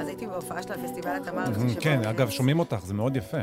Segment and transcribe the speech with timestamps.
[0.00, 1.44] אז הייתי בהופעה של הפסטיבל התמר.
[1.80, 3.38] כן, אגב, שומעים אותך, זה מאוד יפה.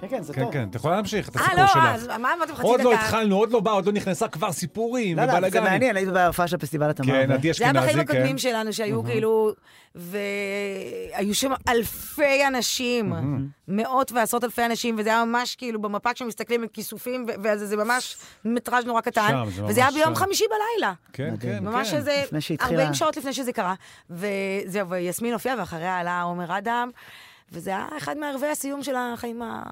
[0.00, 0.52] כן, כן, זה כן, טוב.
[0.52, 1.82] כן, את יכולה להמשיך את אה, הסיפור לא, שלך.
[1.94, 2.62] אז מה אמרתם חצי דקה?
[2.62, 5.60] עוד לא התחלנו, עוד לא בא, עוד לא נכנסה, כבר סיפורים לא, לא, זה.
[5.60, 7.06] מעניין, הייתי בהופעה של פסטיבל התמר.
[7.06, 8.16] כן, עדי זה היה בחיים אשכנזי, כן.
[8.16, 9.52] הקודמים שלנו, שהיו כאילו,
[9.94, 13.12] והיו שם אלפי אנשים,
[13.68, 18.16] מאות ועשרות אלפי אנשים, וזה היה ממש כאילו במפה כשמסתכלים על כיסופים, וזה זה ממש
[18.44, 20.14] מטראז' נורא קטן, וזה היה ביום.
[20.14, 20.92] חמישי בלילה.
[21.12, 21.34] כן.
[21.40, 21.96] כן, ממש כן.
[21.96, 22.80] איזה לפני שהתחילה.
[22.80, 23.74] 40 שעות לפני שזה קרה.
[24.10, 26.90] וזהו, ויסמין הופיעה, ואחריה עלה עומר אדם,
[27.52, 29.62] וזה היה אחד מערבי הסיום של החיים ה...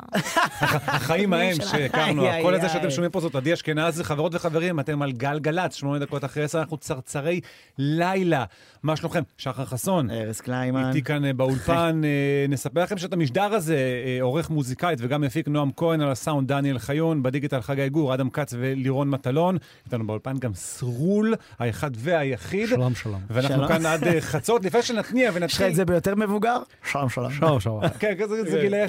[0.87, 1.57] החיים ההם.
[1.71, 2.91] שהכרנו, איי, הזה שאתם.
[2.91, 6.59] שומעים פה זאת עדי אשכנזי, חברות וחברים, אתם על גל גלצ, שמונה דקות אחרי עשר,
[6.59, 7.41] אנחנו צרצרי
[7.79, 8.45] לילה.
[8.83, 9.23] מה שלומכם?
[9.39, 10.11] שחר חסון.
[10.11, 10.89] ארז קליימן.
[10.89, 15.49] איתי כאן אה, באולפן, אה, נספר לכם שאת המשדר הזה אה, עורך מוזיקאית וגם מפיק
[15.49, 19.57] נועם כהן על הסאונד דניאל חיון, בדיגיטל חגי גור, אדם כץ ולירון מטלון.
[19.87, 22.69] איתנו באולפן גם סרול, האחד והיחיד.
[22.69, 23.21] שלום, שלום.
[23.31, 23.69] ואנחנו.
[23.69, 25.67] כאן עד חצות, לפני שנתניע יש לך ונתחיל.
[25.67, 26.59] את זה ביותר מבוגר?
[26.85, 27.33] שלום, שלום.
[27.69, 27.93] שלום, שלום.
[28.01, 28.89] כן, כזה- זה גילאי ה-65,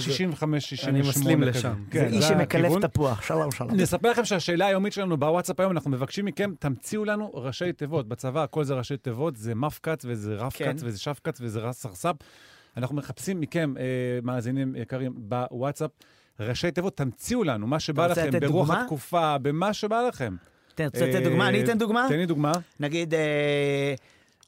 [0.59, 0.89] 68.
[0.99, 1.43] אני מסלים.
[1.43, 1.73] לשם.
[1.91, 2.71] כן, זה איש שמקלף.
[2.85, 3.21] תפוח.
[3.21, 3.71] שלום, שלום.
[3.75, 8.07] נספר לכם שהשאלה היומית שלנו בוואטסאפ היום, אנחנו מבקשים מכם, תמציאו לנו ראשי תיבות.
[8.07, 10.75] בצבא הכל זה ראשי תיבות, זה מפקץ וזה רפקץ כן.
[10.83, 12.15] וזה שפקץ וזה רס סרספ.
[12.77, 13.83] אנחנו מחפשים מכם, אה,
[14.23, 15.91] מאזינים יקרים, בוואטסאפ,
[16.39, 18.69] ראשי תיבות, תמציאו לנו מה שבא לכם, ברוח?
[18.69, 20.35] התקופה, במה שבא לכם.
[20.75, 21.49] אתה רוצה לתת אה, דוגמה?
[21.49, 22.05] אני אתן דוגמה?
[22.09, 22.51] תן לי דוגמה.
[22.79, 23.93] נגיד, אה,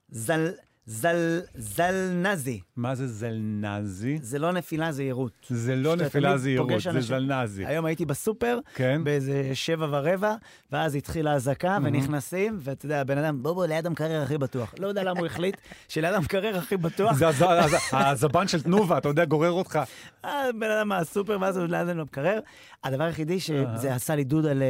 [0.09, 0.51] זל...
[0.91, 1.41] זל...
[1.55, 2.59] זלנזי.
[2.75, 4.19] מה זה זלנזי?
[4.21, 5.31] זה לא נפילה, זה יירוט.
[5.49, 7.65] זה לא נפילה זהירות, פוגש זה זלנזי.
[7.65, 9.01] היום הייתי בסופר, כן?
[9.03, 10.35] באיזה שבע ורבע,
[10.71, 14.73] ואז התחילה האזעקה, ונכנסים, ואתה יודע, הבן אדם, בוא בוא, ליד המקרר הכי בטוח.
[14.79, 15.55] לא יודע למה הוא החליט
[15.87, 19.79] שליד המקרר הכי בטוח, זה הז- הז- הזבן של תנובה, אתה יודע, גורר אותך.
[20.23, 22.39] הבן אדם מהסופר, ואז הוא ליד המקרר.
[22.83, 24.67] הדבר היחידי שזה עשה לי דוד על אה,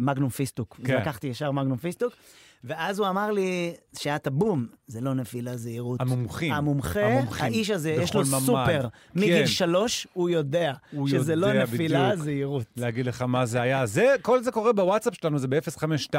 [0.00, 0.80] מגנום פיסטוק.
[0.84, 0.96] כן.
[1.00, 2.12] לקחתי ישר מגנום פיסטוק,
[2.64, 6.00] ואז הוא אמר לי, שהיה את הבום, זה לא נפילה, זה יירוט.
[6.00, 6.52] המומחים.
[6.52, 7.44] המומחה, המומחים.
[7.44, 8.38] האיש הזה, יש לו ממ"ד.
[8.38, 8.88] סופר.
[9.14, 9.46] מגיל כן.
[9.46, 12.24] שלוש, הוא יודע הוא שזה לא יודע נפילה, בדיוק.
[12.24, 12.66] זה יירוט.
[12.76, 13.86] להגיד לך מה זה היה.
[13.86, 16.14] זה, כל זה קורה בוואטסאפ שלנו, זה ב-052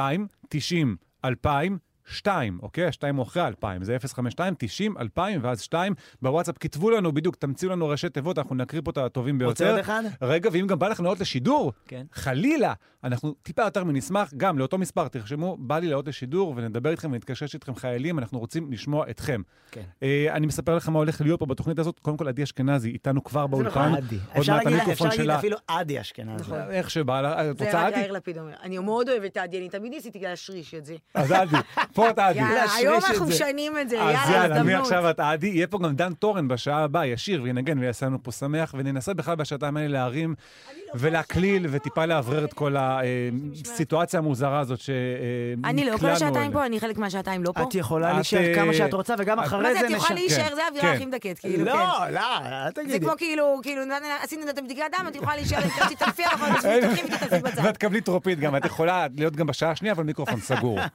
[0.50, 0.96] 90
[1.26, 2.86] 2000 2, אוקיי?
[2.86, 5.94] השתיים הוא אחרי 2000, זה 052 90 2000 ואז 2.
[6.22, 9.72] בוואטסאפ כתבו לנו בדיוק, תמציאו לנו ראשי תיבות, אנחנו נקריא פה את הטובים רוצה ביותר.
[9.72, 10.04] עוד אחד?
[10.22, 12.06] רגע, ואם גם בא לכם לעלות לשידור, כן.
[12.14, 17.12] חלילה, אנחנו טיפה יותר מנשמח, גם לאותו מספר, תרשמו, בא לי לעלות לשידור ונדבר איתכם
[17.12, 19.42] ונתקשש איתכם חיילים, אנחנו רוצים לשמוע אתכם.
[19.72, 19.82] כן.
[20.04, 22.00] אה, אני מספר לכם מה הולך להיות פה בתוכנית הזאת.
[22.00, 23.94] קודם כל, עדי אשכנזי איתנו כבר באולפן.
[23.96, 24.16] עדי.
[24.16, 25.40] עוד אפשר להגיד- המיקרופון אפשר להגיד שלה.
[25.40, 26.52] אפילו עדי אשכנזי.
[26.70, 28.00] איך שבא את זה רוצה רק עדי?
[28.02, 28.54] יאיר לפיד אומר.
[28.64, 30.96] אני מאוד אוהבת את עדי, אני תמיד ניסיתי להשריש את זה.
[31.14, 31.56] אז עדי,
[31.94, 32.40] פה את עדי.
[32.40, 33.34] יאללה, היום אנחנו זה.
[33.34, 34.80] משנים את זה, אז יאללה, יאללה, הזדמנות.
[34.80, 35.48] מעכשיו את עדי.
[35.48, 39.36] יהיה פה גם דן תורן בשעה הבאה, ישיר וינגן ויעשה לנו פה שמח, וננסה בכלל
[39.36, 40.36] בשעתיים האלה להרים
[40.78, 46.66] לא ולהקליל וטיפה לאוורר את כל הסיטואציה המוזרה הזאת שנקלענו אני לא כל השעתיים פה,
[46.66, 47.64] אני חלק מהשעתיים לא פה.
[47.64, 50.16] את יכולה להישאר אה, כמה שאת רוצה, וגם אחרי מה זה זה, את יכולה נשאר.
[50.16, 50.96] להישאר, זה האווירה כן.
[50.96, 51.66] הכי מדכאת, כאילו, כן.
[51.66, 53.00] לא, לא, אל זה תגידי.
[53.00, 53.82] כמו כאילו, כאילו,
[54.22, 55.60] עשינו את הבדיקת דם, את יכולה להישאר,
[55.90, 57.62] תתעלפי, אנחנו תתעלפי ותתעלפי בצד.
[57.66, 60.80] ואת תקבלי טרופית גם, את יכולה להיות גם בשעה השנייה, אבל מיקרופון סגור.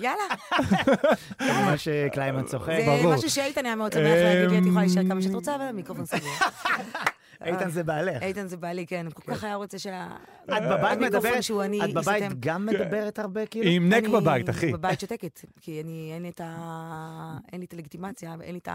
[0.00, 0.22] יאללה.
[1.40, 2.72] מה שקליימן צוחק.
[3.02, 3.08] זה.
[3.08, 6.06] משהו שאיתן היה מאוד שמח להגיד לי, את יכולה להישאר כמה שאת רוצה, אבל המיקרופון
[6.06, 6.30] סגור.
[7.44, 8.22] איתן זה בעלך.
[8.22, 10.08] איתן זה בעלי, כן, הוא כל כך היה רוצה שה...
[10.44, 12.40] את בבית המיקרופון מדברת, את בבית.
[12.40, 13.70] גם מדברת הרבה, כאילו?
[13.70, 14.72] עם נק בבית, אחי.
[14.72, 17.36] בבית שותקת, כי אני, אין לי את ה...
[17.52, 18.68] אין לי את הלגיטימציה, ואין לי את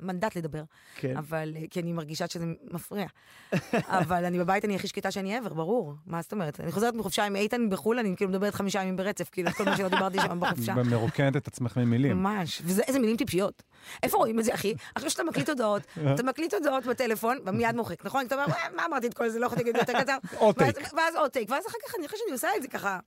[0.00, 0.62] המנדט לדבר.
[0.96, 1.16] כן.
[1.16, 3.06] אבל, כי אני מרגישה שזה מפריע.
[3.74, 5.94] אבל אני בבית, אני הכי שקטה שאני ever, ברור.
[6.06, 6.60] מה זאת אומרת?
[6.60, 9.76] אני חוזרת מחופשה עם איתן בחו"ל, אני כאילו מדברת חמישה ימים ברצף, כאילו, כל מה
[9.76, 10.74] שלא דיברתי שם בחופשה.
[10.90, 12.22] מרוקנת את עצמך ממילים.
[12.22, 13.62] ממש, ואיזה מילים טיפשיות.
[14.02, 14.74] איפה רואים את זה, אחי?
[14.94, 15.82] אחרי שאתה מקליט הודעות,
[16.14, 18.26] אתה מקליט הודעות בטלפון, ומיד מוחק, נכון?
[18.26, 20.16] אתה אומר, "וואי, מה אמרתי את כל זה, לא יכולתי להגיד יותר קצר.
[20.38, 20.92] עוד ואז- טייק.
[20.96, 22.98] ואז עוד טייק, ואז אחר כך אני חושבת שאני עושה את זה ככה.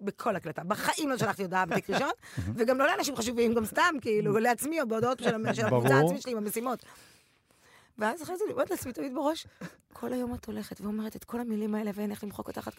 [0.00, 0.64] בכל הקלטה.
[0.64, 2.10] בחיים לא שלחתי הודעה בטייק ראשון,
[2.54, 5.34] וגם לא לאנשים חשובים, גם סתם, כאילו, לעצמי, או בהודעות של
[5.66, 5.94] הקבוצה.
[5.94, 6.84] העצמית שלי עם המשימות.
[7.98, 9.46] ואז אחרי זה אני אומרת לעצמי תמיד בראש,
[9.92, 12.70] כל היום את הולכת ואומרת את כל המילים האלה ואין איך למחוק אותך.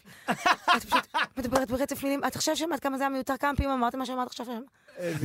[0.78, 1.08] את פשוט
[1.38, 2.24] מדברת ברצף מילים.
[2.28, 4.46] את עכשיו שמעת כמה זה היה מיותר, כמה פעמים אמרת מה שאמרת עכשיו.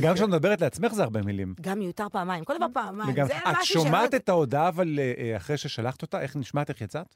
[0.01, 1.53] גם כשאת מדברת לעצמך זה הרבה מילים.
[1.61, 3.15] גם מיותר פעמיים, כל דבר פעמיים.
[3.25, 7.15] את שומעת את ההודעה, אבל אה, אחרי ששלחת אותה, איך נשמעת, איך יצאת?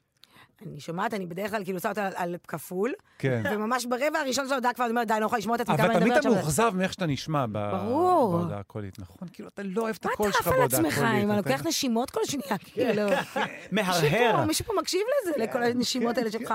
[0.66, 3.42] אני שומעת, אני בדרך כלל כאילו עושה אותה על- על כפול, כן.
[3.52, 5.76] וממש ברבע הראשון של ההודעה כבר אני אומרת, די, אני לא יכולה לשמוע את עצמי,
[5.76, 6.64] כמה אבל אני תמיד מדברת אתה עכשיו.
[6.64, 7.46] מאוכזב מאיך שאתה נשמע.
[7.46, 9.28] בהודעה הקולית, נכון?
[9.32, 11.24] כאילו, אתה לא אוהב את מה הקול אתה שלך עף על בהודעה עצמך, הקולית.
[11.24, 13.02] אם אני אתה- לוקח נשימות כל שנייה, כאילו.
[13.72, 14.44] מישהו מהרהר.
[14.46, 16.54] מישהו פה מקשיב לזה, לכל הנשימות האלה שלך.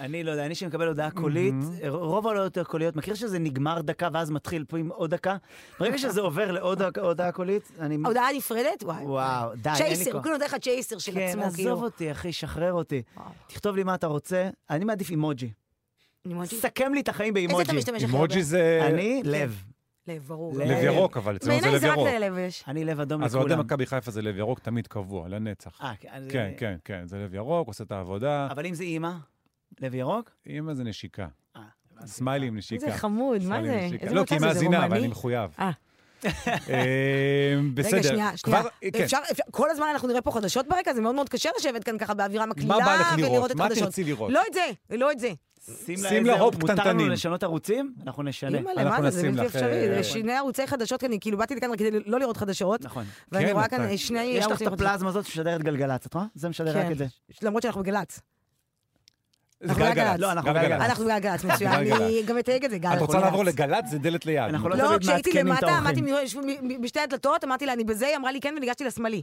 [0.00, 1.54] אני לא יודע, אני שמקבל הודעה קולית,
[1.88, 5.36] רוב ההודעות הקוליות, מכיר שזה נגמר דקה ואז מתחיל פה עם עוד דקה?
[5.80, 7.98] ברגע שזה עובר לעוד הודעה- הודעה קולית, אני...
[8.04, 8.82] ההודעה הנפרדת?
[8.82, 9.04] וואי.
[9.04, 10.22] וואו, די, אין לי צ'ייסר, הוא כוח.
[10.22, 11.72] כאילו נותן לך צ'ייסר של כן, עצמו, עזוב כאילו.
[11.82, 13.02] אותי, אחי, שחרר אותי.
[13.46, 15.50] תכתוב לי מה אתה רוצה, אני מעדיף אימוג'י.
[16.26, 16.56] אימוג'י?
[16.56, 17.78] סכם לי את החיים איזה אתה באימוג'י.
[17.78, 18.12] משתמש הכי?
[18.12, 18.80] אימוג'י זה...
[18.92, 19.62] אני, לב.
[20.08, 20.52] לב, ברור.
[20.58, 20.68] לב.
[20.70, 22.08] לב ירוק, אבל אצלנו זה בעיניי לב זה רק ירוק.
[22.08, 22.64] ללב יש.
[22.68, 23.64] אני לב אדום אז אוהדי לכולם.
[23.66, 25.78] מכבי חיפה זה לב ירוק תמיד קבוע, לנצח.
[25.82, 28.48] אה, כן, אז- כן, כן, כן, זה לב ירוק, עושה את העבודה.
[28.50, 29.12] אבל אם זה אימא,
[29.82, 30.30] לב ירוק?
[30.46, 31.26] אימא זה נשיקה.
[31.56, 31.62] אה.
[32.06, 32.86] סמיילי עם נשיקה.
[32.86, 33.88] איזה חמוד, מה עם זה?
[34.00, 34.96] איזה לא, כי היא מאזינה, אבל?
[34.96, 35.50] אני מחויב.
[35.58, 35.70] אה.
[36.24, 36.30] אה,
[37.74, 37.96] בסדר.
[37.96, 38.62] רגע, שנייה, שנייה.
[38.92, 39.04] כן.
[39.04, 39.18] אפשר,
[39.50, 42.46] כל הזמן אנחנו נראה פה חדשות ברקע, זה מאוד מאוד קשה לשבת כאן ככה באווירה
[42.46, 43.50] מקלילה מה בא לך ולראות לראות?
[43.50, 43.84] את מה החדשות.
[43.84, 44.32] תרצי לראות?
[44.32, 45.32] לא את זה, לא את זה.
[46.08, 46.98] שים לה הופ איזה, מותר קטנטנים.
[46.98, 47.94] לנו לשנות ערוצים?
[48.06, 48.58] אנחנו נשנה.
[48.58, 50.04] אימא'לה, אנחנו מה זה, זה בלתי אפשרי.
[50.04, 53.04] שני ערוצי חדשות כאן, כאילו באתי לכאן רק כדי לא לראות חדשות, נכון.
[53.32, 54.66] ואני כן, רואה כאן שני יש לך את.
[54.66, 56.26] הפלזמה הזאת שמשדרת גלגלצ, את רואה?
[56.34, 56.92] זה משדר רק כן.
[56.92, 57.06] את זה.
[57.42, 58.20] למרות שאנחנו בגל"צ.
[59.62, 60.06] זה אנחנו גלגלצ.
[60.06, 60.20] בגל"צ.
[60.20, 60.66] לא, אנחנו גלגלצ.
[60.66, 60.80] בגל"צ.
[60.82, 61.84] אנחנו בגל"צ, מצוין.
[61.84, 62.00] גלגלצ.
[62.00, 62.92] אני גם אתייג את זה, גל.
[62.96, 63.90] את רוצה לעבור לגל"צ?
[63.90, 64.44] זה דלת ליד.
[64.44, 65.76] אנחנו לא לא, תמיד כשהייתי מעדכנים את למטה.
[65.78, 66.02] עמדתי
[66.82, 69.22] בשתי הדלתות, אמרתי לה, אני בזה, היא אמרה לי כן, וניגשתי לשמאלי.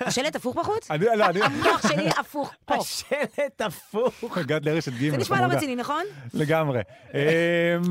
[0.00, 0.90] השלט הפוך בחוץ?
[0.90, 1.42] אני, לא, אני...
[1.42, 2.74] המוח שלי הפוך פה.
[2.74, 4.38] השלט הפוך.
[4.38, 6.02] הגעת לרשת ג' זה נשמע לא רציני, נכון?
[6.34, 6.80] לגמרי.
[7.14, 7.20] אמ,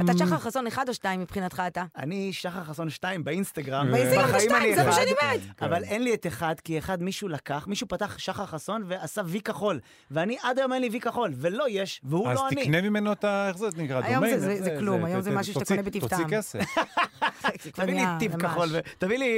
[0.06, 1.84] אתה שחר חסון אחד או שתיים מבחינתך אתה?
[1.98, 3.92] אני שחר חסון 2 באינסטגרם.
[3.92, 4.92] באינסטגרם שתיים, זה מה.
[4.92, 5.40] שאני אומרת.
[5.62, 9.42] אבל אין לי את אחד, כי אחד מישהו לקח, מישהו פתח שחר חסון ועשה וי
[9.42, 9.80] כחול.
[10.12, 12.62] ואני עד היום אין לי וי כחול, ולא יש, והוא אז לא אני.
[12.64, 13.48] תקנה ממנו את ה...
[13.48, 14.02] איך זה נקרא?
[14.04, 14.24] היום?
[14.40, 16.26] זה- זה כלום, היום זה משהו שאתה קונה בטיב תוציא.
[16.30, 16.60] כסף.
[17.64, 18.36] זה תביא לי טיפ.
[18.36, 19.32] כחול, תביא לי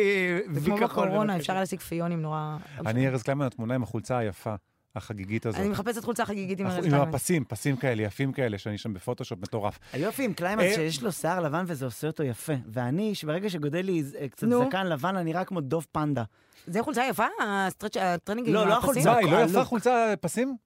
[0.51, 1.05] זה וי כמו כחול.
[1.07, 1.41] בקורונה, בבקשה.
[1.41, 2.36] אפשר היה להשיג פיונים נורא...
[2.85, 4.55] אני ארז קליימן, התמונה עם החולצה היפה,
[4.95, 5.59] החגיגית הזאת.
[5.59, 7.09] אני מחפשת חולצה חגיגית עם ארז עם קליימן.
[7.09, 9.79] הפסים, פסים כאלה, יפים כאלה, שאני שם בפוטושופ מטורף.
[9.93, 12.53] היופי עם קליימקס אה, שיש לו שיער לבן וזה עושה אותו יפה.
[12.67, 14.47] ואני, שברגע שגודל לי אה, קצת.
[14.67, 16.23] זקן לבן, אני נראה כמו דוב פנדה.
[16.67, 17.25] זה חולצה יפה?
[18.01, 19.07] הטרנינג עם לא, לא הפסים?
[19.07, 19.15] החולצה.
[19.15, 19.37] היא לא.
[19.37, 20.57] יפה חולצה פסים?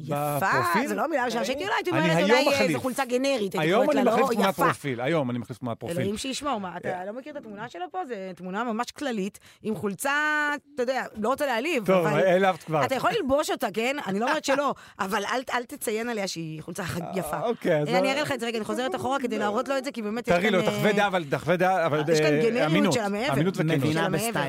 [0.00, 0.88] יפה, בפרופיל?
[0.88, 2.60] זה לא מילה ראשונה שהייתי אולי הייתי אני אומרת היום אולי.
[2.60, 3.40] איזה חולצה גנרית.
[3.40, 4.54] הייתי היום אני לא, מחליף תמונת.
[4.54, 5.98] פרופיל, היום אני מחליף תמונת פרופיל.
[5.98, 7.98] אלוהים שישמור, מה, אתה לא מכיר את התמונה שלו פה?
[8.08, 12.06] זו תמונה ממש כללית, עם חולצה, אתה יודע, לא רוצה להעליב, טוב.
[12.06, 12.84] העלבת כבר.
[12.84, 13.96] אתה יכול ללבוש אותה, כן?
[14.06, 15.22] אני לא אומרת שלא, אבל
[15.54, 16.82] אל, תציין עליה שהיא חולצה
[17.14, 17.40] יפה.
[17.40, 17.88] אוקיי, אז...
[17.88, 20.02] אני אראה לך את זה רגע, אני חוזרת אחורה כדי להראות לו את זה, כי
[20.02, 20.40] באמת יש כאן...
[20.40, 22.92] תראי לו, אה, תחווה דעה, אבל תחווה דעה, אבל יש כאן אה, גנריות.
[22.92, 23.32] של המעבר.
[23.32, 23.80] אמינות וכנות.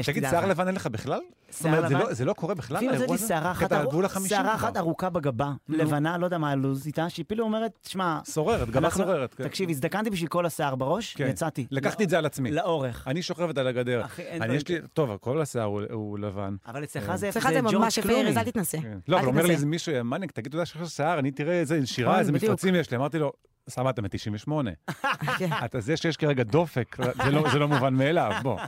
[0.05, 0.49] תגיד, שיער לך.
[0.49, 1.19] לבן אין לך בכלל?
[1.51, 1.93] זאת אומרת, זה?
[1.97, 3.27] לא- זה לא קורה בכלל, אפילו האירוע הזה?
[3.27, 4.55] שערה אחת, קטע ארוכ- הגבול החמישים שערה.
[4.55, 8.79] אחת ארוכה בגבה, לבנה, לא יודע מה הלו"ז איתה, שהיא כאילו אומרת, שמע, סוררת, גבה
[8.79, 9.33] אנחנו- סוררת.
[9.33, 9.43] כן.
[9.43, 11.27] תקשיב, הזדקנתי בשביל כל השיער בראש, כן.
[11.27, 11.67] יצאתי.
[11.71, 12.51] לקחתי את זה על עצמי.
[12.51, 13.07] לאורך.
[13.07, 14.05] אני שוכבת על הגדר.
[14.05, 16.55] אחי, אין אני דברים יש לי, טוב, כל השיער הוא- הוא לבן.
[16.67, 17.17] אבל אצלך אה.
[17.17, 18.27] זה אצלך זה ג'ורג' ממש יפה, קלוני.
[18.27, 18.77] ארז, אל תתנסה.
[18.81, 18.97] כן.
[19.07, 19.53] לא, אבל אומר לי.
[19.53, 22.31] איזה מישהו, מניאק, תגיד, אתה יודע שיש לך שיער, אני תראה איזה שירה, איזה.
[22.31, 22.97] מפרצים יש לי.
[22.97, 23.31] אמרתי לו,
[23.69, 24.51] סבבה, אתה מ-98.
[25.39, 25.49] כן.
[25.65, 28.59] אתה זה שיש כרגע דופק, זה לא- זה לא מובן מאליו, בוא.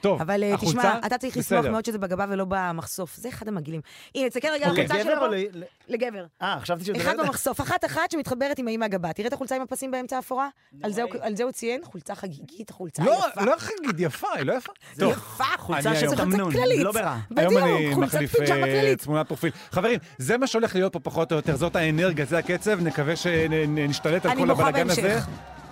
[0.00, 1.66] טוב, אבל אה, החולצה, תשמע, אתה צריך לשמוח.
[1.66, 3.16] מאוד שזה בגבה ולא במחשוף.
[3.16, 3.80] זה אחד המגעילים.
[4.14, 4.84] הנה, תסתכל רגע על אוקיי.
[4.84, 6.24] החולצה לגבר שלו לגבר.
[6.42, 9.12] אה, חשבתי שהוא אחד במחשוף, אחת אחת שמתחברת עם האם מהגבה.
[9.12, 10.48] תראה את החולצה עם הפסים באמצע האפורה?
[10.82, 11.80] על זה הוא- על זה הוא ציין?
[11.84, 13.42] חולצה חגיגית, חולצה לא, יפה.
[13.44, 14.72] לא חגיגית, יפה, היא לא יפה.
[14.98, 16.80] טוב, יפה, חולצה אני של תמנון, כללית.
[16.82, 17.16] לא ברע.
[17.36, 18.96] היום אני מחליף אה.
[18.96, 19.50] תמונת פרופיל.
[19.70, 24.26] חברים, זה מה שהולך להיות פה פחות או יותר, זאת האנרגיה, זה הקצב, נקווה שנשתלט
[24.26, 25.18] על כל הבלאגן הזה.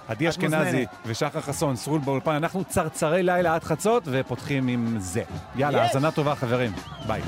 [0.09, 0.87] עדי אשכנזי.
[1.07, 5.23] ושחר חסון, סרול באולפן, אנחנו צרצרי לילה עד חצות ופותחים עם זה.
[5.57, 5.83] יאללה.
[5.83, 6.73] האזנה טובה חברים,
[7.07, 7.23] ביי.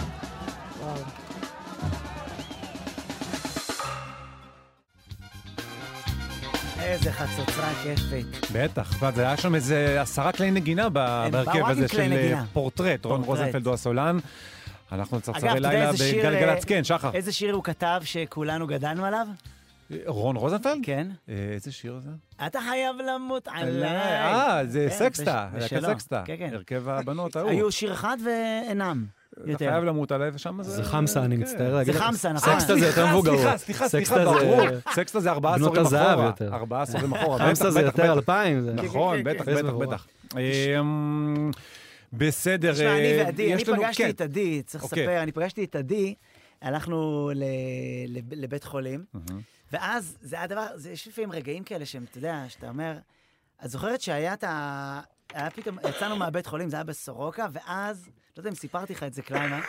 [6.81, 8.51] איזה חצוצרה כיפת.
[8.53, 12.45] בטח, ואז היה שם איזה עשרה כלי נגינה בהרכב הזה של אה, נגינה.
[12.53, 13.23] פורטרט, רון.
[13.23, 14.19] רוזנפלד או הסולן.
[14.93, 17.11] אנחנו צרצרי לילה בגלגלצ, אה, כן, שחר.
[17.15, 19.27] איזה שיר הוא כתב שכולנו גדלנו עליו?
[20.07, 20.79] רון רוזנפלד?
[20.83, 21.09] כן.
[21.29, 22.11] אה, איזה שיר זה?
[22.47, 23.85] אתה חייב למות עליי.
[23.85, 25.83] אה, זה כן, סקסטה, בשלו.
[25.89, 26.23] סקסטה.
[26.27, 26.51] כן, כן.
[26.55, 27.51] הרכב הבנות ההוא.
[27.51, 29.05] היו שיר אחד ואינם.
[29.51, 29.59] אתה.
[29.59, 30.71] חייב למות עליי, ושם זה...
[30.71, 31.43] זה חמסה, אני כן.
[31.43, 31.95] מצטער להגיד.
[31.95, 32.01] זה.
[32.01, 32.53] חמסה, נכון.
[32.53, 33.33] סקסטה זה יותר סליחה, מבוגר.
[33.37, 34.61] סליחה, סליחה, סליחה, סקסטה זה- ברור.
[34.95, 36.27] סקסטה זה ארבעה בנות עשורים הזהב אחורה.
[36.27, 36.55] יותר.
[36.55, 37.39] ארבעה עשורים אחורה.
[37.49, 38.13] חמסה זה יותר.
[38.13, 38.67] אלפיים.
[38.71, 39.49] נכון, בטח.
[39.49, 40.07] בטח, בטח.
[42.13, 44.11] בסדר, תשמע, אני אה, ועדי, אני יש לנו- פגשתי כן.
[44.11, 45.03] את עדי, צריך אוקיי.
[45.07, 46.15] לספר, אני פגשתי את עדי,
[46.63, 47.31] הלכנו
[48.33, 49.05] לבית חולים.
[49.73, 52.99] ואז זה היה דבר, זה יש לפעמים רגעים כאלה שהם, אתה יודע, שאתה אומר,
[53.65, 55.01] את זוכרת שהיה את ה...
[55.35, 59.15] היה פתאום, יצאנו מהבית חולים, זה היה בסורוקה, ואז, לא יודע אם סיפרתי לך את
[59.15, 59.61] זה, קליימה,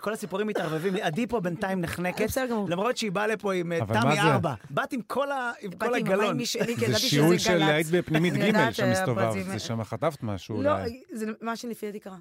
[0.00, 2.26] כל הסיפורים מתערבבים לי, עדי פה בינתיים נחנקת.
[2.68, 4.20] למרות שהיא באה לפה עם אה, תמי?
[4.20, 6.36] ארבע, באת עם כל הגלון.
[6.36, 7.68] משלי, כי זה שיעול של גל"צ.
[7.68, 8.84] היית בפנימית ג' שם
[9.18, 10.72] אה, זה שם חטפת משהו לא.
[11.12, 12.16] זה מה שלפי דעתי קרה.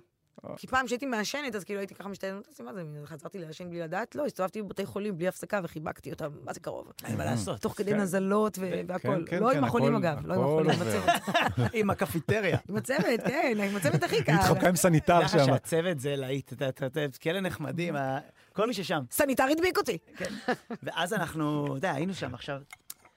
[0.58, 4.16] כי פעם כשהייתי מעשנת, אז כאילו הייתי ככה משתעלת, מה זה, חזרתי לעשן בלי לדעת?
[4.16, 6.92] לא, הסתובבתי בבתי חולים בלי הפסקה וחיבקתי אותם, מה זה קרוב?
[7.06, 7.62] אין מה לעשות.
[7.62, 8.00] תוך כדי כן.
[8.00, 9.24] נזלות ו- והכל.
[9.26, 10.82] כן, לא כן, עם החולים אגב, לא עם החולים, עם.
[10.82, 11.10] הצוות.
[11.74, 12.58] עם הקפיטריה.
[12.70, 14.32] עם הצוות, כן, עם הצוות הכי היא קל.
[14.32, 15.46] התחבקה עם סניטר שם.
[15.46, 17.96] שהצוות זה להיט, אתה- אתה- אתה- כאלה נחמדים,
[18.54, 19.04] כל מי ששם.
[19.12, 19.98] סניטר הדביק אותי.
[20.84, 22.62] ואז אנחנו, אתה יודע, היינו שם עכשיו.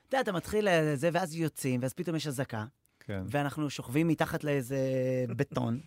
[0.08, 2.64] אתה יודע, אתה מתחיל אה, זה, ואז יוצאים, ואז פתאום יש אזעקה,
[3.00, 3.22] כן.
[3.26, 4.78] ואנחנו שוכבים מתחת לאיזה
[5.36, 5.80] בטון,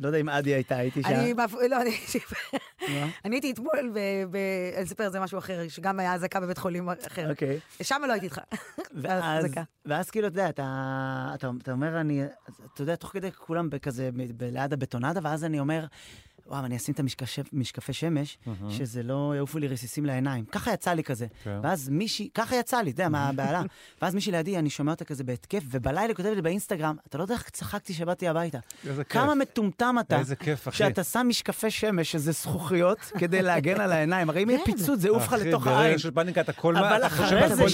[0.00, 1.08] לא יודע אם עדי הייתה, הייתי שם.
[1.08, 1.34] אני,
[1.70, 1.76] לא,
[3.24, 3.92] אני, הייתי אתמול,
[4.76, 7.30] אני אספר על זה משהו אחר, שגם היה אזעקה בבית חולים אחר.
[7.30, 7.60] אוקיי.
[7.82, 8.40] שם לא הייתי איתך.
[9.84, 10.48] ואז, כאילו, אתה יודע,
[11.34, 12.22] אתה, אומר, אני,
[12.74, 15.86] אתה יודע, תוך כדי כולם כזה ליד הבטונדה, ואז אני אומר,
[16.50, 18.38] וואו, אני אשים את המשקפי, משקפי שמש,
[18.70, 20.44] שזה לא יעופו לי רסיסים לעיניים.
[20.44, 21.26] ככה יצא לי כזה.
[21.44, 21.58] כן.
[21.62, 23.62] ואז מישהי, ככה יצא לי, אתה יודע, מהבהלה.
[24.02, 27.34] ואז מישהי לידי, אני שומע אותה כזה בהתקף, ובלילה כותבת לי באינסטגרם, אתה לא יודע
[27.34, 28.58] איך צחקתי שבאתי הביתה.
[28.86, 29.12] איזה כיף.
[29.12, 30.76] כמה מטומטם אתה, איזה כיף, אחי.
[30.78, 34.30] שאתה שם משקפי שמש, שזה זכוכיות, כדי להגן על העיניים.
[34.30, 34.64] הרי אם יהיה כן.
[34.72, 35.96] פיצוץ, זה יעוף לך לתוך העין.
[36.80, 37.68] מה, אבל אחרי זה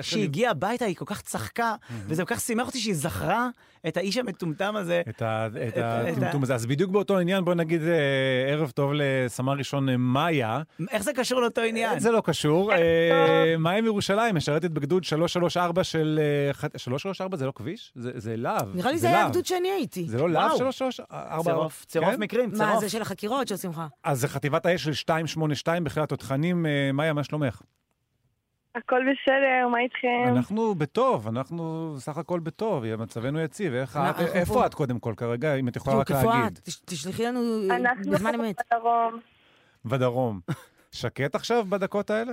[0.00, 1.74] שהיא הביתה, היא כל כך צחקה,
[2.06, 3.48] וזה כל כך שימח אותי שהיא זכרה
[3.88, 5.02] את האיש המטומטם הזה.
[5.08, 6.54] את ה- את את ה- הטומטום הזה.
[6.54, 7.94] אז בדיוק באותו עניין, בוא נגיד אה,
[8.52, 10.60] ערב טוב לסמל ראשון אה, מאיה.
[10.90, 11.98] איך זה קשור לאותו עניין?
[12.00, 12.72] זה לא קשור.
[12.72, 16.20] אה, מאיה מירושלים משרתת בגדוד 334 של...
[16.48, 17.92] אה, ח- 334 זה לא כביש?
[17.96, 18.76] זה זה להב.
[18.76, 19.26] נראה לי זה היה.
[19.26, 20.04] הגדוד שאני הייתי.
[20.08, 20.58] זה לא להב וואו.
[20.58, 21.42] 334?
[21.52, 22.20] צירוף, צירוף כן?
[22.20, 22.80] מקרים, מה, צירוף.
[22.80, 23.82] זה של החקירות שעושים לך?
[24.04, 26.66] אז זה חטיבת האש של 282 בחירת תותחנים.
[26.66, 27.60] אה, מאיה, מה שלומך?
[28.76, 30.36] הכל בסדר, מה איתכם?
[30.36, 33.72] אנחנו בטוב, אנחנו סך הכל בטוב, מצבנו יציב.
[33.74, 34.66] איך- אנחנו איפה פה.
[34.66, 36.58] את קודם כל כרגע, אם את יכולה רק איפה להגיד?
[36.58, 36.64] את?
[36.68, 37.40] תש- תשלחי לנו
[37.70, 38.56] אנחנו בזמן אמת.
[38.72, 39.20] בדרום.
[39.84, 40.40] בדרום.
[40.92, 42.32] שקט עכשיו בדקות האלה?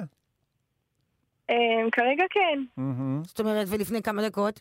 [1.49, 1.55] אה,
[1.91, 2.81] כרגע כן.
[3.25, 4.59] זאת אומרת, ולפני כמה דקות?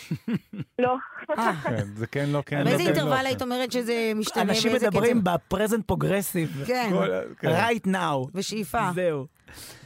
[0.79, 0.97] לא.
[1.39, 2.65] אה, כן, זה כן, לא, כן.
[2.65, 3.27] באיזה לא, כן, לא, אינטרוול.
[3.27, 4.43] היית אומרת שזה משתנה?
[4.43, 5.21] אנשים מדברים?
[5.25, 6.65] ב present progressive.
[6.67, 6.91] כן,
[7.39, 7.49] כן.
[7.49, 8.31] right now.
[8.35, 8.91] בשאיפה.
[8.95, 9.27] זהו.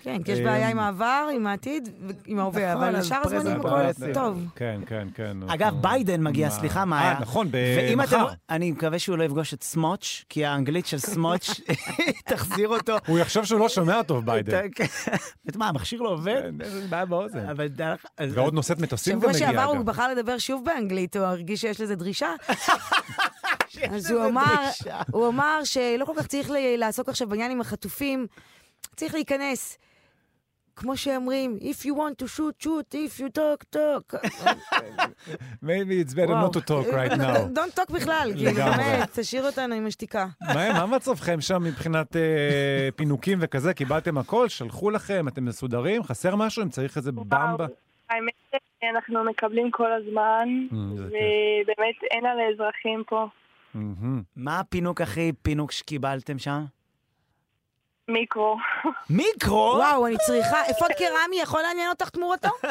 [0.03, 1.89] כן, כי יש אה, בעיה עם העבר, עם העתיד
[2.27, 4.13] ועם ההווה, נכון, אבל אז שאר הזמנים הכל.
[4.15, 4.45] טוב.
[4.57, 5.37] כן, כן, כן.
[5.49, 7.13] אגב, ביידן מגיע, מה- סליחה, מאיה.
[7.13, 8.11] אה, נכון, ואם אתם...
[8.19, 8.33] מחר.
[8.51, 11.61] אני מקווה שהוא לא יפגוש את סמוץ', כי האנגלית של סמוץ'
[12.31, 12.97] תחזיר אותו.
[13.07, 14.61] הוא יחשוב שהוא לא שומע טוב, ביידן.
[15.49, 16.41] את מה, המכשיר לא עובד?
[16.43, 16.55] כן,
[16.91, 17.47] בעיה באוזן.
[18.31, 19.85] ועוד נושאת מטוסים שבוע ומגיע שעבר הוא.
[19.85, 22.31] בחר לדבר שוב באנגלית, הוא הרגיש שיש לזה דרישה.
[23.91, 25.01] אז הוא אמר, דרישה.
[25.13, 28.27] הוא אמר שלא כל כך צריך לעסוק עכשיו בעניין עם החטופים,
[28.97, 29.79] צריך להיכנס.
[30.77, 34.15] כמו שאומרים, If you want to shoot, shoot, if you talk, talk.
[35.63, 37.35] Maybe it's better not to talk right now.
[37.59, 38.77] Don't talk בכלל, כאילו, לגמרי.
[38.85, 40.27] באמת, תשאיר אותנו עם השתיקה.
[40.55, 43.75] מה מצבכם שם מבחינת אה, פינוקים וכזה?
[43.75, 44.49] קיבלתם הכל?
[44.49, 45.29] שלחו לכם?
[45.29, 46.03] אתם מסודרים?
[46.03, 46.63] חסר משהו?
[46.63, 47.67] אם צריך איזה במבה?
[48.11, 48.33] האמת
[48.81, 51.07] שאנחנו מקבלים כל הזמן, Mm, כיף.
[51.07, 53.27] ובאמת אין על האזרחים פה.
[54.37, 56.65] מה הפינוק הכי פינוק שקיבלתם שם?
[58.13, 58.57] מיקרו.
[59.11, 59.75] מיקרו?
[59.79, 62.49] וואו, אני צריכה, אפוד קרמי יכול לעניין אותך תמורתו?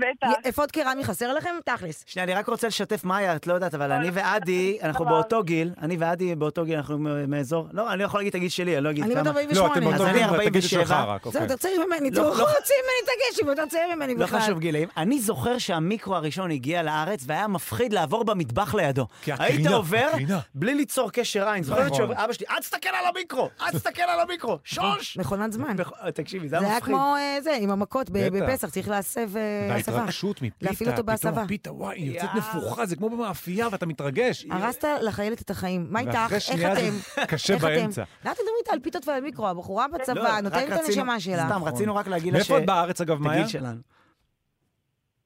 [0.01, 0.27] בטח.
[0.49, 1.49] אפוד קרמי חסר לכם?
[1.65, 2.03] תכלס.
[2.07, 5.05] שנייה, אני רק רוצה לשתף מאיה, את לא יודעת, אבל אני ועדי, אנחנו.
[5.05, 8.35] באותו גיל, אני ועדי באותו גיל, אנחנו מ- מאזור, לא, אני לא יכול להגיד את
[8.35, 9.29] הגיל שלי, אני לא אגיד אני בת כמה.
[9.29, 9.67] 48.
[9.67, 10.85] לא, אתם אז באותו אני גיל, אבל תגיד את 47.
[10.85, 11.41] שלך רק, זהו, אוקיי.
[11.41, 12.45] יותר צעיר ממני, לא, תראו, לא.
[12.45, 14.39] חצי ממני תגש, הוא יותר צעיר ממני לא בכלל.
[14.39, 14.87] חשוב גילאים.
[14.97, 19.07] אני זוכר שהמיקרו הראשון הגיע לארץ והיה מפחיד לעבור במטבח לידו.
[19.21, 20.07] כי היית עובר.
[20.55, 21.63] בלי ליצור קשר עין.
[21.63, 22.07] זוכרת נכון.
[22.17, 25.17] שאבא שלי, אל תסתכל על המיקרו, אל תסתכל על המיקרו, שוש!
[25.17, 25.75] מכונת זמן.
[26.13, 26.93] תקשיבי, זה זה היה היה מפחיד.
[26.95, 28.09] כמו אה, זה, עם המכות.
[28.09, 29.93] בפסח, צריך להסב אה, הסבה.
[29.93, 31.41] וההתרגשות מפיתה, להפעיל אותו פתאום בהסבה.
[31.41, 32.29] הפיתה, וואי, היא יוצאת.
[32.35, 34.45] נפוחה, זה כמו במאפייה ואתה מתרגש.
[34.51, 35.87] הרסת לחיילת את החיים.
[35.89, 36.13] מה איתך?
[36.13, 37.25] ואחרי איך שנייה זה אתם?
[37.35, 37.63] קשה אתם?
[37.65, 38.03] באמצע.
[38.23, 39.47] למה אתם מדברים איתה על פיתות ועל מיקרו?
[39.47, 41.45] הבחורה לא, בצבא, נותנת את הנשמה שלה.
[41.49, 42.49] סתם, רצינו רק להגיד לה ש...
[42.51, 43.35] מאיפה את בארץ, אגב, מאיה?
[43.39, 43.79] הגיל שלנו.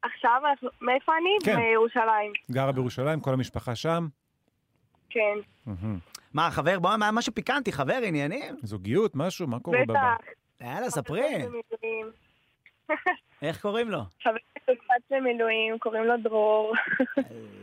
[0.04, 0.42] עכשיו.
[0.82, 1.46] מאיפה אני?
[1.46, 1.58] כן.
[1.60, 2.32] מירושלים.
[2.52, 4.08] גרה בירושלים, כל המשפחה שם?
[5.10, 5.74] כן.
[6.34, 8.56] מה, חבר, בוא, מה- משהו פיקנטי, חבר, עניינים?
[8.64, 9.48] זוגיות, משהו?
[9.48, 9.94] מה קורה בבא?
[9.94, 10.26] בטח.
[10.62, 11.46] יאללה, ספרי.
[13.42, 14.00] איך קוראים לו?
[14.24, 16.74] חבר שקפץ למילואים, קוראים לו דרור.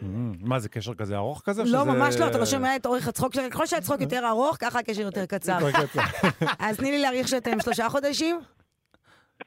[0.03, 0.35] מהמם.
[0.41, 1.63] מה, זה קשר כזה ארוך כזה?
[1.67, 3.51] לא, ממש לא, אתה לא שומע את אורך הצחוק שלה.
[3.51, 5.03] ככל שהצחוק יותר ארוך, ככה הקשר.
[5.03, 5.59] יותר קצר.
[6.67, 8.41] אז תני לי להעריך שאתם שלושה חודשים?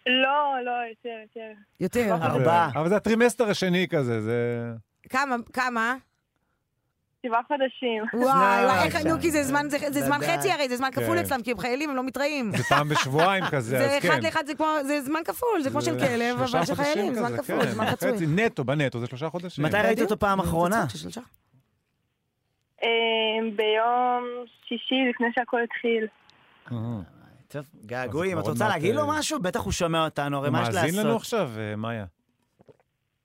[0.05, 1.51] לא, לא, יותר, יותר.
[1.79, 2.13] יותר.
[2.25, 2.69] ארבעה.
[2.75, 4.69] אבל זה הטרימסטר השני כזה, זה...
[5.09, 5.35] כמה?
[5.53, 5.95] כמה?
[7.25, 8.04] שבעה חודשים.
[8.13, 8.96] וואי, וואי, איך.
[9.06, 10.18] נו, כי זה זמן, זה זה זמן.
[10.22, 11.24] חצי הרי, זה זמן כפול כן.
[11.24, 12.51] אצלם, כי הם חיילים, הם לא מתראים.
[12.51, 14.08] זה פעם בשבועיים כזה, זה אז כן.
[14.08, 17.30] אחד לאחד, זה כמו, זה זמן כפול, זה כמו של כלב, אבל של חיילים, זמן
[17.30, 18.12] כן, כפול, זמן חצוי.
[18.36, 19.66] נטו, בנטו, זה שלושה חודשים.
[19.66, 20.01] מתי ראית.
[20.01, 20.86] אותו פעם אחרונה?
[22.84, 22.88] אה,
[23.56, 24.24] ביום
[24.68, 26.08] שישי, לפני שהכל התחיל.
[27.48, 28.40] טוב, געגועים.
[28.40, 29.40] את רוצה להגיד לו אה, משהו?
[29.40, 31.22] בטח הוא שומע אותנו, הרי הוא מה יש מאזין לנו לעשות?
[31.22, 32.06] עכשיו, אה, מאיה?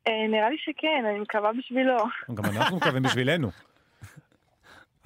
[0.08, 1.96] אה, נראה לי שכן, אני מקווה בשבילו.
[2.34, 3.50] גם אנחנו מקווים בשבילנו.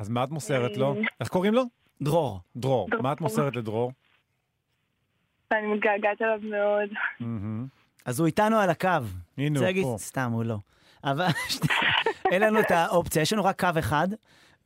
[0.01, 0.95] אז מה את מוסרת לו?
[0.95, 1.01] אה.
[1.21, 1.63] איך קוראים לו?
[2.03, 2.41] דרור.
[2.57, 2.89] דרור.
[3.01, 3.93] מה את מוסרת לדרור?
[5.51, 6.89] ואני מתגעגעת אליו מאוד.
[8.05, 8.89] אז הוא איתנו על הקו.
[9.39, 9.97] הנה הוא פה.
[9.99, 10.57] סתם, הוא לא.
[11.05, 11.27] אבל
[12.33, 14.09] אין לנו את האופציה, יש לנו רק קו אחד,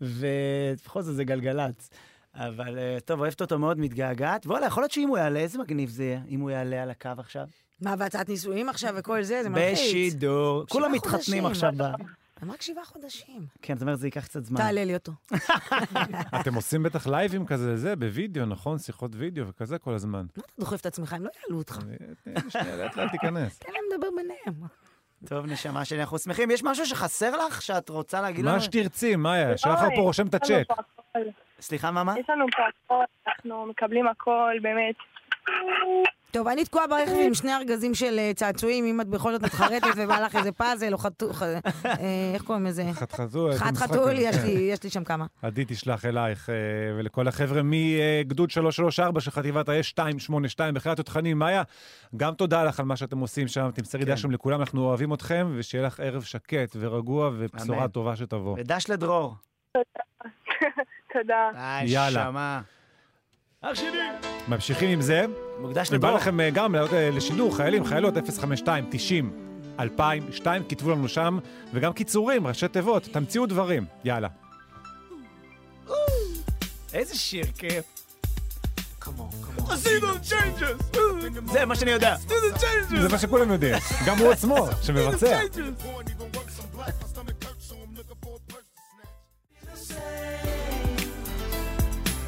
[0.00, 1.90] ובכל זאת זה גלגלצ.
[2.34, 4.46] אבל אה, טוב, אוהבת אותו מאוד, מתגעגעת.
[4.46, 7.10] וואלה, יכול להיות שאם הוא יעלה, איזה מגניב זה יהיה, אם הוא יעלה על הקו
[7.18, 7.46] עכשיו.
[7.80, 9.42] מה, והצעת נישואים עכשיו וכל זה?
[9.42, 9.78] זה מלחיץ.
[9.78, 10.64] בשידור.
[10.68, 11.46] כולם מתחתנים.
[11.46, 11.82] עכשיו ב...
[12.40, 13.46] הם רק שבעה חודשים.
[13.62, 14.60] כן, זאת אומרת, זה ייקח קצת זמן.
[14.60, 15.12] תעלה לי אותו.
[16.40, 18.78] אתם עושים בטח לייבים כזה, זה, בווידאו, נכון?
[18.78, 20.18] שיחות וידאו וכזה כל הזמן.
[20.36, 21.12] מה אתה דוחף את עצמך?
[21.12, 21.78] הם לא יעלו אותך.
[21.82, 21.96] אני-
[22.50, 23.58] שנייה, לאט לאט תיכנס.
[23.58, 24.68] תן להם לדבר ביניהם.
[25.26, 26.50] טוב, נשמה שלי, אנחנו שמחים.
[26.50, 28.54] יש משהו שחסר לך שאת רוצה להגיד לנו?
[28.54, 30.52] מה שתרצי, מאיה, אוי, פה רושם את הכל.
[31.60, 32.14] סליחה, מה, מה?
[32.18, 34.94] יש לנו פה הכל, אנחנו מקבלים הכל, באמת.
[36.34, 39.86] טוב, אני תקועה ברכב עם שני ארגזים של אה, צעצועים, אם את בכל זאת מתחרטת
[39.96, 41.58] ובא לך איזה פאזל או חתוך, אה,
[42.34, 42.84] איך קוראים לזה?
[42.92, 44.46] חתחתו, איזה חת משחק חתול, כזה, יש כן.
[44.46, 45.26] לי- יש לי שם כמה.
[45.42, 46.54] עדי תשלח אלייך אה,
[46.98, 51.38] ולכל החבר'ה מגדוד 334 של חטיבת האש 282 בחיית התותחנים.
[51.38, 51.62] מאיה,
[52.16, 54.12] גם תודה לך על מה שאתם עושים שם, תמסרי כן.
[54.12, 57.88] דשם לכולם, אנחנו אוהבים אתכם, ושיהיה לך ערב שקט ורגוע ובשורה.
[57.88, 58.56] טובה שתבוא.
[58.58, 59.34] ודש לדרור.
[61.12, 61.50] תודה.
[61.54, 62.60] די, יאללה.
[63.75, 63.88] שמה.
[64.49, 65.25] ממשיכים עם זה.
[65.61, 66.14] מוקדש בא לדרור.
[66.14, 69.44] לכם אה, גם אה, לשידור, חיילים, חיילות, 052 90
[69.80, 71.38] 2002, כתבו לנו שם,
[71.75, 73.85] וגם קיצורים, ראשי תיבות, תמציאו דברים.
[74.04, 74.28] יאללה.
[76.94, 77.85] איזה שיר כיף.
[81.52, 82.16] זה מה שאני יודע.
[83.00, 83.75] זה מה שכולם יודעים,
[84.06, 85.40] גם הוא עצמו, שמבצע.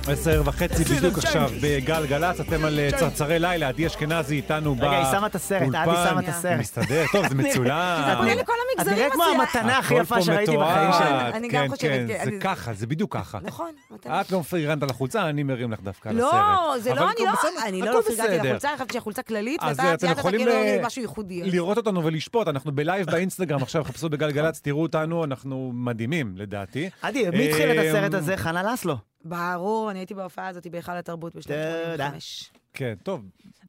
[0.08, 4.94] עשר וחצי בדיוק עכשיו בגל גלצ, אתם על אה, צרצרי לילה, עדי אשכנזי איתנו באולפן.
[4.96, 6.58] רגע, היא שמה את הסרט, עדי שמה את הסרט.
[6.60, 8.14] מסתדר, טוב, זה מצולם.
[8.22, 9.25] תני לכל את המגזרים נראית כמו.
[9.25, 11.08] המתנה הכי יפה פה שראיתי בחיים שלי.
[11.32, 13.38] אני גם כן, חושבת, כן, כן, זה ככה, זה בדיוק ככה.
[13.42, 13.70] נכון.
[14.06, 16.32] את לא מפרגנת על החולצה, אני מרים לך דווקא על הסרט.
[16.32, 17.32] לא, זה אבל לא, אני לא,
[17.66, 18.42] אני לא פרגנתי בסדר.
[18.42, 21.42] לחולצה, אני חשבתי שהחולצה כללית, אז ואתה אתם ציינת יכולים כאילו ל- משהו ייחודי.
[21.44, 26.90] לראות אותנו ולשפוט, אנחנו בלייב באינסטגרם עכשיו, חפשו בגלגלצ, תראו אותנו, אנחנו מדהימים, לדעתי.
[27.02, 28.36] עדי, מי התחיל את אמ, הסרט הזה?
[28.36, 28.96] חנה לסלו.
[29.28, 31.56] ברור, אני הייתי בהופעה הזאת בהיכל התרבות בשנת
[31.90, 32.06] תודה.
[32.06, 32.50] 85.
[32.73, 33.23] כן, טוב.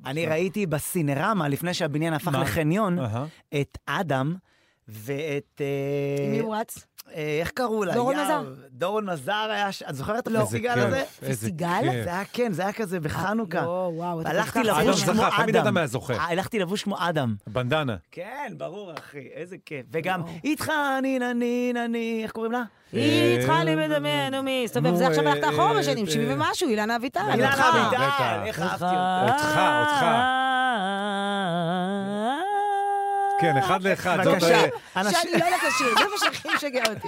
[0.05, 2.37] אני ראיתי בסינרמה, לפני שהבניין הפך?
[2.41, 2.97] לחניון.
[3.61, 4.35] את אדם
[4.87, 5.61] ואת...
[5.61, 6.85] אה, עם מי הוא רץ?
[7.15, 7.93] אה, איך קראו לה?
[7.93, 8.43] דורון מזר.
[8.71, 9.71] דורון מזר היה...
[9.71, 11.03] ש- את זוכרת את איזה הפסטיגל הזה?
[11.21, 11.81] איזה פסטיגל?
[12.03, 13.61] זה היה כן, זה היה כזה בחנוכה.
[13.61, 15.13] לא, וואו, אתה כל הלכתי לבוש אדם.
[15.13, 15.65] כמו זכה, תמיד אדם.
[15.67, 16.13] אדם היה זוכה.
[16.13, 17.35] אה, הלכתי לבוש כמו אדם.
[17.47, 17.95] בנדנה.
[18.11, 19.85] כן, ברור, אחי, איזה כיף.
[19.91, 20.33] וגם, וואו.
[20.43, 20.71] איתך
[21.01, 22.63] נינה נינה ני, איך קוראים לה?
[22.91, 26.05] היא צריכה לי מדמיין, נו מי, הסתובב, נו, זה עכשיו אה, הלכת אחורה אה, בשנים,
[26.05, 27.19] אה, 70 ומשהו, אילנה אביטל.
[27.31, 27.53] אילנה.
[27.53, 28.41] אביטל.
[28.45, 29.25] איך אהבתי אותה.
[29.27, 30.05] אותך, אותך.
[33.41, 34.17] כן, אחד לאחד.
[34.23, 34.63] זאת, בבקשה.
[34.97, 37.07] אה, שאני לא יודעת לשיר, זה מה שהכי משגע אותי.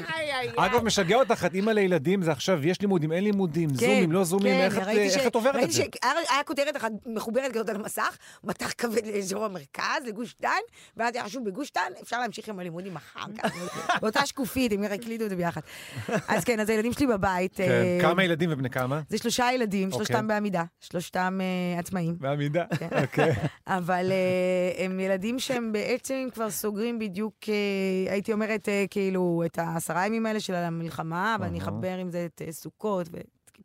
[0.57, 4.55] אגב, משגע אותך, את אימא לילדים, זה עכשיו, יש לימודים, אין לימודים, זומים, לא זומים,
[4.57, 5.83] כן, איך את- ראיתי ש- איך את עוברת את ראיתי זה?
[6.03, 10.49] שהיה כותרת אחת מחוברת כזאת על המסך, מטח כבד לאזור המרכז, לגוש דן,
[10.97, 13.51] ואז היה חשוב בגוש דן, אפשר להמשיך עם הלימודים אחר כך.
[14.01, 15.61] באותה שקופית, הם הקלידו את זה ביחד.
[16.27, 17.55] אז כן, אז הילדים שלי בבית.
[17.55, 19.01] כן, אה, כמה ילדים ובני כמה?
[19.09, 20.05] זה שלושה ילדים, אוקיי.
[20.05, 22.15] שלושתם בעמידה, שלושתם אה, עצמאים.
[22.19, 22.63] בעמידה.
[22.79, 22.87] כן.
[23.01, 23.31] אוקיי.
[23.67, 29.59] אבל אה, הם ילדים שהם בעצם כבר סוגרים בדיוק, אה, הייתי אומרת, אה, כאילו, את
[29.59, 31.57] העשרה ימים האלה של המלחמה, ואני.
[31.59, 33.09] אחבר עם זה את אה, סוכות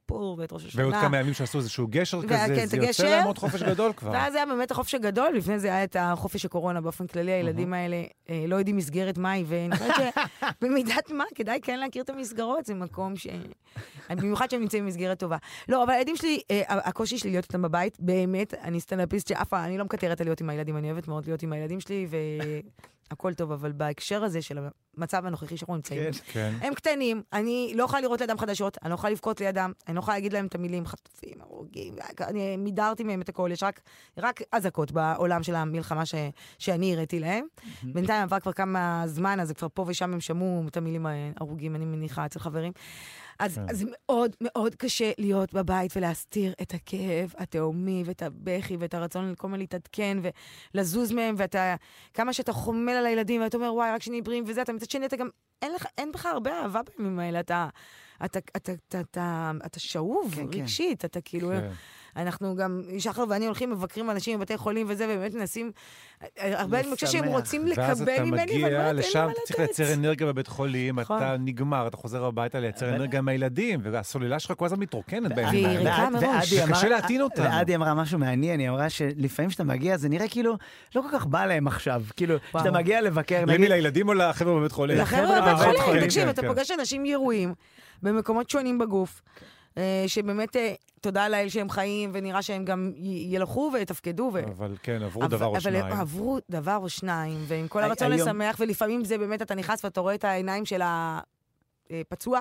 [0.07, 0.83] כיפור ואת ראש השנה.
[0.83, 3.05] ועוד כמה ימים שעשו איזשהו גשר וה- כזה, כן, זה יוצא.
[3.05, 4.11] להם עוד חופש גדול כבר.
[4.11, 8.03] ואז היה באמת החופש הגדול, לפני זה היה את החופש הקורונה באופן כללי, הילדים האלה
[8.31, 9.95] אה, לא יודעים מסגרת מהי, ואני חושבת
[10.61, 13.27] שבמידת מה, כדאי כן להכיר את המסגרות, זה מקום ש...
[14.11, 15.37] במיוחד שהם נמצאים במסגרת טובה.
[15.69, 19.79] לא, אבל הילדים שלי, אה, הקושי שלי להיות איתם בבית, באמת, אני סטנדאפיסט שאף אני
[19.79, 22.07] לא מקטרת על להיות עם הילדים, אני אוהבת מאוד להיות עם הילדים שלי,
[23.11, 24.59] והכל טוב, אבל בהקשר הזה של
[24.97, 26.19] המצב הנוכחי שאנחנו נמצאים, כן.
[26.33, 26.55] כן.
[26.67, 30.01] הם קטנים, אני לא יכולה לראות לידם חדשות, אני לא יכולה לבכות לידם, אני לא
[30.01, 33.81] יכולה להגיד להם את המילים חטופים, הרוגים, אני מידרתי מהם את הכל, יש רק,
[34.19, 36.15] רק אזעקות בעולם של המלחמה ש,
[36.59, 37.47] שאני הראיתי להם.
[37.83, 41.77] בינתיים עבר כבר כמה זמן, אז כבר פה ושם הם שמעו את המילים אה, הרוגים,
[41.77, 42.73] אני מניחה, אצל חברים.
[43.39, 43.67] אז, כן.
[43.69, 49.47] אז מאוד מאוד קשה להיות בבית ולהסתיר את הכאב התהומי ואת הבכי ואת הרצון כל
[49.47, 50.19] הזמן להתעדכן
[50.75, 51.75] ולזוז מהם, ואתה,
[52.15, 55.07] כמה שאתה חומל על הילדים ואתה אומר, וואי, רק שנהיה בריאים וזה, אתה מצד שני,
[55.07, 55.29] אתה גם,
[55.63, 57.69] אין לך, אין בך הרבה אהבה בימים האלה, אתה,
[58.25, 60.59] אתה, אתה, אתה, אתה, אתה שאוב כן, כן.
[60.59, 61.69] רגשית, אתה כאילו, כן.
[62.17, 65.73] אנחנו גם, שחר ואני הולכים, מבקרים אנשים בבתי חולים וזה, ובאמת מנסים,
[66.39, 67.25] הרבה אני מרגישה שהם.
[67.25, 69.79] רוצים ואז לקבל אתה ממני, אבל מגיע באמת אין לי לשם, מה אתה צריך לתת.
[69.79, 71.17] לייצר אנרגיה בבית חולים, נכון.
[71.17, 75.65] אתה נגמר, אתה חוזר הביתה לייצר אנרגיה עם הילדים, והסוללה שלך כל הזמן מתרוקנת בימים
[75.65, 75.97] והיא האלה.
[75.97, 76.55] ריקה מראש.
[76.55, 77.45] שקשה להטעין אותנו.
[77.45, 80.57] ועדי אמרה משהו מעניין, היא אמרה שלפעמים כשאתה מגיע, זה נראה כאילו
[80.95, 82.03] לא כל כך בא להם עכשיו.
[82.17, 84.99] כאילו, כשאתה מגיע לבקר, למי, לילדים או לחבר'ה בבית חולים?
[84.99, 86.49] לחבר'ה בבית חולים, תקשיב, כן, אתה כן.
[86.49, 87.55] פוגש אנשים ירויים
[88.05, 89.23] במקומות שונים בגוף,
[89.79, 92.93] אה, שבאמת, אה, תודה לאל שהם חיים, ונראה שהם גם
[93.31, 94.31] ילכו ויתפקדו.
[94.33, 95.85] ו- אבל כן, עברו אבל- דבר או אבל שניים.
[95.85, 99.85] הם עברו דבר או שניים, ועם כל הרצון היום- לשמח, ולפעמים זה באמת, אתה נכנס
[99.85, 102.41] ואתה רואה את העיניים של הפצוע,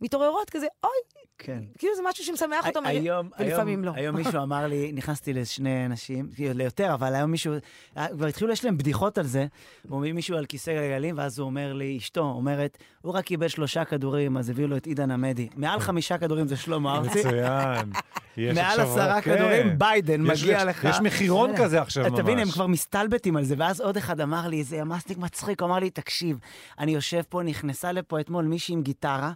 [0.00, 0.92] מתעוררות כזה, אוי,
[1.38, 1.58] כן.
[1.78, 4.00] כאילו זה משהו שמשמח אותם, היום, ולפעמים היום, לא.
[4.00, 7.54] היום מישהו אמר לי, נכנסתי לשני אנשים, כאילו, ליותר, אבל היום מישהו,
[7.96, 9.46] אה, כבר התחילו, יש להם בדיחות על זה,
[9.84, 13.84] מביא מישהו על כיסא גלגלים, ואז הוא אומר לי, אשתו אומרת, הוא רק קיבל שלושה
[13.84, 15.48] כדורים, אז הביאו לו את עידן עמדי.
[15.56, 17.92] מעל חמישה כדורים זה שלמה ארצי, מצוין.
[18.54, 19.36] מעל עשרה כן.
[19.36, 20.84] כדורים, ביידן, מגיע לך.
[20.84, 22.20] יש מחירון כזה עכשיו ממש.
[22.20, 25.68] תבין, הם כבר מסתלבטים על זה, ואז עוד אחד אמר לי, זה מסטיק מצחיק, הוא
[25.68, 26.38] אמר לי, תקשיב,
[26.78, 29.32] אני יושב פה, נכנסה לפה אתמול מישהי עם גיטרה,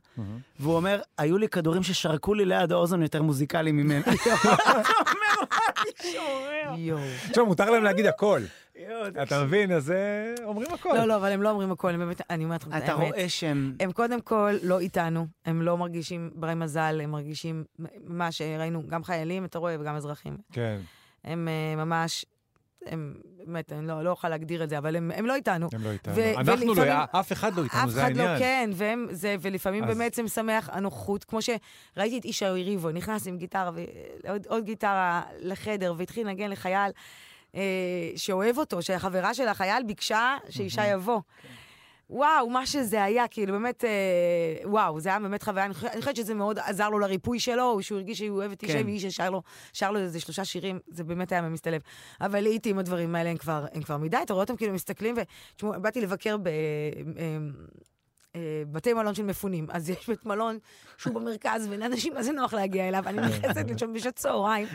[0.60, 4.04] והוא אומר, היו לי כדורים ששרקו לי ליד האוזן יותר מוזיקליים ממנו.
[6.76, 6.98] יואו.
[7.28, 8.40] עכשיו, מותר להם להגיד הכל.
[9.22, 9.72] אתה מבין?
[9.72, 10.94] אז אה, אומרים הכל.
[10.96, 13.12] לא, לא, אבל הם לא אומרים הכל, הם באמת, אני אומרת לכם את אתה האמת.
[13.12, 13.74] רואה שהם...
[13.80, 17.64] הם קודם כל לא איתנו, הם לא מרגישים ברי מזל, הם מרגישים
[18.04, 20.36] מה שראינו, גם חיילים, אתה רואה, וגם אזרחים.
[20.52, 20.78] כן,
[21.24, 22.24] הם אה, ממש,
[22.86, 23.14] הם,
[23.46, 25.68] באמת, אני לא, לא אוכל להגדיר את זה, אבל הם, הם לא איתנו.
[25.72, 26.14] הם לא איתנו.
[26.16, 28.32] ו- אנחנו לא, ולפעמים- אף אחד לא איתנו, אף זה אחד העניין.
[28.34, 32.90] לא כן, והם, זה, ולפעמים אז- באמת זה משמח הנוחות, כמו שראיתי את איש היריבו,
[32.90, 33.70] נכנס עם גיטרה,
[34.24, 36.92] ועוד עוד גיטרה לחדר, והתחיל לנגן לחייל
[37.54, 37.60] אה,
[38.16, 41.20] שאוהב אותו, שהחברה של החייל ביקשה שאישה יבוא.
[42.12, 43.90] וואו, מה שזה היה, כאילו, באמת, אה,
[44.70, 45.64] וואו, זה היה באמת חוויה.
[45.64, 48.62] אני חושבת- אני חושבת שזה מאוד עזר לו לריפוי שלו, שהוא הרגיש שהוא אוהב את
[48.62, 48.86] אישה, כן.
[48.86, 49.42] ואיש ששר לו,
[49.72, 51.80] שר לו איזה שלושה שירים, זה באמת היה מסתלב.
[52.20, 55.14] אבל לעיתים הדברים האלה הם כבר, הם כבר מדי, אתה רואה אותם כאילו מסתכלים,
[55.52, 56.48] ותשמעו, באתי לבקר ב...
[58.36, 58.40] אה,
[58.72, 59.66] בתי מלון של מפונים.
[59.70, 60.58] אז יש בית מלון
[60.98, 63.02] שהוא במרכז, ולאנשים מה זה נוח להגיע אליו.
[63.06, 64.66] אני נכנסת לשם בשעת צהריים.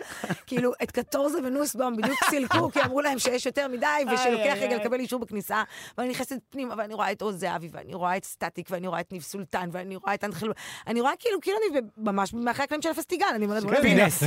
[0.47, 4.75] כאילו, את קטורזה ונוסבאום בדיוק סילקו, כי אמרו להם שיש יותר מדי, ושלוקח רגע.
[4.75, 5.63] לקבל אישור בכניסה.
[5.97, 9.11] ואני נכנסת פנימה, ואני רואה את עוז זהבי, ואני רואה את סטטיק, ואני רואה את
[9.11, 10.47] ניב סולטן, ואני רואה את אנחל...
[10.87, 13.25] אני רואה כאילו, כאילו אני ממש מאחורי הקלעים של הפסטיגל.
[13.35, 14.23] אני אומרת, כן, פינס,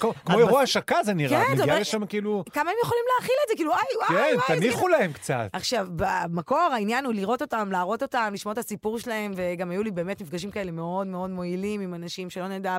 [0.00, 1.40] כמו- אירוע השקה זה נראה.
[1.44, 2.44] כן, זה מגיע אומר- לשם כאילו...
[2.52, 3.54] כמה הם יכולים להכיל את זה?
[3.56, 4.54] כאילו, וואי, וואי, וואי.
[4.54, 5.48] איזה תניחו להם קצת.
[5.52, 9.90] עכשיו, במקור העניין הוא לראות אותם, להראות אותם, לשמוע את הסיפור שלהם, וגם היו לי
[9.90, 12.76] באמת מפגשים כאלה מאוד מאוד מועילים עם אנשים שלא נדע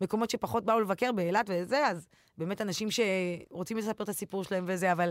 [0.00, 4.92] במקומות שפחות באו לבקר באילת וזה, אז באמת אנשים שרוצים לספר את הסיפור שלהם וזה,
[4.92, 5.10] אבל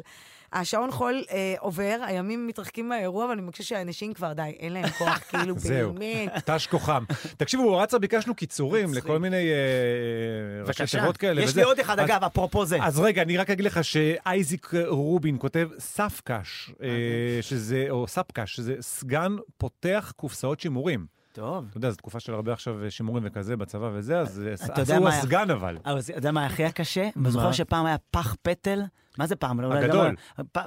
[0.54, 5.18] השעון חול אה, עובר, הימים מתרחקים מהאירוע, ואני מרגישה שאנשים כבר, די, אין להם כוח,
[5.30, 5.94] כאילו, זהו.
[5.94, 6.50] באמת.
[6.50, 7.04] תש כוחם.
[7.38, 8.94] תקשיבו, בוואטסאפ ביקשנו קיצורים.
[8.94, 9.54] לכל מיני אה,
[10.68, 11.00] ראשי בבקשה.
[11.00, 11.42] תיבות כאלה.
[11.42, 11.60] יש וזה.
[11.62, 12.78] לי עוד אחד, אז- אגב, אפרופו זה.
[12.84, 16.88] אז רגע, אני רק אגיד לך שאייזיק רובין כותב ספקש, אה,
[17.42, 21.06] שזה, או ספקש, שזה סגן פותח קופסאות שימורים.
[21.34, 21.66] טוב.
[21.70, 24.42] אתה יודע, זו תקופה של הרבה עכשיו שימורים וכזה בצבא וזה, אז
[24.92, 25.78] אה, מה- הסגן אבל.
[25.82, 27.10] אתה יודע מה הכי הקשה?
[27.28, 28.82] זוכר שפעם היה פח פטל?
[29.18, 29.60] מה זה פעם?
[29.60, 30.16] הגדול.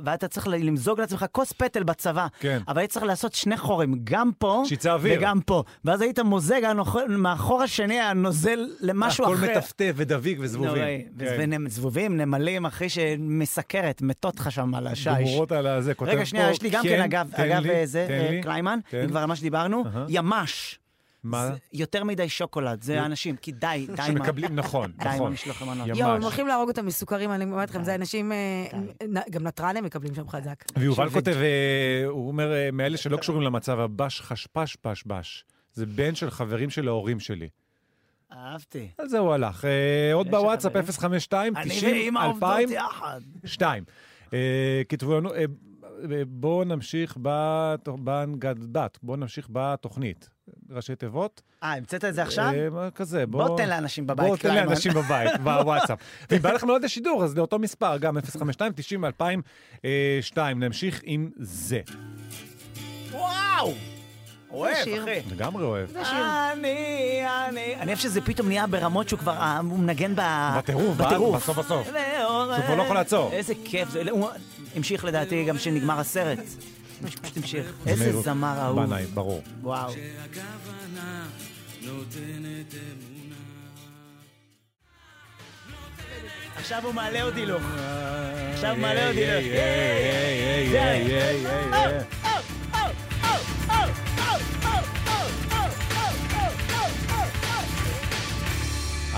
[0.04, 2.26] ואתה צריך למזוג לעצמך כוס פטל בצבא.
[2.40, 2.60] כן.
[2.68, 5.18] אבל היית צריך לעשות שני חורים, גם פה שיצא אוויר.
[5.18, 5.62] וגם פה.
[5.84, 6.60] ואז היית מוזג,
[7.08, 9.58] מהחור השני הנוזל למשהו הכל אחר.
[9.58, 10.74] מטפטף ודביק וזבובים.
[10.74, 11.04] נוראי.
[11.18, 11.50] כן.
[11.66, 15.06] וזבובים, נמלים, אחי, שמסקרת, מתות לך שם על השיש.
[15.06, 17.70] גמורות על הזה, כותב רגע, שנייה, פה, יש לי גם כן, אגב, תן אגב, לי,
[17.70, 18.42] אה, זה, אה, לי.
[18.42, 19.00] קליימן, כן.
[19.02, 19.84] אם כבר מה שדיברנו.
[20.08, 20.78] ימ"ש.
[21.26, 21.46] מה?
[21.46, 25.14] זה יותר מדי שוקולד, זה האנשים, כי די, די עם ה- שמקבלים, נכון, די עם
[25.14, 25.26] נכון.
[25.26, 25.86] המשלוח המנות.
[25.88, 25.98] ימ"ש.
[25.98, 28.66] יואו, הם הולכים להרוג אותם מסוכרים, אני אומרת לכם, זה אנשים, אה,
[29.30, 30.64] גם נטרן הם מקבלים שם חזק.
[30.78, 35.44] ויובל כותב, אה, הוא אומר, אה, מאלה שלא קשורים למצב, הבש חשפש פש בש.
[35.72, 37.48] זה בן של חברים של ההורים שלי.
[38.32, 38.88] אהבתי.
[38.98, 39.64] על זה הוא הלך.
[40.12, 40.86] עוד בוואטסאפ חברים?
[40.92, 43.20] 052 אני 90 ואמא עובדות 2000 יחד.
[43.44, 43.84] 2.
[44.88, 45.30] כתבו לנו,
[46.28, 47.16] בואו נמשיך
[47.86, 50.30] בנגדת, בואו נמשיך בתוכנית.
[50.70, 51.42] ראשי תיבות.
[51.62, 52.52] אה, המצאת את זה עכשיו?
[52.78, 53.46] אה, כזה, בוא...
[53.46, 54.54] בוא תן לאנשים בבית, בואו תן.
[54.54, 55.98] לאנשים בבית, בוואטסאפ.
[56.30, 60.62] ואם בא לכם לעוד לשידור, אז לאותו מספר, גם 052 90 2002.
[60.62, 61.80] נמשיך עם זה.
[63.10, 63.72] וואו!
[64.50, 64.74] אוהב.
[65.02, 65.20] אחי.
[65.30, 65.88] לגמרי אוהב.
[65.88, 66.24] זה שיר.
[66.52, 67.76] אני, אני...
[67.76, 70.20] אני אוהב שזה פתאום נהיה ברמות שהוא כבר, אה, הוא מנגן ב...
[70.58, 71.36] בטירוף, בטירוף.
[71.36, 71.86] בסוף בסוף.
[71.86, 73.32] שהוא כבר לא יכול לעצור.
[73.32, 74.02] איזה כיף זה.
[74.76, 76.38] המשיך לדעתי גם כשנגמר הסרט.
[77.02, 77.72] פשוט המשיך.
[77.86, 78.82] איזה זמר אהוב.
[78.82, 79.42] בנאי, ברור.
[79.62, 79.92] וואו.
[86.56, 87.62] עכשיו הוא מעלה עוד הילוך.
[88.54, 89.56] עכשיו הוא מעלה עוד הילוך.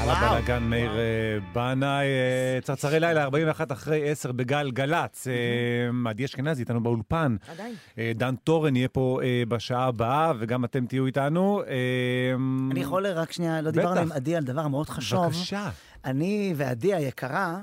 [0.03, 0.09] על.
[0.11, 5.27] הבלאגן מאיר אה, בנאי, אה, צרצרי לילה, 41 אחרי 10 בגל גלצ.
[5.27, 7.37] אה, עדי אשכנזי איתנו באולפן.
[7.49, 7.75] עדיין.
[8.15, 11.63] דן טורן יהיה פה בשעה הבאה, וגם אתם תהיו איתנו.
[12.71, 13.71] אני יכול רק שנייה, לא.
[13.71, 15.27] דיברנו עם עדי על דבר מאוד חשוב.
[15.27, 15.71] בבקשה.
[16.05, 17.61] אני ועדי היקרה,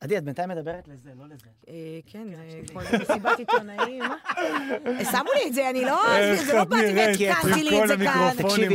[0.00, 1.46] עדי, את בינתיים מדברת לזה, לא לזה.
[1.68, 1.74] אה,
[2.06, 4.02] כן, זה כמו איזה מסיבת עיתונאים.
[4.86, 6.00] אה, שמו לי את זה, אני לא...
[6.46, 8.30] זה לא את באתי נראית והתקנתי לי את זה כאן.
[8.36, 8.74] תקשיבי,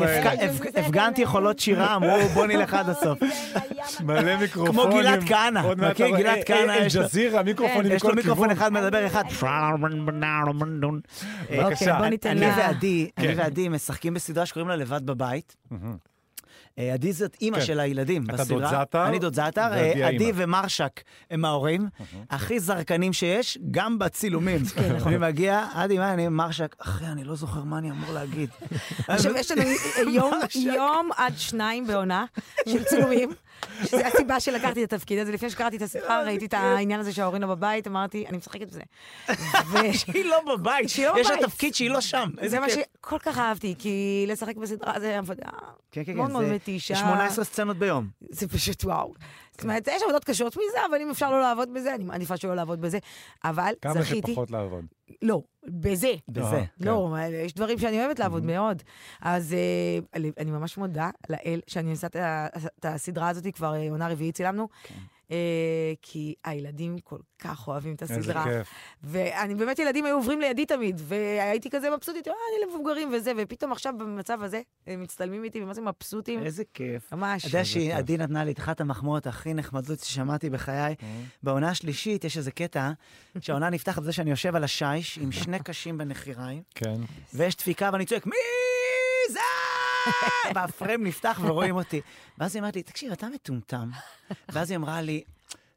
[0.76, 3.20] הפגנתי יכולות שירה, אמרו בוא נלך עד הסוף.
[4.04, 4.74] מלא מיקרופונים.
[4.90, 5.60] כמו גלעד כהנא.
[5.60, 6.06] עוד מעט מכיר?
[6.06, 8.50] אתה רואה, גלעד אה, כהנא, אה, יש לו- אל-ג'זירה, מיקרופונים יש לו מיקרופון.
[8.52, 9.24] אחד מדבר אחד.
[11.52, 11.64] בבקשה.
[11.66, 12.54] אוקיי, בוא ניתן אני לה.
[12.58, 13.34] ועדי, אני כן.
[13.38, 15.56] ועדי משחקים בסדרה שקוראים לה לבד בבית.
[16.80, 17.66] אה, עדי זאת אימא כן.
[17.66, 18.60] של הילדים אתה בסדרה.
[18.60, 20.32] דוד זעתר, אני דוד זעתר, אה, עדי.
[20.36, 21.90] ומרשק הם ההורים,
[22.30, 24.66] הכי זרקנים שיש, גם בצילומים.
[24.66, 25.14] כן, נכון.
[25.14, 28.50] אני מגיע, עדי, מה אני, מרשק, אחי, אני לא זוכר מה אני אמור להגיד.
[29.08, 29.62] עכשיו, יש לנו
[30.18, 32.26] יום, יום עד שניים בעונה
[32.70, 33.30] של צילומים,
[33.84, 35.32] שזו הסיבה שלקחתי את התפקיד הזה.
[35.32, 38.82] לפני שקראתי את הסדרה, ראיתי את העניין הזה שההורים לא בבית, אמרתי, אני משחקת בזה.
[39.68, 39.78] ו-
[40.14, 41.38] היא לא בבית, שהיא לא יש לה.
[41.48, 42.30] תפקיד שהיא לא שם.
[42.46, 42.68] זה מה.
[42.70, 45.46] שכל כך אהבתי, כי לשחק בסדרה זה עבודה
[45.92, 46.94] כן, כן, מאוד כן, מאוד מתישה.
[46.94, 48.08] יש 18 סצנות ביום.
[48.30, 49.14] זה פשוט וואו.
[49.52, 52.56] זאת אומרת, יש עבודות קשות מזה, אבל אם אפשר לא לעבוד בזה, אני מעדיפה שלא
[52.56, 53.00] לעבוד בזה.
[53.44, 54.32] אבל כמה זכיתי...
[54.32, 54.86] שפחות לעבוד.
[55.22, 56.12] לא, בזה.
[56.30, 56.42] בזה.
[56.46, 56.86] אה, כן.
[56.86, 58.84] לא, יש דברים שאני אוהבת לעבוד מאוד.
[59.22, 64.36] אז אה, אני- ממש מודה לאל שאני עושה את הסדרה הזאת, כבר אה, עונה רביעית
[64.36, 64.68] צילמנו.
[65.32, 68.44] אה, כי הילדים כל כך אוהבים את איזה הסדרה.
[68.44, 68.68] כיף.
[69.04, 73.72] ואני באמת, ילדים היו עוברים לידי תמיד, והייתי כזה מבסוטית, אה, אני למבוגרים וזה, ופתאום
[73.72, 77.14] עכשיו במצב הזה, הם מצטלמים איתי, ומה זה מבסוטים, איזה כיף.
[77.14, 77.42] ממש.
[77.42, 77.72] אתה יודע איזה.
[77.72, 80.96] שעדי נתנה לי את אחת המחמאות הכי נחמדות ששמעתי בחיי.
[81.44, 82.92] בעונה השלישית יש איזה קטע
[83.40, 86.96] שהעונה נפתחת בזה שאני יושב על השיש עם שני קשים בנחיריים, כן.
[87.34, 88.36] ויש דפיקה ואני צועק, מי?
[90.56, 92.02] והפריים נפתח ורואים אותי.
[92.38, 93.90] ואז היא אמרת לי, תקשיב, אתה מטומטם.
[94.50, 95.24] ואז היא אמרה לי,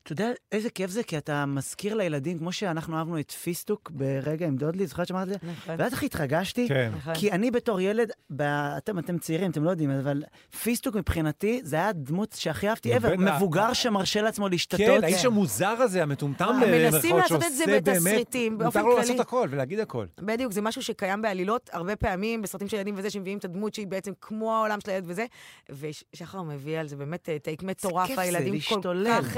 [0.04, 1.02] אתה יודע איזה כיף זה?
[1.02, 5.28] כי אתה מזכיר לילדים, כמו שאנחנו אהבנו את פיסטוק ברגע עם דודלי, זוכרת שאמרת את
[5.28, 5.36] זה?
[5.42, 5.74] נכון.
[5.78, 6.68] ואז איך התרגשתי?
[6.68, 6.92] כן.
[6.96, 7.14] נכון.
[7.14, 8.42] כי אני בתור ילד, ב...
[8.42, 10.22] אתם, אתם צעירים, אתם לא יודעים, אבל
[10.62, 13.16] פיסטוק מבחינתי, זה היה הדמות שהכי אהבתי ever.
[13.16, 14.86] מבוגר שמרשה לעצמו להשתתות.
[14.86, 19.08] כן, האיש המוזר הזה, המטומטם במרכאות, מנסים לעשות את זה בתסריטים, באופן מותר לו כללי.
[19.08, 20.06] לעשות הכל ולהגיד הכל.
[20.18, 23.86] בדיוק, זה משהו שקיים בעלילות הרבה פעמים, בסרטים של ילדים וזה, שמביאים את הדמות שהיא
[23.86, 25.26] בעצם כמו העולם של הילד וזה,
[25.70, 29.04] ושחר מביא על זה באמת אה, טייק מטורף, כיף זה, הילדים כל.
[29.06, 29.36] כך...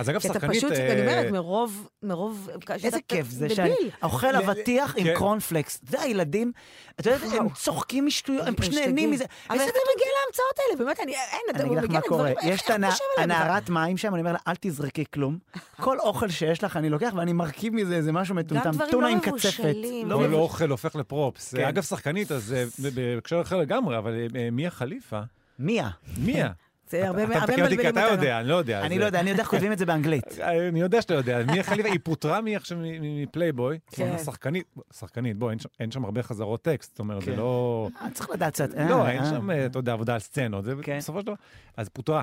[0.00, 0.56] אה, אז אגב, כי אתה שחקנית...
[0.58, 2.50] פשוט, אה, אני אומרת, מרוב, מרוב...
[2.84, 3.48] איזה כיף זה.
[3.48, 5.14] שאני אוכל אבטיח עם כן.
[5.16, 5.80] קורנפלקס.
[5.88, 6.52] זה הילדים,
[7.00, 9.24] אתה יודע, הם צוחקים משטויות, הם פשוט נהנים מזה.
[9.50, 10.84] אבל איך אתה מגיע להמצאות האלה?
[10.84, 11.12] באמת, אני...
[11.14, 12.74] אין, אתה מגיע לדברים- יש איך את?
[13.18, 15.38] הנערת מים שם, אני אומר לה, אל תזרקי כלום.
[15.80, 18.70] כל אוכל שיש לך אני לוקח ואני מרכיב מזה איזה משהו מטומטם.
[18.70, 19.34] דברים טונה לא עם קצפת.
[19.34, 20.08] מבושלים.
[20.08, 20.40] לא כל מבושל.
[20.40, 21.54] אוכל הופך ל props.
[21.54, 21.64] כן.
[21.64, 25.20] אגב, שחקנית, אז אה, בהקשר אחר לגמרי, אבל אה, אה, מיה חליפה,
[25.58, 25.88] מיה.
[26.18, 26.48] מיה.
[26.90, 28.14] זה הרבה אתה הרבה מתקן אותי כי מבלבלים אתה.
[28.14, 28.80] יודע, אני לא יודע.
[28.80, 30.38] אני לא יודע, אני יודע איך כותבים את זה באנגלית.
[30.68, 31.38] אני יודע שאתה יודע.
[31.84, 33.78] היא פוטרה מי עכשיו מפלייבוי.
[33.90, 34.18] כן.
[34.18, 34.64] שחקנית,
[34.98, 37.36] שחקנית, בוא, אין שם- אין שם הרבה חזרות טקסט, זאת אומרת, זה כן.
[37.36, 37.88] לא...
[38.02, 38.74] אה, צריך לדעת קצת.
[38.74, 39.30] אה, לא, אין אה.
[39.30, 40.98] שם, אה, אתה יודע, עבודה על סצנות, זה כן.
[40.98, 41.34] בסופו של דבר.
[41.76, 42.22] אז פוטרה.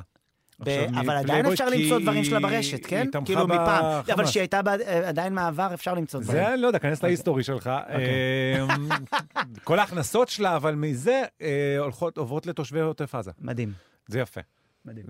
[1.00, 3.06] אבל עדיין אפשר למצוא דברים שלה ברשת, כן?
[3.26, 3.86] כאילו מפעם.
[3.86, 4.30] אבל בחמאס.
[4.30, 4.62] שהיא הייתה
[5.06, 6.44] עדיין מעבר, אפשר למצוא דברים.
[6.44, 7.70] זה, לא יודע, כנס להיסטורי שלך.
[7.90, 8.88] אמ,
[9.64, 11.22] כל ההכנסות שלה, אבל מזה
[12.18, 13.32] עוברות לתושבי עוטף עזה.
[13.42, 13.74] מדהים.
[14.08, 14.42] זה יפה.
[14.88, 15.06] מדהים.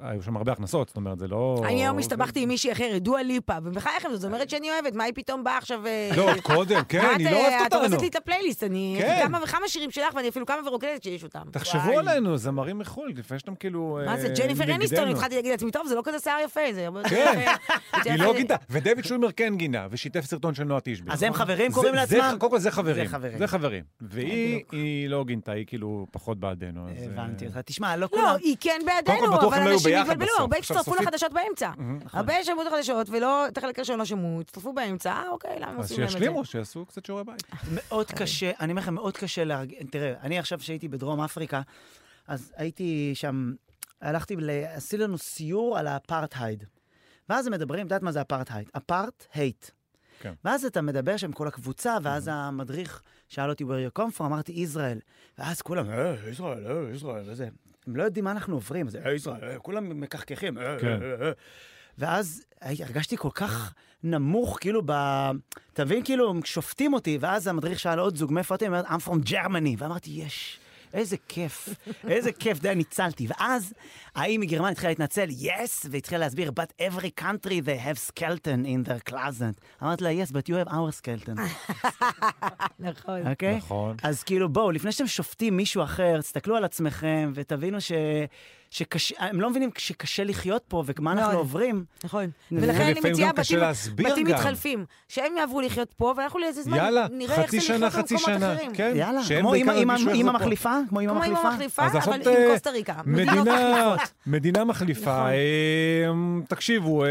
[0.00, 1.62] היו שם הרבה הכנסות, זאת אומרת, זה לא...
[1.64, 5.12] אני היום הסתבכתי עם מישהי אחרת, דואה ליפה, ובחייכם, זאת אומרת שאני אוהבת, מה היא
[5.16, 5.86] פתאום באה עכשיו...
[5.86, 7.86] אה, לא, קודם, כן, היא את, לא אה, אוהבת את אותנו.
[7.88, 8.96] הורסת לי את הפלייליסט, אני...
[8.98, 9.20] כן.
[9.22, 11.42] כמה וכמה שירים שלך, ואני אפילו כמה ורוקדת שיש אותם.
[11.50, 11.98] תחשבו.
[11.98, 13.98] עלינו, זמרים מחו"ל, לפני שאתם כאילו...
[14.06, 14.74] מה זה, אה, ג'ניפר נגדנו.
[14.74, 17.44] אניסטון, התחלתי להגיד לעצמי, טוב, זה לא כזה שיער יפה, זה הרבה יותר כן.
[18.10, 21.10] היא לא יפה." גינתה, ודויד שולמר כן גינה, ושיתף סרטון של נועה תשבי.
[21.12, 22.38] אז הם חברים זה- קוראים זה- לעצמם?
[22.38, 23.04] קודם כל זה חברים.
[23.06, 23.38] זה חברים.
[23.38, 23.84] זה חברים.
[24.00, 26.88] והיא היא לא גינתה, היא כאילו פחות בעדנו.
[26.90, 27.60] אז, הבנתי אה, אותך.
[27.64, 28.36] תשמע, לא לא, כולם...
[28.42, 30.28] היא כן בטוח אבל לא אנשים התבלבלו.
[30.38, 31.70] הרבה הצטרפו לחדשות באמצע.
[32.12, 35.70] הרבה שמעו את החדשות, ולא, את החלק הראשון לא שמעו, הצטרפו באמצע, אה, אוקיי, למה
[35.70, 36.18] אז עושים להם את זה?
[36.18, 37.42] שישלימו, שיעשו קצת שיעורי בית.
[37.70, 39.78] מאוד קשה, אני אומר לכם, מאוד קשה להרגיש...
[39.90, 41.60] תראה, אני עכשיו שהייתי בדרום אפריקה,
[42.28, 43.52] אז הייתי שם,
[44.00, 44.50] הלכתי, ל...
[44.50, 46.64] עשיתי לנו סיור על האפרטהייד.
[47.28, 48.68] ואז הם מדברים, את יודעת מה זה אפרטהייד?
[48.76, 49.70] אפרט, הייט.
[50.20, 50.32] כן.
[50.44, 54.24] ואז אתה מדבר שם כל הקבוצה, ואז המדריך שאל אותי, where you come from?
[54.24, 54.98] אמרתי, ישראל.
[55.38, 57.48] ואז כולם, אה, ישראל, אה, ישראל, וזה.
[57.86, 60.98] הם לא יודעים מה אנחנו עוברים, אז אה, ישראל, אה, כולם מקחקחים, אה, כן.
[61.98, 64.92] ואז הרגשתי כל כך נמוך, כאילו ב...
[65.72, 68.64] אתה מבין, כאילו, שופטים אותי, ואז המדריך שאל עוד זוג, מאיפה אתם?
[68.64, 69.76] היא אומרת, I'm from Germany.
[69.78, 70.58] ואמרתי, יש,
[70.94, 71.68] איזה כיף,
[72.08, 73.26] איזה כיף, די, ניצלתי.
[73.28, 73.74] ואז
[74.14, 79.10] ההיא מגרמניה התחילה להתנצל, yes, והתחילה להסביר, but every country they have skeleton in their
[79.10, 79.82] closet.
[79.82, 81.40] אמרתי לה, yes, but you have our skeleton.
[82.78, 83.26] נכון.
[83.26, 83.56] אוקיי?
[83.56, 83.96] נכון.
[84.02, 87.92] אז כאילו, בואו, לפני שאתם שופטים מישהו אחר, תסתכלו על עצמכם ותבינו ש...
[88.70, 91.38] שקשה, הם לא מבינים שקשה לחיות פה ומה אנחנו מאוד.
[91.38, 91.84] עוברים.
[92.04, 92.30] נכון.
[92.52, 93.58] ולכן אני מציעה בתים-
[93.96, 94.26] בתים.
[94.26, 98.54] מתחלפים, שהם יעברו לחיות פה, ואנחנו לאיזה זמן יאללה, נראה איך זה לחיות במקומות שנה.
[98.54, 98.72] אחרים.
[98.74, 100.32] כן, יאללה, שהם כמו אימא-.
[100.32, 100.72] מחליפה?
[100.88, 101.86] כמו אימא מחליפה?
[101.86, 102.94] אבל עם אה, קוסטה ריקה.
[103.06, 103.96] מדינות מדינה.
[104.26, 105.00] מדינה מחליפה.
[105.18, 105.30] נכון.
[105.30, 107.08] אה, תקשיבו, אה,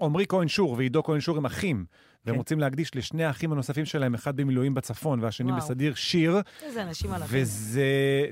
[0.00, 1.84] עמרי כהן שור ועידו כהן שור הם אחים.
[2.26, 2.38] והם כן.
[2.38, 5.62] רוצים להקדיש לשני האחים הנוספים שלהם, אחד במילואים בצפון והשני וואו.
[5.62, 7.42] בסדיר, שיר, איזה אנשים על החיים.
[7.42, 7.82] וזה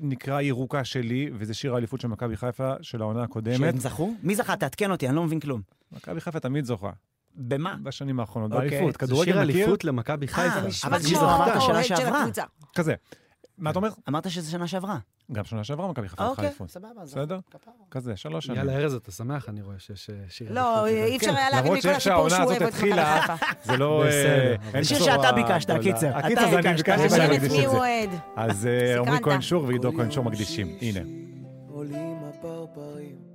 [0.03, 3.57] נקרא ירוקה שלי, וזה שיר האליפות של מכבי חיפה של העונה הקודמת.
[3.59, 4.15] שהם זכו?
[4.23, 4.57] מי זכה?
[4.57, 5.61] תעדכן אותי, אני לא מבין כלום.
[5.93, 6.91] מכבי חיפה תמיד זוכה,
[7.37, 7.77] במה?
[7.83, 8.71] בשנים האחרונות, אוקיי.
[8.71, 8.93] באליפות.
[8.93, 9.61] זה כדורגל שיר מכיר?
[9.63, 10.59] אליפות למכבי חיפה.
[10.59, 12.21] אבל נשמע זה כמו אמרת שנה אוהד של שעברה.
[12.21, 12.43] הקבוצה.
[12.75, 12.95] כזה.
[13.59, 13.91] מה אתה אומר?
[14.09, 14.99] אמרת שזה שנה שעברה.
[15.33, 16.71] גם שנה שעברה מכבי חיפה לקחה אוקיי, אליפות.
[16.71, 16.89] סבבה.
[17.03, 17.39] אז- בסדר?
[17.91, 18.59] כזה, שלוש שנים.
[18.59, 20.87] יאללה, ארז, אתה שמח, אני רואה שיש אה, שיר לא.
[20.87, 23.35] אי אפשר היה להבין למרות מכל הסיפור שהוא אוהב את מכבי חיפה.
[23.65, 24.05] זה לא...
[24.75, 25.71] אה, שיר שאתה ביקשת.
[25.71, 26.17] הקיצר.
[26.17, 26.89] הקיצר זה אני ביקשת.
[26.89, 28.17] ביקשתי את מקדיש את זה.
[28.37, 29.19] אז אה, עמרי.
[29.23, 30.77] כהן שור ועידו כהן שור מקדישים.
[30.81, 31.01] הנה.
[31.69, 33.34] עולים הפרפרים.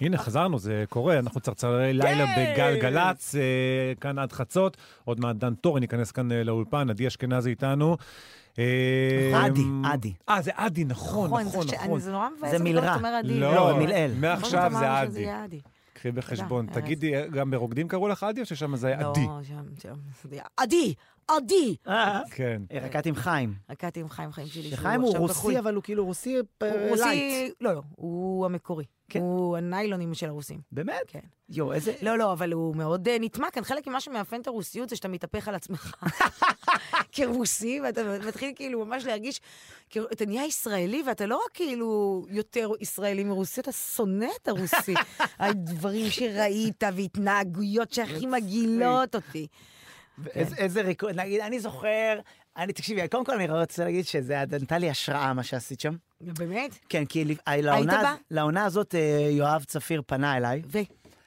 [0.00, 3.40] הנה, חזרנו, זה קורה, אנחנו צרצרי לילה בגלגלצ, אה,
[4.00, 4.76] כאן עד חצות.
[5.04, 7.96] עוד מעט דן תורן ייכנס כאן אה, לאולפן, עדי אשכנזי איתנו.
[8.58, 10.12] אה, עדי, עדי.
[10.28, 12.00] אה, זה עדי, נכון, נכון, זה- נכון.
[12.00, 12.96] זה נורא מבאס זה מילרע.
[13.18, 13.40] עדי.
[13.40, 14.10] לא, מלעיל.
[14.20, 15.60] מעכשיו נכון, זה עדי.
[15.94, 16.66] קחי בחשבון.
[16.72, 19.26] תגידי, גם ברוקדים קראו לך עדי או ששם זה היה עדי?
[19.26, 19.94] לא, שם, שם.
[20.56, 20.94] עדי,
[21.36, 21.76] עדי.
[21.88, 22.62] אה, כן.
[22.82, 23.54] רקדתי עם חיים.
[23.70, 24.70] רקדתי עם חיים חיים שלי.
[24.70, 25.50] שחיים הוא עכשיו בחו"ל.
[25.52, 26.90] רוסי, אבל הוא כאילו רוסי light.
[26.90, 28.84] רוסי, לא, לא, הוא המקורי.
[29.08, 29.20] כן.
[29.20, 30.60] הוא הניילונים של הרוסים.
[30.72, 31.00] באמת?
[31.06, 31.20] כן.
[31.48, 31.92] יואו, איזה...
[32.02, 33.64] לא, לא, אבל הוא מאוד אה, נטמע כאן.
[33.64, 35.94] חלק ממה שמאפיין את הרוסיות זה שאתה מתהפך על עצמך
[37.12, 39.40] כרוסי, ואתה מתחיל כאילו ממש להרגיש,
[39.90, 44.94] כאילו, אתה נהיה ישראלי, ואתה לא רק כאילו יותר ישראלי מרוסי, אתה שונא את הרוסי.
[45.38, 49.46] הדברים שראית והתנהגויות שהכי מגעילות אותי.
[50.34, 52.18] איזה- איזה ריקוד, נגיד, אני זוכר,
[52.56, 55.94] אני, תקשיבי, קודם כל אני רוצה להגיד שזה נתן לי השראה, מה שעשית שם.
[56.20, 56.78] באמת?
[56.88, 57.56] כן, כי אה,
[58.30, 60.78] לעונה- הזאת אה, יואב צפיר פנה אליי, ו...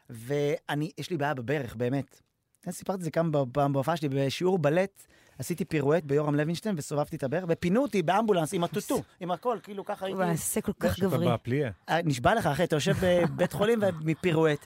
[0.10, 2.22] ואני, יש לי בעיה בברך, באמת.
[2.66, 5.04] אני סיפרתי את זה כמה פעם בהופעה שלי, בשיעור בלט,
[5.40, 9.86] עשיתי פירואט ביורם לוינשטיין וסובבתי את הברך, ופינו אותי באמבולנס עם הטוטו, עם הכל, כאילו
[9.86, 10.22] ככה הייתי...
[10.22, 11.26] הוא מעשה כל כך גברי.
[11.90, 14.66] אה, נשבע לך, אחי, אתה יושב בבית חולים מפירואט.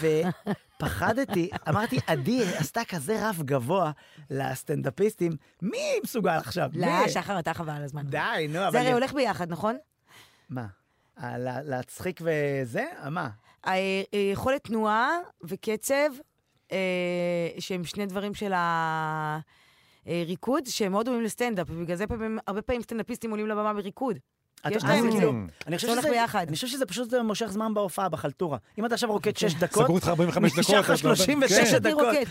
[0.00, 3.90] ופחדתי, אמרתי, עדי עשתה כזה רף גבוה
[4.30, 6.70] לסטנדאפיסטים, מי מסוגל עכשיו?
[6.74, 7.08] לא?
[7.08, 8.02] שחר, אתה חבל על הזמן.
[8.06, 8.76] די, נו, זה אבל...
[8.78, 9.76] הרי הולך ביחד, נכון?
[10.50, 10.66] מה?
[11.22, 12.84] אה, לה- להצחיק וזה?
[13.02, 13.28] אה, מה?
[13.64, 15.10] ה- אה, יכולת תנועה
[15.44, 16.08] וקצב,
[17.58, 18.52] שהם שני דברים של
[20.06, 22.04] הריקוד, שהם מאוד דומים לסטנדאפ, ובגלל זה
[22.46, 24.18] הרבה פעמים סטנדאפיסטים עולים לבמה בריקוד.
[24.70, 25.18] יש להם את זה.
[25.24, 25.30] אה,
[25.66, 26.44] אני חושב שזה- ביחד.
[26.48, 28.58] אני חושב שזה פשוט מושך זמן בהופעה, בחלטורה.
[28.78, 30.64] אם אתה עכשיו רוקד שש דקות, סגרו אותך 45 דקות.
[30.64, 31.78] נשאר לך אז אתה- 36 כן.
[31.78, 32.04] דקות.
[32.06, 32.24] רוקד?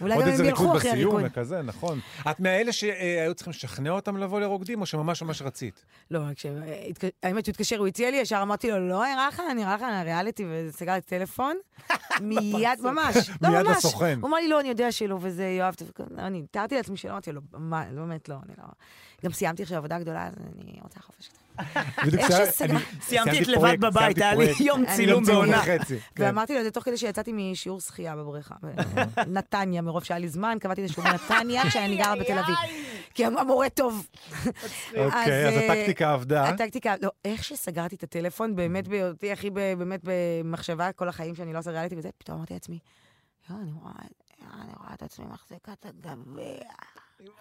[0.00, 1.30] אולי עוד גם איזה הם ריקוד ילכו אחרי בסיום הריקוד.
[1.32, 2.00] וכזה, נכון.
[2.30, 5.84] את מאלה שהיו צריכים לשכנע אותם לבוא לרוקדים, או שממש ממש רצית?
[6.10, 6.20] לא,
[7.22, 10.44] האמת שהוא התקשר, הוא הציע לי, ישר אמרתי לו, לא, נראה לך, נראה לך ריאליטי,
[10.50, 11.56] וסגרתי את הטלפון.
[12.20, 13.16] מיד, ממש.
[13.42, 13.66] לא, מיד.
[13.66, 14.18] לסוכן.
[14.20, 15.74] הוא אמר לי, לא, אני יודע שלא, וזה יואב,
[16.18, 18.64] אני תיארתי לעצמי שלא, אמרתי לו, מה, לא, באמת לא, אני לא...
[19.24, 20.32] גם סיימתי עכשיו עבודה גדולה, אז
[20.62, 21.30] אני רוצה חופש.
[22.10, 22.22] זה-
[22.64, 24.52] אני סיימתי את לבד בבית, היה לי.
[24.68, 25.62] יום צילום בעונה.
[25.64, 25.78] כן.
[26.24, 28.54] ואמרתי לו את זה תוך כדי שיצאתי משיעור שחייה בבריכה.
[29.26, 32.56] בנתניה, מרוב שהיה לי זמן, קבעתי את השיעור בנתניה, כשאני גרה בתל אביב.
[33.14, 34.06] כי המורה טוב.
[34.96, 36.48] אוקיי, אז אה, הטקטיקה עבדה.
[36.48, 41.58] הטקטיקה, לא, איך שסגרתי את הטלפון, באמת בהיותי הכי, באמת במחשבה כל החיים שאני לא
[41.58, 42.78] עושה ריאליטי וזה, פתאום אמרתי לעצמי,
[43.50, 43.70] אני
[44.80, 46.68] רואה את עצמי מחזיקה את הגביע.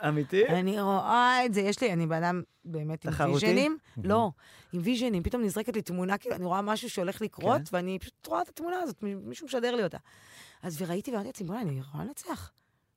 [0.08, 0.48] אמיתי?
[0.48, 3.32] אני רואה את זה, יש לי, אני בן אדם באמת עם?
[3.34, 3.78] ויז'נים.
[4.04, 4.32] לא,
[4.74, 7.76] עם ויז'נים, פתאום נזרקת לי תמונה, כאילו, אני רואה משהו שהולך לקרות, כן.
[7.76, 9.98] ואני פשוט רואה את התמונה הזאת, מישהו משדר לי אותה.
[10.64, 12.52] אז וראיתי ואמרתי לעצמי, בוא'נה, אני יכולה לנצח.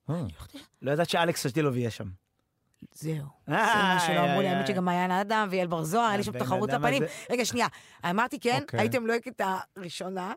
[0.09, 0.15] אה.
[0.15, 0.65] אני הולכת לשם.
[0.81, 2.07] לא ידעת שאלכס שטילוב יהיה שם.
[2.91, 3.25] זהו.
[3.47, 6.39] זה מה שלא אמרו לי, האמת שגם מעיין אדם ויעל בר זוהר, היה לי שם
[6.39, 7.03] תחרות לפנים.
[7.29, 7.67] רגע, שנייה,
[8.09, 8.79] אמרתי כן, אוקיי.
[8.79, 9.41] הייתם לוהקת
[9.75, 10.33] הראשונה,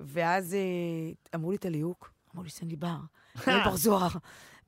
[0.00, 0.60] ואז אה,
[1.34, 2.96] אמרו לי את הליהוק, אמרו לי, סן לי בר,
[3.46, 4.08] יעל בר זוהר,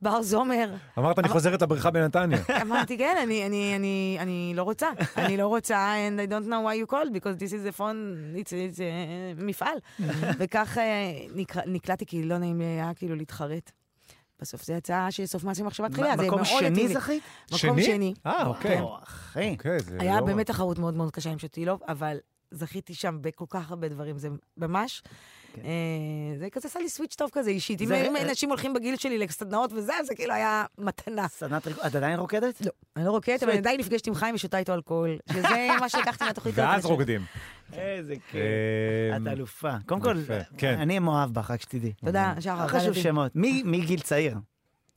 [0.01, 0.69] בר זומר.
[0.97, 2.37] אמרת, אני חוזרת לבריכה בנתניה.
[2.61, 4.87] אמרתי, כן, אני, אני, אני, אני לא רוצה.
[5.17, 8.35] אני לא רוצה, and I don't know why you called, because this is a phone,
[8.35, 9.77] it's, it's a מפעל.
[10.39, 11.11] וכך אה,
[11.65, 13.71] נקלעתי, כי לא נעים לי היה כאילו להתחרט.
[14.41, 16.93] בסוף זה יצא שסוף מעשה מחשבה תחילה, זה מאוד שני לי.
[16.93, 17.23] זכית?
[17.51, 18.13] מקום שני.
[18.25, 18.79] אה, אוקיי.
[18.79, 19.51] או, אחי.
[19.51, 22.17] אוקיי, זה היה לא- באמת תחרות מאוד מאוד קשה עם שטילוב, אבל
[22.51, 25.03] זכיתי שם בכל כך הרבה דברים, זה ממש...
[25.53, 25.61] כן.
[25.65, 27.81] אה, זה כזה עשה לי סוויץ' טוב כזה אישית.
[27.81, 31.27] אם אנשים הולכים בגיל שלי לסדנאות וזה, זה כאילו היה מתנה.
[31.27, 32.61] סדנת ריקוד, את עדיין רוקדת?
[32.65, 35.47] לא, אני לא רוקדת, אבל אני עדיין נפגשת עם חיים ושותה איתו אלכוהול, שזה
[35.81, 36.55] מה שלקחתי מהתוכנית.
[36.57, 36.85] ואז.
[36.85, 37.21] רוקדים.
[37.73, 38.41] איזה כיף.
[39.17, 39.71] אמ, את אלופה.
[39.85, 40.15] קודם כל,
[40.57, 40.79] כן.
[40.79, 41.93] אני מאוהב בך, רק שתדעי.
[42.05, 42.63] תודה, שחר.
[42.63, 42.93] לא חשוב.
[42.93, 43.31] שמות.
[43.35, 44.37] מגיל צעיר.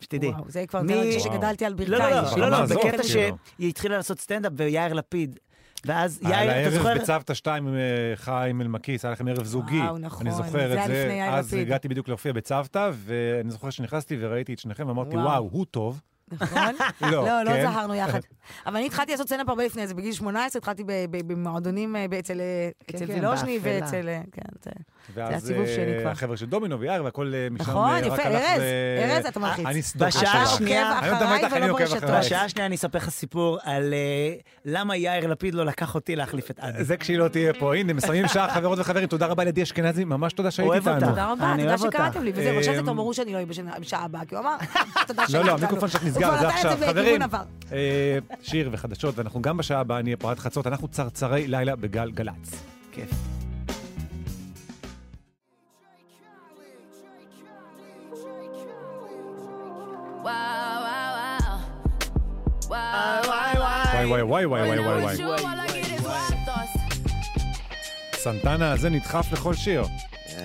[0.01, 0.29] שתדעי.
[0.29, 1.35] וואו, זה כבר, הרגיש וואו.
[1.35, 2.25] שגדלתי על לא, ברכיים.
[2.37, 3.05] לא, לא, לא, לא, בקטע כאילו.
[3.05, 5.39] שהיא התחילה לעשות סטנדאפ ויאיר לפיד.
[5.87, 6.95] ואז יאיר, אתה זוכר?
[6.95, 7.81] בצוותא 2 עם אה,
[8.17, 9.81] חיים אלמקיס, היה לכם ערב זוגי.
[9.81, 11.29] וואו, נכון, אני זוכר את היה זה.
[11.31, 11.55] אז.
[11.55, 15.17] הגעתי בדיוק להופיע בצוותא, ואני זוכר שנכנסתי וראיתי את שניכם, ואמרתי.
[15.17, 16.01] וואו, הוא טוב.
[16.33, 16.75] נכון?
[17.01, 17.63] לא, לא, לא כן?
[17.63, 18.21] זהרנו יחד.
[18.67, 22.41] אבל אני התחלתי לעשות סצנה הרבה לפני זה, בגיל 18 התחלתי ב- ב- במועדונים אצל
[23.09, 23.59] וילוז'ני.
[23.63, 24.09] ואצל...
[24.33, 24.71] כן, זה...
[25.15, 26.11] ואז הסיבוב שלי אה, כבר.
[26.11, 28.61] החבר'ה של דומינו ויאיר, והכל אה, משם נכון, אה, יפה, ארז,
[29.11, 29.67] ארז, אתה מלחיץ.
[29.67, 32.21] אני סדוק בשעה עוקב אני לא אחריי.
[32.21, 33.95] בשעה השנייה אני אספר לך סיפור על
[34.65, 36.85] למה יאיר לפיד לא לקח אותי להחליף את עדי.
[36.85, 37.75] זה כשהיא לא תהיה פה.
[37.77, 39.07] הנה, מסיימים שעה, חברות וחברים.
[39.07, 40.95] תודה רבה לדי אשכנזי, ממש תודה שהיית אוהב איתנו.
[40.95, 41.09] אותך.
[41.09, 41.79] תודה רבה, תודה אוהב.
[41.93, 44.43] שקראתם לי, וזהו, עכשיו זה כבר ברור שאני לא אהיה בשנה- בשעה הבאה, כי הוא
[44.43, 44.57] אמר,
[45.07, 46.14] תודה שהיית איתנו.
[46.15, 46.79] נסגר, זה עכשיו.
[46.87, 47.23] חברים.
[47.73, 50.67] אה, שיר וחדשות, ואנחנו גם בשעה הבאה נהיה פה עד חצות.
[50.67, 52.65] אנחנו צרצרי לילה בגל גלצ.
[52.93, 53.11] כיף.
[63.95, 65.17] וואי וואי וואי וואי וואי וואי וואי.
[68.15, 69.85] סנטנה הזה נדחף לכל שיר.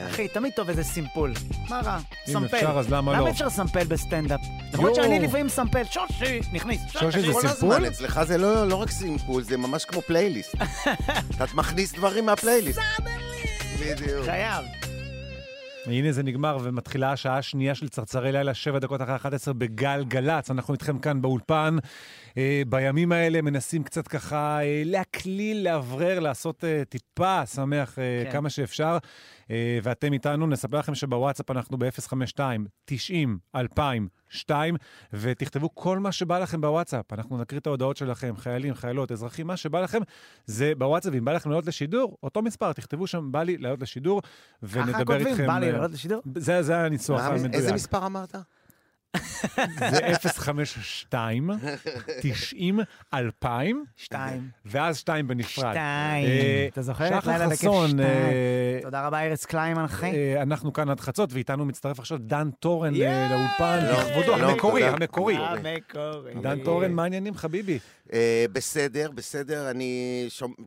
[0.08, 1.34] אחי, תמיד טוב איזה סימפול.
[1.70, 1.98] מה רע?
[1.98, 2.58] אם סמפל.
[2.58, 3.18] אפשר, אז למה לא?
[3.18, 4.40] למה אפשר לסמפל בסטנדאפ?
[4.74, 4.96] למרות.
[4.96, 6.82] שאני לפעמים מסמפל, שושי, נכניס.
[6.92, 7.88] שושי זה סימפול?
[7.88, 10.56] אצלך זה לא לא רק סימפול, זה ממש כמו פלייליסט.
[11.36, 12.80] אתה מכניס דברים מהפלייליסט.
[13.80, 14.26] בדיוק.
[14.26, 14.66] חייב.
[15.86, 20.52] הנה זה נגמר ומתחילה השעה השנייה של צרצרי לילה, שבע דקות אחרי 11 בגלגלצ.
[20.52, 21.78] אנחנו איתכם כאן באולפן.
[22.38, 28.32] אה, בימים האלה מנסים קצת ככה אה, להקליל, לאוורר, לעשות אה, טיפה שמח כן.
[28.32, 28.98] כמה שאפשר.
[29.84, 32.40] ואתם איתנו, נספר לכם שבוואטסאפ אנחנו ב-052
[32.86, 34.76] 90 2002,
[35.14, 37.14] ותכתבו כל מה שבא לכם בוואטסאפ.
[37.14, 40.00] אנחנו נקריא את ההודעות שלכם, חיילים, חיילות, אזרחים, מה שבא לכם
[40.46, 41.14] זה בוואטסאפ.
[41.14, 45.06] אם בא לכם לעלות לשידור, אותו מספר, תכתבו שם, בא לי לעלות לשידור, ככה ונדבר
[45.06, 45.48] כותבים, איתכם.
[45.48, 46.22] בא לי לעלות לשידור.
[46.36, 47.54] זה, זה הניסוח המדויק.
[47.54, 48.36] איזה מספר אמרת?
[49.90, 51.50] זה 052,
[52.22, 52.80] 90,
[53.14, 54.50] 2000, שתיים.
[54.66, 55.72] ואז 2 בנפרד.
[55.72, 56.28] שתיים.
[56.28, 58.00] אה, אתה זוכר לילה שחר בכיף חסון, שתיים?
[58.00, 60.12] אה, תודה רבה, ארז קליימן, אחי.
[60.12, 63.30] אה, אנחנו כאן עד חצות, ואיתנו מצטרף עכשיו דן!
[63.30, 64.94] לאולפן, שלום, לכבודו, המקורי, תודה.
[64.94, 65.38] המקורי.
[65.38, 66.34] המקורי.
[66.42, 67.80] דן תורן, מה העניינים, חביבי?
[68.14, 70.26] אה, בסדר, בסדר, אני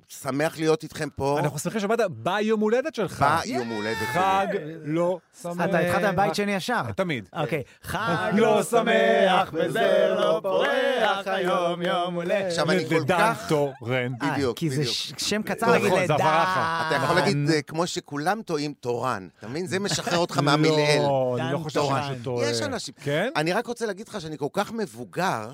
[0.09, 1.39] שמח להיות איתכם פה.
[1.39, 3.25] אנחנו שמחים שבאת ביום הולדת שלך.
[3.45, 4.07] ביום הולדת שלי.
[4.07, 4.47] חג
[4.85, 5.65] לא שמח.
[5.65, 6.83] אתה התחלת בבית שני ישר.
[6.97, 7.29] תמיד.
[7.33, 7.63] אוקיי.
[7.83, 12.45] חג לא שמח וזה לא פורח היום יום הולדת.
[12.47, 13.49] עכשיו אני כל לדן כך...
[13.49, 14.13] טורן.
[14.23, 14.85] אה, בדיוק, כי זה
[15.19, 16.15] שם קצר נכון, להגיד לדן.
[16.15, 19.29] אתה יכול להגיד, אה, כמו שכולם טועים, תורן.
[19.39, 19.67] אתה מבין?
[19.67, 21.03] זה משחרר אותך מהמלעיל.
[21.03, 21.81] לא, אני לא חושב.
[21.81, 22.51] שמישהו טועה.
[22.51, 22.95] יש אנשים...
[23.03, 23.29] כן?
[23.37, 25.51] אני רק רוצה להגיד לך שאני כל כך מבוגר,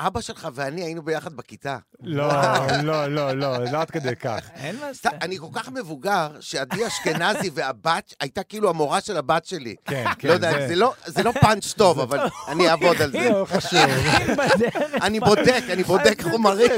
[0.00, 1.76] שאבא שלך ואני היינו ביחד בכיתה.
[2.02, 2.28] לא,
[2.82, 4.50] לא, לא, לא, לא עד כדי כך.
[4.64, 9.44] אין מה סתם, אני כל כך מבוגר, שעדי אשכנזי והבת הייתה כאילו המורה של הבת
[9.44, 9.74] שלי.
[9.84, 10.28] כן, כן.
[10.28, 12.18] לא יודע, זה לא- זה לא פאנץ' טוב, אבל
[12.48, 13.28] אני אעבוד על זה.
[13.30, 13.80] לא חשוב.
[15.02, 16.70] אני בודק, אני בודק חומרים.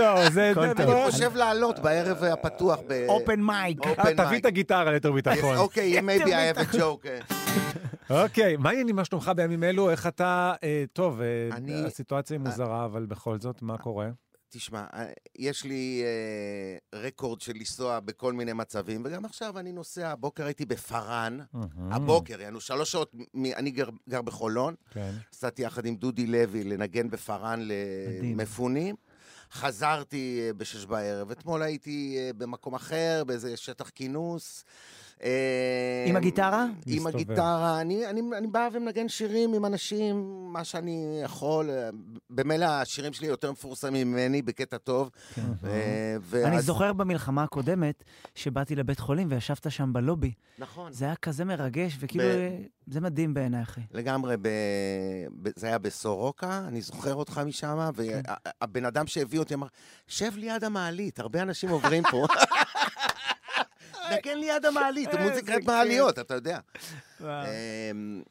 [0.00, 0.52] לא, זה...
[0.78, 3.04] אני חושב לעלות בערב הפתוח ב...
[3.08, 3.80] אופן מייק.
[3.80, 4.40] Open אה, תביא mic.
[4.40, 5.56] את הגיטרה ליתר ביטחון.
[5.56, 7.45] אוקיי, maybe I have a joke.
[8.10, 8.22] אה.
[8.22, 9.90] אוקיי, מה העניינים, מה שלומך בימים אלו?
[9.90, 10.54] איך אתה...
[10.62, 14.08] אה, טוב, אה, הסיטואציה היא מוזרה, אבל בכל זאת, מה קורה?
[14.48, 15.06] תשמע, אה,
[15.38, 20.66] יש לי אה, רקורד של לנסוע בכל מיני מצבים, וגם עכשיו אני נוסע, הבוקר הייתי
[20.66, 21.38] בפארן,
[21.90, 25.10] הבוקר, יענו שלוש שעות, מ- אני גר, גר בחולון, כן.
[25.34, 27.68] נסעתי יחד עם דודי לוי לנגן בפארן.
[28.22, 28.94] למפונים.
[29.52, 31.30] חזרתי אה, בשש בערב.
[31.30, 34.64] אתמול הייתי אה, במקום אחר, באיזה שטח כינוס.
[35.22, 36.66] אה, עם הגיטרה?
[36.86, 37.06] עם.
[37.06, 37.80] הגיטרה.
[37.80, 40.16] אני, אני, אני בא ומנגן שירים עם אנשים,
[40.52, 41.70] מה שאני יכול.
[41.70, 41.88] אה,
[42.30, 45.10] במילא השירים שלי יותר מפורסמים ממני, בקטע טוב.
[45.38, 45.42] אה,
[46.20, 48.04] ואז- אני זוכר במלחמה הקודמת,
[48.34, 50.32] שבאתי לבית חולים וישבת שם בלובי.
[50.58, 50.92] נכון.
[50.92, 52.62] זה היה כזה מרגש, וכאילו, ב-
[52.92, 53.80] זה מדהים בעיניי, אחי.
[53.92, 54.48] לגמרי, ב...
[55.42, 55.48] ב...
[55.56, 59.66] זה היה בסורוקה, אני זוכר אותך משם, והבן אדם שהביא אותי אמר,
[60.06, 62.26] שב ליד המעלית, הרבה אנשים עוברים פה.
[64.12, 66.58] נגן ליד המעלית, מוזיקת מעליות, אתה יודע.
[67.20, 68.22] אמ,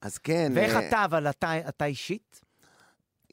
[0.00, 1.26] אז כן, ואיך אה, אתה, אבל
[1.68, 2.40] אתה אישית?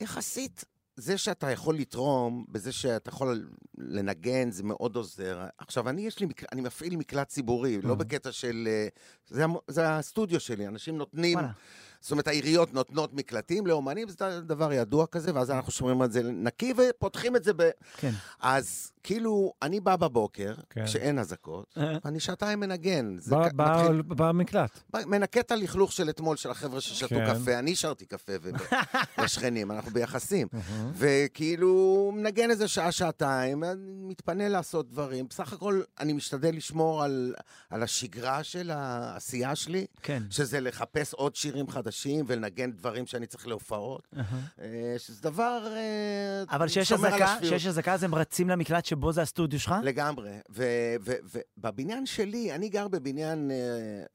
[0.02, 0.64] יחסית,
[0.98, 5.46] זה שאתה יכול לתרום, בזה שאתה יכול לנגן, זה מאוד עוזר.
[5.58, 8.68] עכשיו, אני, יש לי, מק- אני מפעיל מקלט ציבורי, לא בקטע של...
[8.72, 8.88] אה,
[9.28, 11.38] זה, המו- זה הסטודיו שלי, אנשים נותנים...
[11.38, 11.52] וואלה.
[12.00, 16.24] זאת אומרת, העיריות נותנות מקלטים לאומנים, זה דבר ידוע כזה, ואז אנחנו שומרים על זה
[16.24, 17.70] נקי ופותחים את זה ב...
[17.98, 18.12] כן.
[18.40, 20.86] אז כאילו, אני בא בבוקר, כן.
[20.86, 21.98] כשאין אזעקות, אה.
[22.06, 23.18] אני שעתיים מנגן.
[24.08, 24.80] במקלט.
[24.94, 27.34] מנקה את הלכלוך של אתמול, של החבר'ה ששתו כן.
[27.34, 28.34] קפה, אני שרתי קפה
[29.18, 30.48] לשכנים, אנחנו ביחסים.
[30.94, 33.76] וכאילו, מנגן איזה שעה, שעתיים, אני
[34.08, 35.28] מתפנה לעשות דברים.
[35.30, 37.36] בסך הכל, אני משתדל לשמור על,
[37.70, 40.24] על השגרה של העשייה שלי, כן.
[40.30, 42.26] שזה לחפש עוד שירים חדשים.
[42.28, 44.08] ולנגן דברים שאני צריך להופעות,
[44.62, 45.68] אה, שזה דבר...
[45.68, 46.68] אה, אבל.
[46.68, 49.76] כשיש אזעקה אז הם רצים למקלט שבו זה הסטודיו שלך?
[49.84, 50.32] לגמרי.
[50.50, 53.56] ובבניין שלי, אני גר בבניין אה,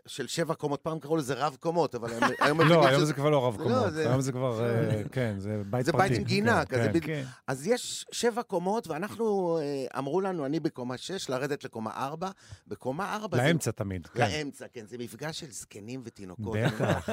[0.07, 2.11] של שבע קומות, פעם קראו לזה רב קומות, אבל
[2.41, 2.61] היום-.
[2.61, 5.63] לא, היום זה כבר לא רב לא, קומות, זה- היום זה כבר, אה, כן, זה
[5.71, 6.09] בית זה פרטי.
[6.09, 7.07] בית עם גינה, כן, כזה כן.
[7.07, 7.25] כן.
[7.47, 12.31] אז יש שבע קומות, ואנחנו, אה, אמרו לנו, אני בקומה שש, לרדת לקומה ארבע.
[12.67, 13.43] בקומה ארבע זה...
[13.43, 14.09] לאמצע תמיד.
[14.15, 14.87] לאמצע, כן.
[14.87, 16.57] זה מפגש של זקנים ותינוקות.
[16.65, 17.09] בטח.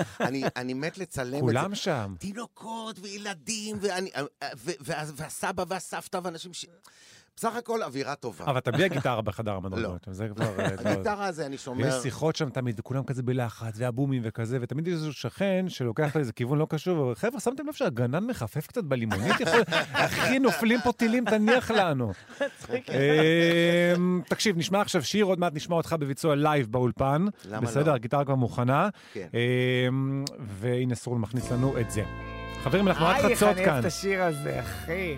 [0.56, 1.40] אני, מת לצלם את זה.
[1.40, 2.16] כולם שם.
[2.20, 4.10] תינוקות וילדים, ואני,
[4.58, 6.66] ו, וה, והסבא והסבתא ואנשים ש...
[7.38, 8.46] בסך הכל אווירה טובה.
[8.46, 10.60] אבל אתה בלי הגיטרה בחדר המדרגות, זה כבר...
[10.60, 10.90] אה, לא.
[10.90, 11.88] הגיטרה הזה, אני שומר...
[11.88, 16.34] יש שיחות שם תמיד, וכולם כזה בלחץ, והבומים וכזה, ותמיד יש איזה שכן שלוקח לאיזה
[16.34, 19.40] כיוון לא קשור, ואומר, חבר'ה, שמתם לב שהגנן מחפף קצת בלימונית?
[19.40, 19.62] יכול...
[20.06, 22.12] אחי, נופלים פה טילים, תניח לנו.
[22.70, 27.26] אמ, תקשיב, נשמע עכשיו שיר, עוד מעט נשמע אותך בביצוע לייב באולפן.
[27.46, 27.96] למה בסדר, לא?
[27.96, 28.90] הגיטרה כבר מוכנה.
[29.14, 29.28] כן.
[29.34, 32.04] אמ, והנה סרול מכניס לנו את זה.
[32.64, 33.74] חברים, אנחנו רק איי, איך חצות אני כאן.
[33.74, 35.18] אוהב את השיר הזה, אחי.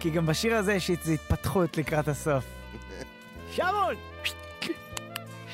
[0.00, 2.44] כי גם בשיר הזה יש איזו התפתחות לקראת הסוף.
[3.54, 3.94] שרון!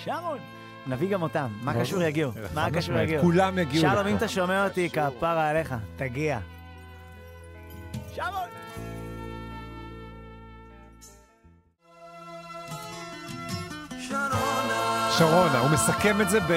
[0.04, 0.38] שרון!
[0.86, 1.46] נביא גם אותם.
[1.62, 1.74] מה.
[1.80, 2.32] קשור יגיעו?
[2.32, 3.22] חד מה קשור משמעית, יגיעו?
[3.22, 4.06] כולם יגיעו שלום.
[4.06, 6.38] אם אתה שומע אותי, כפרה עליך, תגיע.
[8.14, 8.48] שרון!
[15.18, 16.52] שרונה, הוא מסכם את זה ב...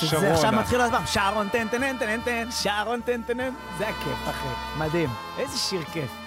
[0.00, 0.34] זה שרונה.
[0.34, 3.88] עכשיו מתחיל עוד פעם, שרון טן טן טן טן טן, שרון טן טן טן, זה
[3.88, 4.48] הכיף, אחי.
[4.78, 5.10] מדהים.
[5.38, 6.25] איזה שיר כיף.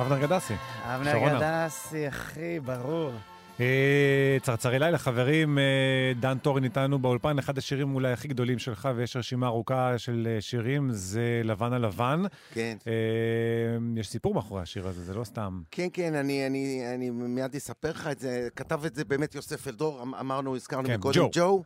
[0.00, 0.54] אבנר גדסי.
[0.84, 1.38] אבנר.
[1.38, 3.12] גדסי, אחי, ברור.
[3.60, 8.88] אה, צרצרי לילה, חברים, אה, דן טורין איתנו באולפן, אחד השירים אולי הכי גדולים שלך,
[8.96, 12.22] ויש רשימה ארוכה של אה, שירים, זה לבן על לבן.
[12.52, 12.76] כן.
[13.96, 15.62] יש סיפור מאחורי השיר הזה, זה לא סתם.
[15.70, 18.48] כן, כן, אני, אני, אני מיד אספר לך את זה.
[18.56, 21.30] כתב את זה באמת יוסף אלדור, אמ- אמרנו, הזכרנו כן, מקודם, ג'ו.
[21.32, 21.62] ג'ו.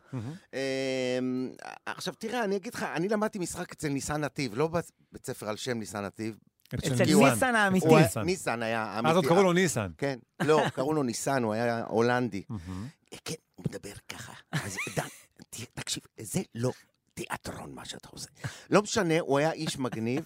[0.53, 1.49] אמ,
[1.85, 5.55] עכשיו, תראה, אני אגיד לך, אני למדתי משחק אצל ניסן נתיב, לא בבית ספר על
[5.55, 6.37] שם ניסן נתיב.
[6.79, 7.55] אצל ניסן.
[7.55, 7.87] האמיתי.
[7.87, 8.63] היה- ניסן.
[8.63, 9.15] היה אז אמיתי.
[9.15, 9.91] עוד קראו לו ניסן.
[9.97, 12.43] כן, לא, קראו לו ניסן, הוא היה הולנדי.
[12.49, 12.87] מהמם.
[13.25, 14.33] כן, הוא מדבר ככה.
[14.51, 15.07] אז דן,
[15.73, 16.71] תקשיב, זה לא
[17.13, 18.27] תיאטרון מה שאתה עושה.
[18.69, 20.25] לא משנה, הוא היה איש מגניב.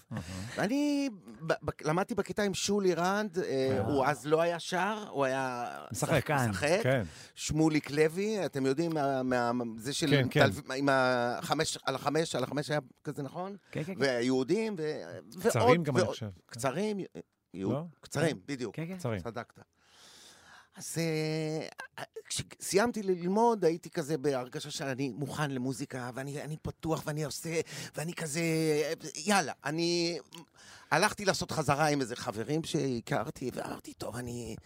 [0.56, 1.08] ואני
[1.84, 5.66] למדתי בכיתה עם שולי רנד, אה, הוא אז לא היה שר, הוא היה...
[5.92, 6.30] משחק.
[6.30, 6.80] משחק.
[6.82, 7.02] כן.
[7.34, 8.92] שמוליק לוי, אתם יודעים,
[9.76, 10.06] זה של...
[10.10, 10.46] כן, כן.
[10.76, 13.56] עם החמש, על החמש, על החמש היה כזה, נכון?
[13.70, 14.00] כן, כן, כן.
[14.00, 14.82] והיהודים, ו...
[15.40, 16.28] קצרים ועוד- גם, אני ועוד- חושב.
[16.46, 16.98] קצרים,
[17.54, 17.82] לא?
[18.00, 18.76] קצרים, בדיוק.
[18.76, 19.18] כן, כן.
[19.18, 19.58] צדקת.
[20.78, 27.60] אז אה, כשסיימתי ללמוד, הייתי כזה בהרגשה שאני מוכן למוזיקה, ואני אני פתוח, ואני עושה,
[27.96, 28.40] ואני כזה,
[29.26, 30.18] יאללה, אני...
[30.90, 34.56] הלכתי לעשות חזרה עם איזה חברים שהכרתי, ואמרתי, טוב, אני,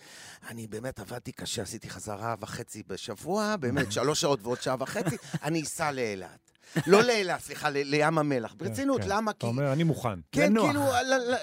[0.48, 5.62] אני באמת עבדתי קשה, עשיתי חזרה וחצי בשבוע, באמת, שלוש שעות ועוד שעה וחצי, אני
[5.62, 6.52] אסע לאילת.
[6.86, 8.54] לא לאילת, סליחה, לים המלח.
[8.56, 9.08] ברצינות, כן.
[9.08, 9.30] למה?
[9.30, 9.46] אתה.
[9.46, 10.20] אומר, אני מוכן.
[10.32, 10.54] כן.
[10.60, 10.86] כאילו,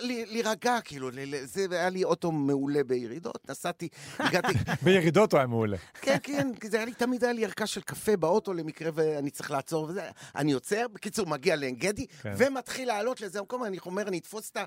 [0.01, 1.09] להירגע, כאילו,
[1.43, 3.87] זה, היה לי אוטו מעולה בירידות, נסעתי,
[4.19, 4.53] הגעתי,
[4.83, 5.77] בירידות הוא היה מעולה.
[6.01, 9.51] כן, כן, זה היה לי, תמיד היה לי ערכה של קפה באוטו למקרה ואני צריך
[9.51, 10.09] לעצור וזה.
[10.35, 12.33] אני עוצר, בקיצור, מגיע לעין גדי, כן.
[12.37, 14.63] ומתחיל לעלות לאיזה מקום, אני אומר, אני אתפוס את ה...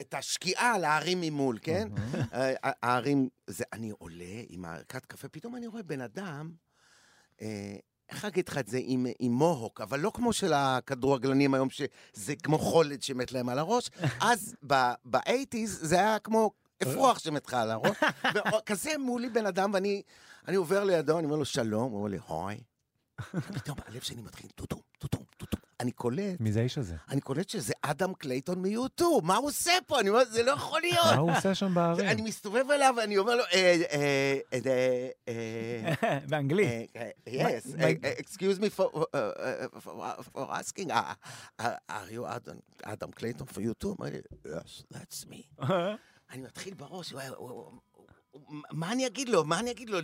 [0.00, 1.88] את השקיעה על ההרים ממול, כן?
[2.32, 6.52] אה, ההרים, זה, אני עולה עם הערכת קפה, פתאום אני רואה בן אדם,
[7.42, 7.76] אה,
[8.10, 12.36] איך להגיד לך את זה, עם, עם מוהוק, אבל לא כמו של הכדורגלנים היום, שזה
[12.36, 13.90] כמו חולד שמת להם על הראש,
[14.20, 14.54] אז
[15.04, 16.50] באייטיז זה היה כמו
[16.82, 17.96] אפרוח שמת לך על הראש,
[18.58, 20.02] וכזה מולי בן אדם, ואני
[20.48, 22.60] אני עובר לידו, אני אומר לו שלום, הוא אומר לי, הוי.
[23.54, 25.22] פתאום הלב שלי מתחיל טוטום, טוטום.
[25.80, 26.96] אני קולט, מי זה האיש הזה?
[27.08, 30.00] אני קולט שזה אדם קלייטון מיוטו, מה הוא עושה פה?
[30.00, 31.04] אני אומר, זה לא יכול להיות.
[31.04, 32.24] מה הוא עושה שם אני בערים?
[32.24, 36.90] מסתובב אליו ואני אומר לו, אה, אה, אה, אה, באנגלית.
[36.96, 37.64] Uh, uh, yes,
[38.24, 41.14] excuse me for, uh, uh, asking, uh,
[41.58, 42.26] uh, are you
[42.84, 43.94] Adam Clayton from U2?
[44.00, 45.64] אמר לי, yes, that's me.
[46.30, 47.14] אני מתחיל בראש,
[48.70, 49.44] מה אני אגיד לו?
[49.44, 49.98] מה אני אגיד לו?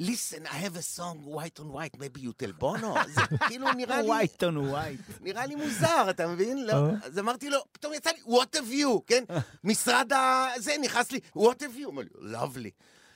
[0.00, 3.06] listen, I have a song, white on white, maybe you tell bono?
[3.08, 4.08] זה כאילו נראה לי...
[4.08, 5.00] white on white.
[5.20, 6.66] נראה לי מוזר, אתה מבין?
[6.66, 6.72] לא.
[6.72, 6.90] אה.
[7.02, 9.24] אז אמרתי לו, פתאום יצא לי, what a view, כן?
[9.64, 10.48] משרד ה...
[10.58, 11.88] זה, נכנס לי, what a view?
[11.88, 12.70] אמר לי, lovely.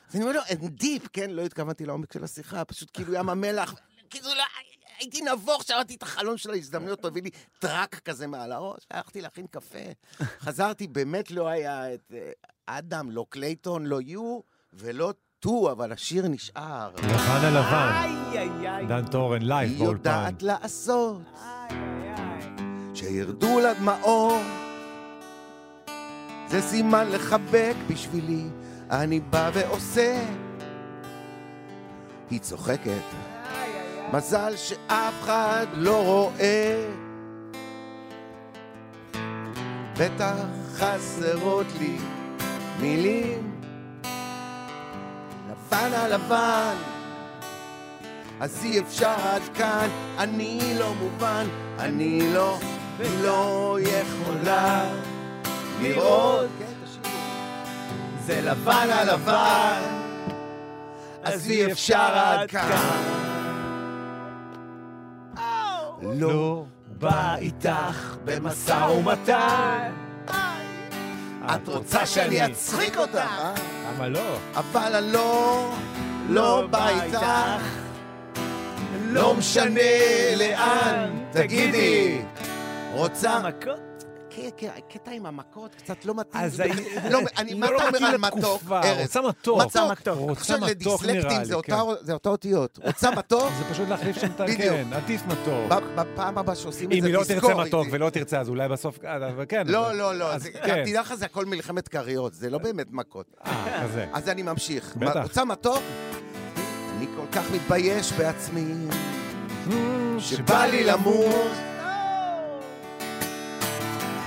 [0.09, 1.31] אז אני אומר לו, and deep, כן?
[1.31, 3.75] לא התכוונתי לעומק של השיחה, פשוט כאילו ים המלח.
[4.11, 4.43] כאילו, לא,
[4.99, 9.47] הייתי נבוך, שמעתי את החלום של ההזדמנויות, הביא לי טראח כזה מעל הראש, הלכתי להכין
[9.47, 9.79] קפה.
[10.41, 12.31] חזרתי, באמת לא היה את אה,
[12.67, 14.41] אדם, לא קלייטון, לא יו,
[14.73, 16.91] ולא טו, אבל השיר נשאר.
[16.99, 17.93] לבן על לבן.
[17.95, 18.87] איי, איי, איי.
[18.87, 20.11] דן טורן, לייב באולפן.
[20.11, 21.23] יודעת לעשות.
[22.95, 24.43] שירדו לה דמעות.
[26.49, 28.45] זה סימן לחבק בשבילי,
[28.91, 30.25] אני בא ועושה.
[32.31, 33.03] היא צוחקת,
[34.13, 36.89] מזל שאף אחד לא רואה.
[39.99, 40.35] בטח
[40.75, 41.99] חסרות לי
[42.81, 43.53] מילים.
[45.51, 46.75] לבן על לבן,
[48.41, 51.47] אז אי אפשר עד כאן, אני לא מובן,
[51.79, 52.59] אני לא,
[53.23, 54.85] לא יכולה
[55.81, 56.51] לראות.
[58.27, 59.83] זה לבן על לבן,
[61.23, 63.23] אז אי אפשר עד כאן.
[66.03, 66.65] לא
[66.99, 70.02] בא איתך במשא ומתן.
[71.47, 73.55] את רוצה שאני אצחיק אותך, אה?
[73.95, 74.37] למה לא?
[74.55, 75.73] אבל אני לא,
[76.29, 77.27] לא בא איתך.
[79.05, 79.81] לא משנה
[80.37, 82.23] לאן, תגידי,
[82.93, 83.39] רוצה...
[83.39, 83.92] מכות?
[84.77, 86.45] הקטע עם המכות קצת לא מתאים.
[86.45, 87.21] אז אני- לא,
[87.59, 88.63] מה לא אתה אומר מתאים על מתוק?
[89.01, 89.63] רוצה מתוק.
[89.63, 89.91] מתוק.
[89.91, 90.19] מתוק.
[90.19, 91.45] רוצה מתוק נראה לי, כן.
[92.03, 92.79] זה אותה אותיות.
[92.85, 93.53] רוצה מתוק?
[93.59, 94.45] זה פשוט להחליף שם את ה...
[94.57, 95.73] כן, עדיף מתוק.
[95.95, 97.97] בפעם הבאה שעושים את אם זה, היא לא תזכור תרצה מתוק איתי.
[97.97, 98.99] ולא תרצה, אז אולי בסוף...
[99.05, 99.67] אה, כן.
[99.67, 100.27] לא, לא, לא,
[100.65, 100.85] כן.
[100.85, 103.27] תדע לך, זה הכל מלחמת כריות, זה לא באמת מכות.
[103.47, 104.07] אה, כזה.
[104.13, 104.97] אז אני ממשיך.
[104.97, 105.23] בטח.
[105.23, 105.83] רוצה מתוק?
[106.99, 108.75] אני כל כך מתבייש בעצמי,
[110.19, 111.72] שבא לי למות.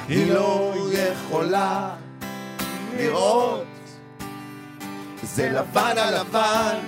[0.08, 1.89] היא לא יכולה
[2.97, 3.64] לראות.
[5.24, 6.80] זה לבן על לבן,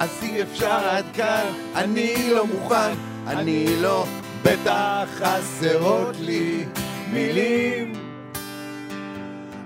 [0.00, 1.46] אז אי אפשר עד כאן.
[1.74, 2.92] אני לא מוכן,
[3.26, 4.06] אני לא,
[4.42, 6.64] בטח חסרות לי
[7.12, 7.92] מילים.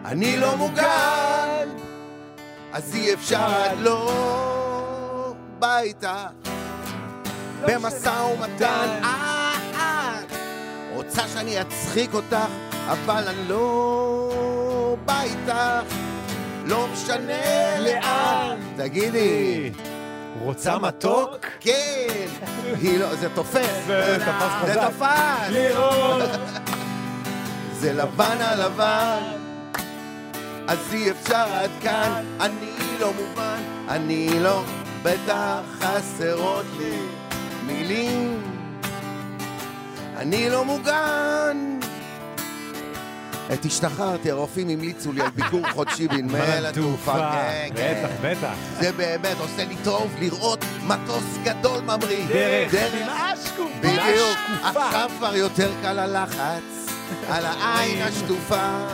[0.05, 1.69] אני לא מוגן,
[2.73, 6.09] אז אי אפשר עד לא בא איתך
[7.67, 9.01] במשא ומתן.
[11.19, 12.37] רוצה שאני אצחיק אותך,
[12.87, 15.95] אבל אני לא בא איתך,
[16.65, 18.57] לא משנה לאן.
[18.77, 19.71] תגידי,
[20.41, 21.47] רוצה מתוק?
[21.61, 22.27] כן,
[22.81, 23.87] היא לא, זה תופס.
[23.87, 24.91] זה תפס זה חזק.
[24.91, 25.51] תפס.
[25.51, 26.31] לראות.
[27.81, 29.23] זה לבן על לבן,
[30.69, 34.63] אז אי אפשר עד כאן, אני לא מובן, אני לא,
[35.03, 36.99] בטח חסרות לי
[37.67, 38.43] מילים,
[40.19, 41.79] אני לא מוגן.
[43.51, 47.13] עת השתחררתי, הרופאים המליצו לי על ביקור חודשי בנמל התעופה.
[47.13, 48.05] כן, כן.
[48.05, 48.55] בטח, בטח.
[48.81, 52.27] זה באמת עושה לי טוב לראות מטוס גדול ממריא.
[52.29, 52.73] דרך.
[52.75, 53.09] דרך.
[53.81, 54.39] בדיוק.
[54.63, 56.91] עכשיו כבר יותר קל הלחץ
[57.29, 58.87] על העין השטופה.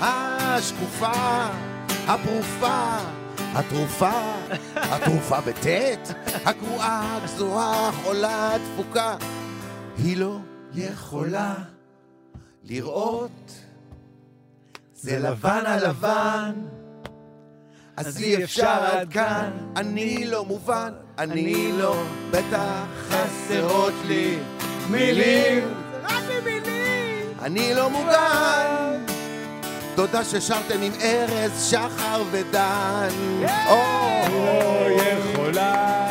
[0.00, 1.46] השקופה,
[2.06, 2.96] הפרופה,
[3.38, 4.10] התרופה,
[4.74, 6.12] התרופה בטית,
[6.44, 9.16] הגרועה, הגזועה, חולה, דפוקה.
[9.98, 10.38] היא לא
[10.74, 11.54] יכולה
[12.64, 13.52] לראות.
[14.94, 16.52] זה לבן על לבן.
[17.96, 24.38] אז אי אפשר עד כאן, אני לא מובן, אני לא, בטח חסרות לי
[24.90, 25.74] מילים.
[27.42, 29.04] אני לא מוגן.
[29.94, 33.08] תודה ששרתם עם ארז, שחר ודן.
[33.68, 33.76] או,
[34.30, 36.08] לא יכולה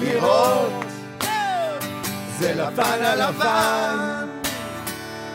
[0.00, 0.81] לראות.
[2.42, 4.28] זה לבן על לבן.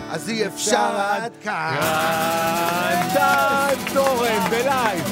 [0.10, 1.78] אז אי אפשר עד כאן.
[3.14, 5.06] דן תורן בלייב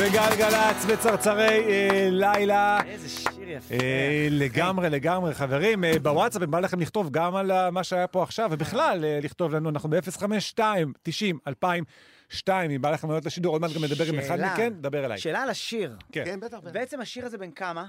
[0.00, 2.80] בגלגלצ בצרצרי אה, לילה.
[2.86, 3.74] איזה שיר יפה.
[3.74, 5.84] אה, לגמרי, לגמרי, חברים.
[5.84, 9.54] אה, בוואטסאפ, אם בא לכם לכתוב גם על מה שהיה פה עכשיו, ובכלל, אה, לכתוב
[9.54, 10.60] לנו, אנחנו ב-052,
[11.02, 14.40] 90, 2002, אם בא לכם לעלות לשידור, עוד מעט גם נדבר עם אחד.
[14.40, 15.18] מכן, דבר אליי.
[15.18, 15.96] שאלה על השיר.
[16.12, 16.22] כן.
[16.24, 16.40] כן.
[16.40, 16.58] בטח.
[16.72, 17.84] בעצם השיר הזה בן כמה?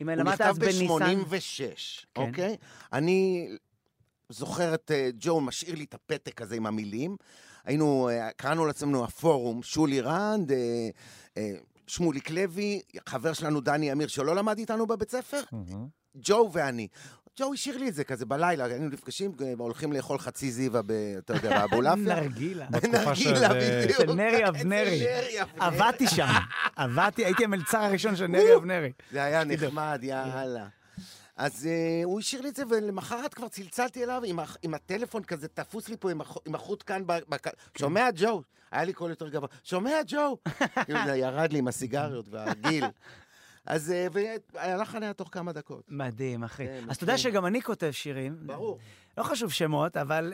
[0.00, 1.22] אם הוא למדת נכתב אז בניסן.
[1.24, 2.22] ב-86, כן.
[2.22, 2.56] אוקיי?
[2.92, 3.48] אני
[4.28, 7.16] זוכר את אה, ג'ו משאיר לי את הפתק הזה עם המילים.
[7.64, 10.52] היינו, אה, קראנו לעצמנו הפורום, שולי רנד,
[11.36, 11.52] אה,
[11.86, 15.40] שמוליק לוי, חבר שלנו דני אמיר, שלא למד איתנו בבית ספר.
[16.16, 16.88] ג'ו ואני.
[17.38, 20.92] ג'ו השאיר לי את זה כזה בלילה, היינו נפגשים, אה, הולכים לאכול חצי זיווה, ב-
[21.18, 22.20] אתה יודע, באבולעפיה.
[22.20, 22.66] נרגילה.
[22.92, 24.00] נרגילה, אה, בדיוק.
[24.00, 24.32] אצל אבנרי.
[24.32, 25.06] נרי אבנרי.
[25.58, 26.26] עבדתי שם.
[26.76, 28.92] עבדתי, הייתי המלצר הראשון של נרי אבנרי.
[29.12, 30.66] זה היה נחמד, יאללה.
[31.36, 34.22] אז uh, הוא השאיר לי את זה, ולמחרת כבר צלצלתי אליו
[34.62, 37.02] עם, הטלפון כזה תפוס לי פה עם, הח, עם החוט כאן.
[37.06, 37.46] בק...
[37.78, 38.42] שומע ג'ו?
[38.70, 39.48] היה לי קול יותר גבוה.
[39.64, 40.36] שומע ג'ו?
[40.84, 42.84] כאילו, ירד לי עם הסיגריות והגיל.
[43.66, 44.18] אז uh,
[44.54, 45.84] והלחן היה תוך כמה דקות.
[45.88, 46.66] מדהים, אחי.
[46.66, 47.32] כן, אז אתה יודע מדהים.
[47.32, 48.36] שגם אני כותב שירים.
[48.46, 48.78] ברור.
[49.18, 50.32] לא חשוב שמות, אבל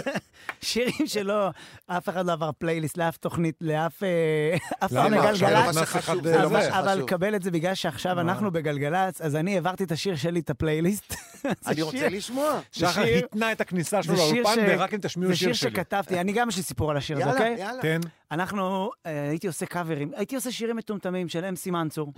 [0.60, 1.48] שירים שלא,
[1.86, 4.92] אף אחד לא עבר פלייליסט לאף תוכנית, לאף אה, אף?
[4.92, 5.76] בגלגלצ.
[5.82, 6.58] אחד זה לא.
[6.78, 10.50] אבל קבל את זה בגלל שעכשיו אנחנו בגלגלצ, אז אני העברתי את השיר שלי, את
[10.50, 11.12] הפלייליסט.
[11.42, 12.60] זה אני רוצה שיר- לשמוע.
[12.72, 15.54] שחר שיר- התנה את הכניסה שלו זה שיר לאולפן, ורק אם תשמיעו זה שיר שיר
[15.54, 15.70] שלי.
[15.70, 17.56] שכתבתי, אני גם יש לי סיפור על השיר הזה, יאללה, אוקיי?
[17.58, 17.82] יאללה.
[17.82, 18.00] תן.
[18.30, 22.12] אנחנו, אה, הייתי עושה קאברים, הייתי עושה שירים מטומטמים של אמסי מנצור,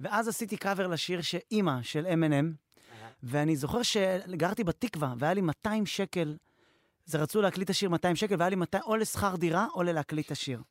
[0.00, 2.65] ואז עשיתי קאבר לשיר שאימא של M&M,
[3.22, 6.36] ואני זוכר שגרתי בתקווה, והיה לי 200 שקל,
[7.06, 10.26] זה רצו להקליט את השיר 200 שקל, והיה לי 200, או לשכר דירה או ללהקליט
[10.26, 10.62] את השיר.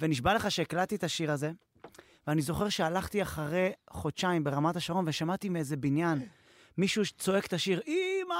[0.00, 1.52] ונשבע לך שהקלטתי את השיר הזה,
[2.26, 6.18] ואני זוכר שהלכתי אחרי חודשיים ברמת השרון ושמעתי מאיזה בניין
[6.78, 8.34] מישהו צועק את השיר, אמא,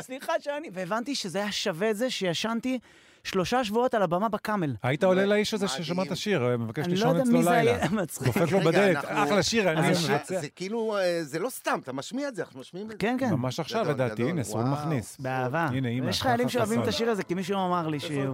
[0.00, 0.68] סליחה שאני...
[0.72, 2.78] והבנתי שזה היה שווה את זה שישנתי
[3.26, 4.74] שלושה שבועות על הבמה בקאמל.
[4.82, 5.68] היית עולה לאיש הזה.
[5.68, 7.76] ששמע את השיר, מבקש אני לא לישון יודע אצלו מי זה לילה.
[7.76, 8.26] היה מצחיק.
[8.26, 10.40] דופק לו בדלת, אחלה שיר, אני מבצע.
[10.40, 12.98] זה כאילו, אה, זה לא סתם, אתה משמיע את זה, אנחנו משמיעים את זה.
[12.98, 14.64] כן, כן, ממש עכשיו, לדעתי, הנה, סול.
[14.64, 15.16] מכניס.
[15.20, 15.66] באהבה.
[15.70, 16.88] הנה, אמא, יש חיילים שאוהבים את.
[16.88, 18.32] השיר הזה, כי מישהו אמר לי שיהיו.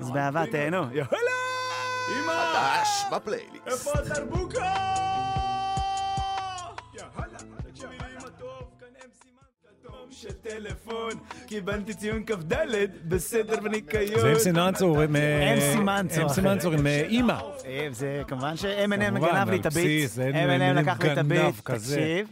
[0.00, 0.84] אז באהבה, תהנו.
[2.26, 3.86] חדש בפלייליסט.
[10.20, 11.12] של טלפון,
[11.46, 12.54] קיבלתי ציון כ"ד,
[13.08, 14.20] בסדר וניקיון.
[14.20, 15.16] זה עם סימנצור, עם...
[15.16, 17.40] אה, עם סימנצור, עם עם אה, אימא.
[17.66, 20.10] אה, זה כמובן ש- Eminem גנב לי את הביט.
[20.10, 21.54] Eminem לקח לי את הביט.
[21.64, 22.28] תקשיב.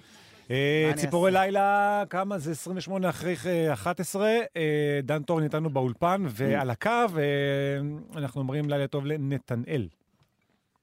[0.51, 2.51] אה, צרצרי לילה, כמה זה?
[2.51, 4.29] 28 אחרי אה, 11.
[4.57, 7.81] אה, דן טורן איתנו באולפן, ועל הקו אה,
[8.17, 9.89] אנחנו אומרים לילה טוב לנתנאל.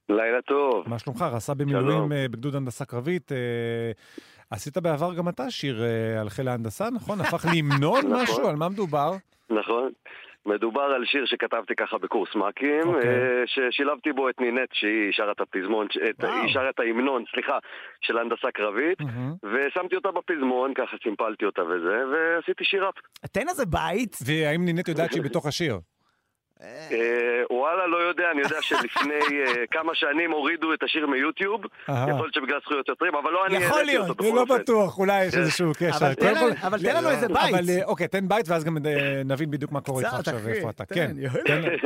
[0.10, 0.90] לילה טוב.
[0.90, 1.22] מה שלומך?
[1.32, 2.12] רס"ר במילואים.
[2.12, 3.32] אה, בגדוד הנדסה קרבית.
[4.50, 7.22] עשית בעבר גם אתה שיר אה, על חיל ההנדסה, נכון?
[7.22, 8.24] הפך להמנון נכון.
[8.24, 8.48] משהו?
[8.48, 9.12] על מה מדובר?
[9.50, 9.92] נכון.
[10.46, 13.10] מדובר על שיר שכתבתי ככה בקורס מ"כים, אוקיי.
[13.10, 16.24] אה, ששילבתי בו את נינט, שהיא שרה את הפזמון, את-.
[16.24, 17.58] היא שרה את ההמנון, סליחה,
[18.02, 19.34] של הנדסה קרבית, מהמם.
[19.44, 22.96] ושמתי אותה בפזמון, ככה סימפלתי אותה וזה, ועשיתי שיר אפ.
[23.32, 24.16] תן איזה בית.
[24.26, 25.80] והאם נינט יודעת שהיא בתוך השיר?
[26.64, 26.68] אה,
[27.50, 31.62] וואלה, לא יודע, אני יודע שלפני אה, כמה שנים הורידו את השיר מיוטיוב.
[31.88, 34.08] יכול להיות שבגלל זכויות יוצרים, אבל לא אני יכול להיות.
[34.22, 34.46] לא.
[34.46, 35.42] בטוח, אולי יש כן.
[35.42, 36.06] איזשהו קשר.
[36.68, 37.70] אבל תן לנו- איזה בית.
[37.70, 38.78] אה, אוקיי, תן בית ואז גם
[39.26, 40.86] נבין בדיוק מה קורה איתך עכשיו ואיפה אתה.
[40.86, 41.12] כן.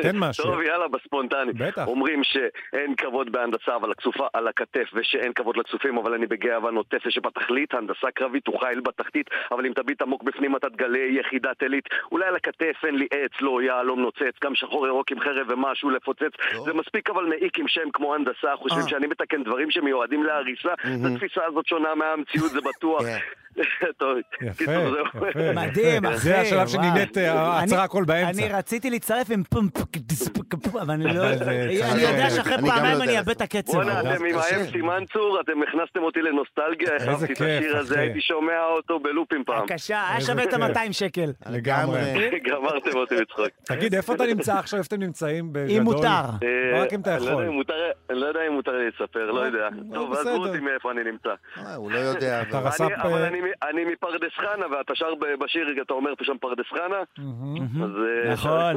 [0.01, 0.43] תן- משהו.
[0.43, 1.53] טוב, יאללה, בספונטני.
[1.53, 1.87] בטח.
[1.87, 6.97] אומרים שאין כבוד בהנדסה, אבל הכסופה על הכתף, ושאין כבוד לצופים, אבל אני בגאווה נוטף,
[7.07, 11.85] ושבתכלית, הנדסה קרבית הוא חיל בתחתית, אבל אם תביט עמוק בפנים אתה תגלה יחידת עילית.
[12.11, 15.89] אולי על הכתף אין לי עץ, לא יהלום נוצץ, גם שחור ירוק עם חרב ומשהו
[15.89, 16.33] לפוצץ.
[16.65, 18.89] זה מספיק אבל מעיק עם שם כמו הנדסה, חושבים אה.
[18.89, 20.73] שאני מתקן דברים שמיועדים להריסה.
[20.83, 23.01] התפיסה הזאת שונה מהמציאות, זה בטוח.
[23.99, 24.63] טוב, יפה.
[25.29, 25.53] יפה.
[25.55, 26.17] מדהים, אחי.
[26.17, 26.67] זה השלב.
[26.67, 27.31] שנינט אה,
[27.63, 28.29] עצרה אני- הכל באמצע.
[28.45, 31.23] אני רציתי להצטרף עם פום פום, אבל אני לא...
[31.91, 33.73] אני יודע שאחרי גם פעמיים לא אני יודע אאבד את הקצב.
[33.73, 34.55] בואנה, אתם עם קשה.
[34.57, 37.99] האם סימנצור, אתם הכנסתם אותי לנוסטלגיה, איזה החלפתי את השיר הזה.
[37.99, 39.61] הייתי שומע אותו בלופים פעם.
[39.61, 40.61] בבקשה, היה שווה את כיף.
[40.61, 41.31] ה-200 שקל.
[41.49, 41.99] לגמרי.
[42.49, 43.47] גמרתם אותי בצחוק.
[43.63, 44.79] תגיד, איפה אתה נמצא עכשיו?
[44.79, 45.77] איפה אתם נמצאים בגדול?
[45.77, 46.07] אם מותר.
[46.07, 47.43] אה, רק אם אתה לא יכול.
[47.43, 47.73] יודע
[48.09, 49.69] אני לא יודע אם מותר לי לספר, לא יודע.
[49.91, 50.13] לא, טוב.
[50.13, 51.29] עזבו אותי מאיפה אני נמצא.
[51.57, 52.41] אה, הוא לא יודע.
[52.41, 52.81] אתה אבל- רס"פ,
[53.69, 55.05] אני- אה, מפרדס חנה, ואתה שר
[55.39, 56.97] בשיר, אתה אומר שם פרדס חנה?
[57.83, 57.91] אז...
[58.27, 58.75] אה, נכון.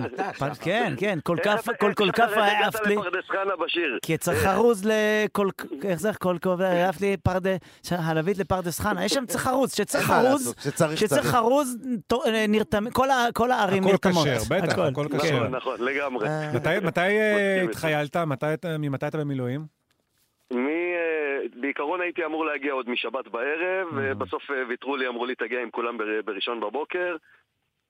[0.61, 2.95] כן, כן, כל כף, אתה- כל כל כף הגעת לי.
[2.97, 3.99] לפרדס חנה בשיר?
[4.03, 5.49] כי צריך חרוז לכל,
[5.85, 7.51] איך זה, כל כובע, עף לי פרדה,
[7.91, 11.35] הלווית לפרדס חנה, יש שם צריך חרוז, שצריך חרוז, שצריך שצריך צריך.
[11.35, 11.77] חרוז,
[12.13, 14.27] אה, כל הערים הכל נרתמות.
[14.27, 15.05] כשר, בטח, הכל.
[15.19, 15.37] כשר.
[15.37, 16.29] נכון, נכון, לגמרי.
[16.29, 17.63] אה, מתי- אה.
[17.63, 18.17] התחיילת?
[18.79, 19.82] ממתי אתה במילואים?
[20.53, 25.35] מי, אה, בעיקרון הייתי אמור להגיע עוד משבת בערב, ובסוף אה, ויתרו לי, אמרו לי
[25.35, 27.17] תגיע עם כולם בר- בראשון בבוקר,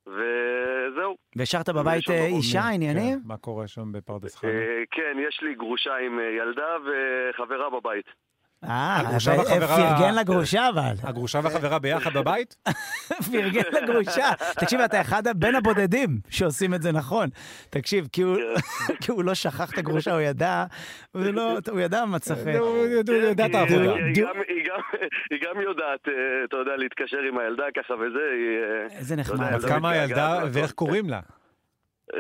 [0.07, 1.17] וזהו.
[1.37, 2.37] והשארת בבית ראשון אה, בבוקר.
[2.37, 3.19] אישה, עניינים?
[3.19, 4.51] כן, מה קורה שם בפרדס חנה?
[4.91, 8.07] כן, יש לי גרושה עם ילדה וחברה בבית.
[8.65, 9.03] אה,
[9.67, 10.95] פרגן לגרושה אבל.
[11.03, 12.57] הגרושה והחברה ביחד בבית?
[13.33, 14.27] פרגן לגרושה.
[14.61, 17.29] תקשיב, אתה אחד בין הבודדים שעושים את זה נכון.
[17.71, 18.37] תקשיב, כי הוא-
[19.25, 20.65] לא שכח את הגרושה, הוא ידע,
[21.71, 22.41] הוא ידע מה צריך...
[22.59, 22.69] הוא
[23.09, 23.95] הוא יודע את היא- העבודה.
[23.95, 24.15] היא-
[25.43, 26.13] גם- יודעת, אה,
[26.49, 28.59] אתה יודע, להתקשר עם הילדה ככה וזה, היא
[28.93, 29.43] אה, איזה נחמד.
[29.55, 30.39] עד לא כמה הילדה.
[30.53, 31.21] ואיך קוראים לה?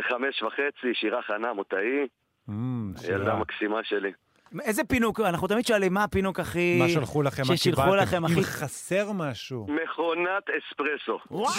[0.09, 2.07] חמש וחצי, שירה חנה מותאי,
[2.49, 3.19] אמ, שירה.
[3.19, 4.13] ילדה מקסימה שלי.
[4.61, 6.79] איזה פינוק, אנחנו תמיד שואלים מה הפינוק הכי...
[6.79, 7.43] מה שלחו לכם?
[7.49, 7.95] מה קיבלתם?
[7.95, 9.67] לכם, אם הכי- חסר משהו.
[9.69, 11.19] מכונת אספרסו.
[11.31, 11.53] וואו!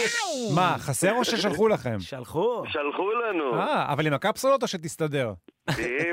[0.56, 2.00] מה, חסר או ששלחו לכם?
[2.00, 2.64] שלחו.
[2.68, 5.34] שלחו לנו, אה, אבל עם הקפסולות או שתסתדר?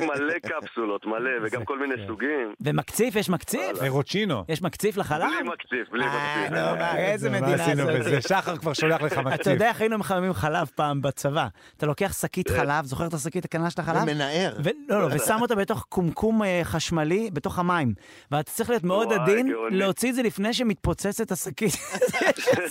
[0.01, 2.07] מלא קפסולות, מלא, וגם כל מיני כן.
[2.07, 2.55] סוגים.
[2.61, 3.77] ומקציף, יש מקציף?
[3.89, 4.45] רוצ'ינו.
[4.49, 5.27] יש מקציף לחלב?
[5.41, 6.09] בלי מקציף, בלי אה,
[6.45, 6.59] מקציף.
[6.79, 7.95] מה, איזה מה מדינה עשינו זאת.
[8.01, 8.21] בזה?
[8.21, 9.47] שחר כבר שולח לך אתה מקציף.
[9.47, 11.47] יודע איך היינו מחממים חלב פעם בצבא?
[11.77, 14.03] אתה לוקח שקית חלב, זוכר את השקית הקטנה של החלב?
[14.03, 14.57] ומנער.
[14.65, 17.95] ו- לא, לא, ושם אותה בתוך קומקום אה, חשמלי, בתוך המים.
[18.31, 19.53] ואתה צריך להיות מאוד עדין.
[19.71, 21.73] להוציא את זה לפני שמתפוצצת השקית.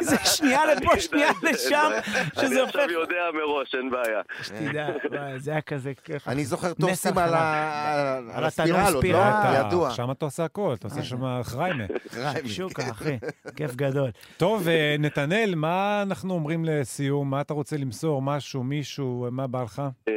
[0.00, 1.90] זה- שנייה לפה, שנייה לשם,
[2.34, 2.76] שזה אני הופך...
[2.76, 4.20] עכשיו יודע מראש, אין בעיה.
[4.42, 6.19] שתדע, וואי, זה היה כזה כיף.
[6.26, 8.98] אני זוכר נסח טוסים על הספירלות, לא?
[8.98, 9.62] ספירלה.
[9.66, 9.90] ידוע.
[9.90, 11.84] שם אתה עושה הכל, אתה עושה שם חריימה.
[12.56, 13.18] שוקה, אחי,
[13.56, 14.10] כיף גדול.
[14.36, 17.30] טוב, אה, נתנאל, מה אנחנו אומרים לסיום?
[17.30, 18.22] מה אתה רוצה למסור?
[18.22, 19.82] משהו, מישהו, מה בא לך?
[20.08, 20.14] אה,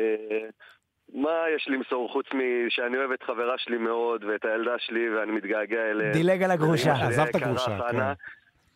[1.13, 5.91] מה יש למסור חוץ משאני אוהב את חברה שלי מאוד ואת הילדה שלי ואני מתגעגע
[5.91, 6.13] אליהם.
[6.13, 6.93] דילג על הגרושה.
[7.07, 8.13] עזב את הגרושה, חנה.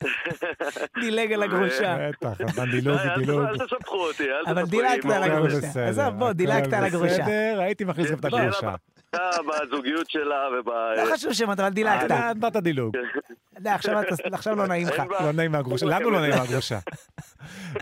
[1.01, 1.97] דילג על הגרושה.
[2.09, 3.41] בטח, אתה דילוג, דילוג.
[3.41, 5.23] אל תסבכו אותי, אל תסבכו אבל לי דילגת על.
[5.23, 5.87] הגרושה.
[5.89, 7.13] עזוב, בוא, דילגת על הגרושה.
[7.23, 8.75] בסדר, הייתי מכניס גם את הגרושה.
[9.13, 10.69] בהצלחה בזוגיות שלה וב...
[10.69, 12.11] לא חשוב שמות, אבל דילגת.
[12.11, 12.97] אה, נתת דילוג.
[13.59, 15.03] די, עכשיו לא נעים לך.
[15.21, 16.79] לא נעים מהגרושה, לנו לא נעים מהגרושה.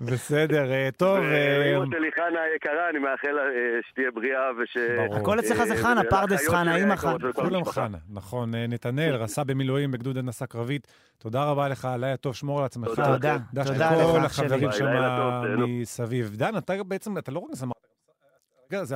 [0.02, 1.18] בסדר, אה, טוב.
[1.18, 4.78] אה, ואימא שלי חנה היקרה, אני מאחל אה, שתהיה בריאה וש...
[5.16, 7.34] הכל אצלך זה אה, חנה, פרדס חנה, אימא היקרות חנה.
[7.34, 7.66] כולם.
[7.66, 8.56] חנה, נכון.
[8.56, 12.88] אה, נתנאל, רס"א במילואים בגדוד הנדסה קרבית, תודה רבה לך, לילה טוב, שמור על עצמך.
[12.88, 13.38] תודה.
[13.50, 14.46] תודה, תודה לכל לך, שלי.
[14.46, 15.66] החברים ביי, שם.
[15.68, 16.36] מסביב.
[16.36, 17.72] דן, אתה בעצם, אתה לא רק זמר,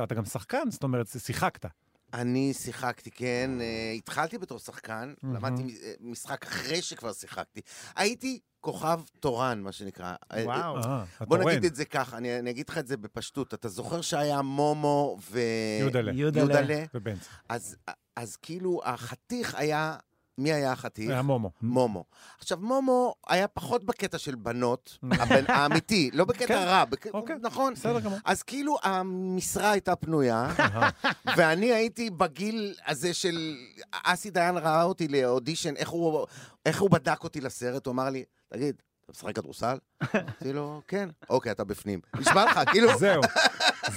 [0.02, 1.66] אתה גם שחקן, זאת אומרת, שיחקת.
[2.14, 3.50] אני שיחקתי, כן.
[3.60, 7.60] אה, התחלתי בתור שחקן, למדתי אה, משחק אחרי שכבר שיחקתי.
[7.96, 10.14] הייתי כוכב תורן, מה שנקרא.
[10.32, 10.76] אה, וואו.
[10.76, 11.52] אה, בוא התורן.
[11.52, 13.54] נגיד את זה ככה, אני, אני אגיד לך את זה בפשטות.
[13.54, 15.40] אתה זוכר שהיה מומו ו...
[15.80, 16.12] יודלה.
[16.12, 16.42] יודלה.
[16.42, 16.84] יודלה?
[16.94, 17.28] ובנץ.
[17.48, 17.76] אז,
[18.16, 19.96] אז כאילו החתיך היה...
[20.40, 21.10] מי היה החתיך?
[21.10, 21.50] היה מומו.
[21.62, 22.04] מומו.
[22.38, 26.64] עכשיו, מומו היה פחות בקטע של בנות, הבן, האמיתי, לא בקטע כן.
[26.66, 27.06] רע, בק...
[27.06, 27.36] אוקיי.
[27.42, 27.74] נכון.
[27.74, 28.18] בסדר גמור.
[28.24, 30.48] אז כאילו המשרה הייתה פנויה.
[31.36, 33.56] ואני הייתי בגיל הזה של...
[33.92, 36.26] אסי דיין ראה אותי לאודישן, איך הוא,
[36.66, 38.74] איך הוא בדק אותי לסרט, הוא אמר לי, תגיד,
[39.04, 39.78] אתה משחק כדורסל?
[40.14, 41.08] אמרתי לו, כן.
[41.30, 42.00] אוקיי, אתה בפנים.
[42.20, 42.88] נשמע לך, כאילו...
[42.98, 43.22] זהו,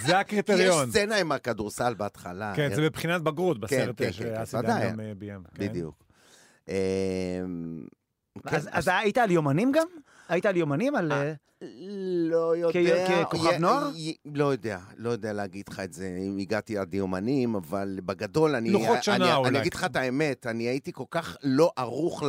[0.06, 0.90] זה הקריטריון.
[0.90, 2.54] יש סצנה עם הכדורסל בהתחלה.
[2.56, 4.92] כן, זה בבחינת בגרות בסרט כן, אה, כן, שאסי כן, דן.
[4.92, 5.44] גם אה, ביים.
[5.56, 5.68] כן.
[5.68, 6.04] בדיוק.
[6.68, 6.74] אמ,
[8.50, 9.88] כן, אז אז היית על יומנים גם?
[10.30, 10.96] היית על יומנים?
[10.96, 11.12] על...
[11.12, 11.34] אה,
[12.30, 13.24] לא יודע.
[13.24, 13.92] ככוכב י- נוער?
[13.96, 18.56] י- לא יודע, לא יודע להגיד לך את זה, אם הגעתי עד יומנים, אבל בגדול,
[18.56, 18.70] אני...
[18.70, 19.50] לוחות שנה אני, אולי.
[19.50, 22.24] אני אגיד לך את האמת, אני הייתי כל כך לא ערוך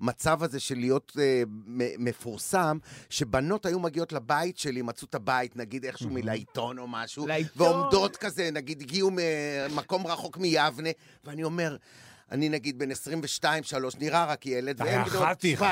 [0.00, 2.78] למצב הזה של להיות אה, מ- מפורסם,
[3.10, 7.66] שבנות היו מגיעות לבית שלי, מצאו את הבית, נגיד איכשהו מלעיתון או משהו, לעיתון.
[7.66, 10.90] ועומדות כזה, נגיד הגיעו ממקום רחוק מיבנה,
[11.24, 11.76] ואני אומר...
[12.30, 12.94] אני נגיד בן 22-3,
[13.98, 15.62] נראה רק ילד, בנות חתיך.
[15.62, 15.64] 17-16,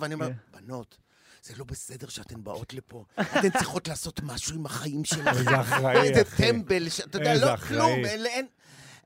[0.00, 0.96] ואני אומר, בנות,
[1.42, 3.04] זה לא בסדר שאתן באות לפה.
[3.20, 5.28] אתן צריכות לעשות משהו עם החיים שלכם.
[5.38, 6.52] איזה אחראי, איזה אחי.
[6.52, 7.56] טמבל, ש- אתה יודע, איזה לא.
[7.56, 8.46] כלום, אין...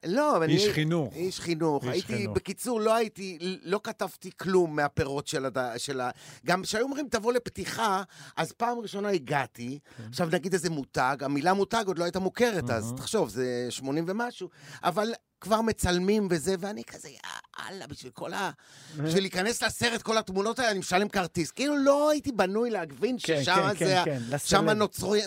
[0.04, 0.52] לא, אבל אני...
[0.52, 1.14] איש חינוך.
[1.14, 1.84] איש חינוך.
[1.84, 2.36] איש הייתי, חינוך.
[2.36, 5.58] בקיצור, לא הייתי, לא כתבתי כלום מהפירות של הד...
[5.76, 6.10] של ה...
[6.46, 8.02] גם כשהיו אומרים, תבוא לפתיחה,
[8.36, 10.04] אז פעם ראשונה הגעתי, כן.
[10.08, 14.48] עכשיו נגיד איזה מותג, המילה מותג עוד לא הייתה מוכרת אז, תחשוב, זה 80 ומשהו,
[14.82, 18.50] אבל כבר מצלמים וזה, ואני כזה, יאללה, בשביל כל ה...
[18.96, 21.50] בשביל להיכנס לסרט, כל התמונות האלה, אני משלם כרטיס.
[21.50, 24.02] כאילו לא הייתי בנוי להבין כן, ששם כן, זה...
[24.04, 24.18] כן.
[24.44, 24.68] שם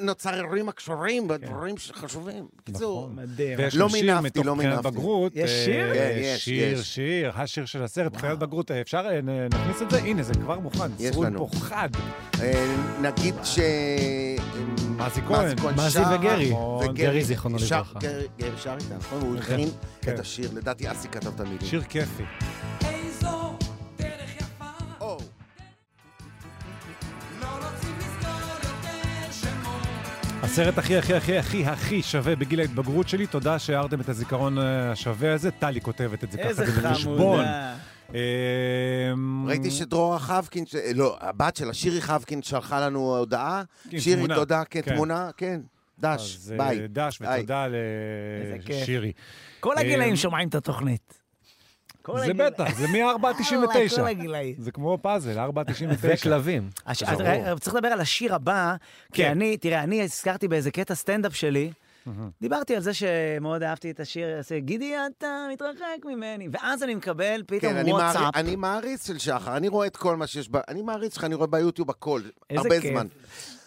[0.01, 2.47] נוצרים הקשורים, ודברים חשובים.
[2.57, 3.25] בקיצור, נכון.
[3.57, 4.91] ויש לא שיר מינפתי, לא מינפתי.
[4.91, 5.31] בגרות.
[5.35, 5.93] יש אה, שיר?
[5.93, 6.95] כן, יש, שיר, יש.
[6.95, 8.71] שיר, השיר של הסרט, בחינת בגרות.
[8.71, 9.97] אה, אפשר, אה, נכניס את זה?
[9.97, 10.91] הנה, זה כבר מוכן.
[10.99, 11.47] יש לנו.
[11.47, 11.89] פה חד.
[12.41, 13.59] אה, נגיד ש...
[15.05, 15.57] מזי כהן.
[15.75, 16.51] מזי שרה, וגרי.
[16.51, 17.99] נכון, גרי, זיכרונו לברכה.
[18.39, 19.21] גרי שר איתה, נכון?
[19.21, 19.69] הוא הכין
[20.01, 20.13] כן.
[20.13, 21.61] את השיר, לדעתי אסי כתב את המילים.
[21.61, 22.23] שיר כיפי.
[25.01, 25.17] או,
[30.43, 34.91] הסרט הכי הכי הכי הכי הכי שווה בגיל ההתבגרות שלי, תודה שהערתם את הזיכרון אה,
[34.91, 35.51] השווה הזה.
[35.51, 37.17] טלי כותבת את זה ככה, איזה זה בחשבון.
[37.17, 37.73] חמודה.
[38.13, 43.63] אמ, ראיתי שדרורה חבקין, לא, הבת שלה, שירי חבקין, שלחה לנו הודעה.
[43.89, 44.27] כן, שירי.
[44.35, 44.95] תודה, כן, כן.
[44.95, 45.61] תמונה, כן.
[45.99, 46.87] דש, אה, ביי.
[46.87, 47.21] דש.
[47.21, 47.67] ותודה.
[48.69, 49.11] לשירי.
[49.59, 51.21] כל הגילאים אה, שומעים את התוכנית.
[52.17, 52.33] זה.
[52.33, 54.01] בטח, זה מ-4 עד וואלה, 99.
[54.01, 54.55] כל הגילאים.
[54.57, 56.13] זה כמו פאזל, 4 עד 99.
[56.13, 56.69] וכלבים.
[57.59, 58.75] צריך לדבר על השיר הבא,
[59.13, 59.31] כי כן.
[59.31, 61.71] אני, תראה, אני הזכרתי באיזה קטע סטנדאפ שלי,
[62.41, 67.43] דיברתי על זה שמאוד אהבתי את השיר, עושה, גידי, אתה מתרחק ממני, ואז אני מקבל
[67.47, 68.35] פתאום כן, אני מעריץ- וואטסאפ.
[68.35, 70.57] אני מעריץ של שחר, אני רואה את כל מה שיש ב...
[70.67, 72.91] אני מעריץ שלך, אני רואה ביוטיוב הכל, הרבה כיף.
[72.91, 73.07] זמן.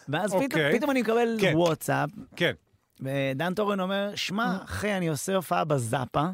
[0.08, 0.76] ואז פתאום- אוקיי.
[0.78, 1.52] פתאום אני מקבל כן.
[1.56, 2.52] וואטסאפ, כן.
[3.00, 6.24] ודן טורן אומר, שמע, אחי, אני עושה הופעה בזאפה,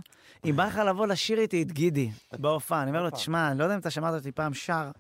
[0.45, 3.65] אם בא לך לבוא לשיר איתי את גידי בהופעה, אני אומר לו, תשמע, אני לא
[3.65, 4.91] יודע אם אתה שמעת אותי פעם שר,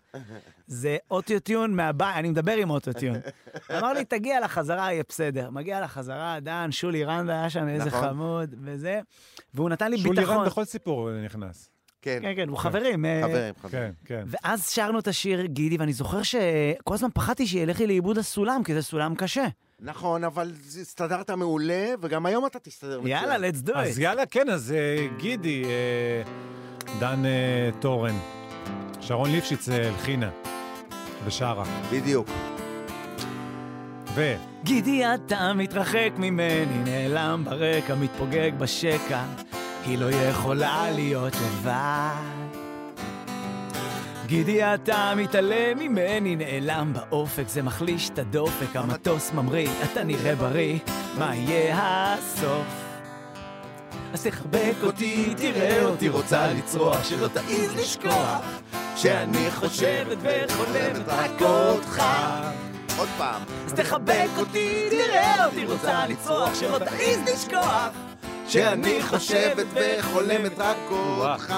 [0.71, 3.17] זה אוטיוטיון מהבית, אני מדבר עם אוטיוטיון.
[3.79, 5.51] אמר לי, תגיע לחזרה, יהיה בסדר.
[5.51, 8.09] מגיע לחזרה, דן, שולי רנדה היה שם איזה נכון.
[8.09, 9.01] חמוד, וזה,
[9.55, 10.37] והוא נתן לי שולי ביטחון.
[10.37, 11.71] רן בכל סיפור נכנס.
[12.03, 13.05] כן, כן, כן, הוא חברים.
[13.05, 13.73] אה, חברים, חברים.
[13.73, 14.25] כן, כן.
[14.27, 18.75] ואז שרנו את השיר גידי, ואני זוכר שכל הזמן פחדתי שילך לי לאיבוד הסולם, כי
[18.75, 19.47] זה סולם קשה.
[19.81, 23.25] נכון, אבל הסתדרת מעולה, וגם היום אתה תסתדר מצוין.
[23.25, 24.03] יאללה, let's do אז it.
[24.03, 26.23] יאללה, כן, אז אה, גידי, אה,
[27.01, 27.23] דן
[27.81, 28.17] תורן,
[29.01, 30.31] שרון ליפשיץ הלחינה
[31.25, 31.65] ושרה.
[31.93, 32.29] בדיוק.
[34.15, 34.35] ו...
[34.65, 39.23] גידי, אתה מתרחק ממני, נעלם ברקע, מתפוגג בשקע,
[39.87, 42.41] היא לא יכולה להיות לבד.
[44.27, 50.79] גידי, אתה מתעלם ממני, נעלם באופק, זה מחליש את הדופק, המטוס ממריא, אתה נראה בריא,
[51.19, 52.67] מה יהיה הסוף?
[54.13, 58.61] אז תחבק אותי, תראה אותי רוצה לצרוח, שלא תעז לשכוח,
[59.03, 62.03] שאני חושבת וחולמת רק אותך.
[62.99, 63.43] עוד פעם.
[63.67, 67.89] אז תחבק אותי, תראה אותי רוצה לצרוח, שלא תעז לשכוח.
[68.49, 71.55] שאני חושבת וחולמת רק אותך.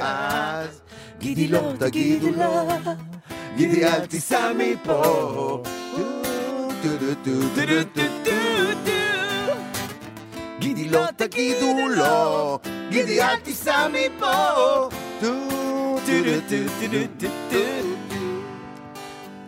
[0.00, 0.80] אז
[1.18, 2.68] גידי לא, תגידו לא,
[3.56, 5.62] גידי אל תיסע מפה.
[10.58, 12.58] גידי לא, תגידו לא,
[12.90, 14.88] גידי אל תיסע מפה.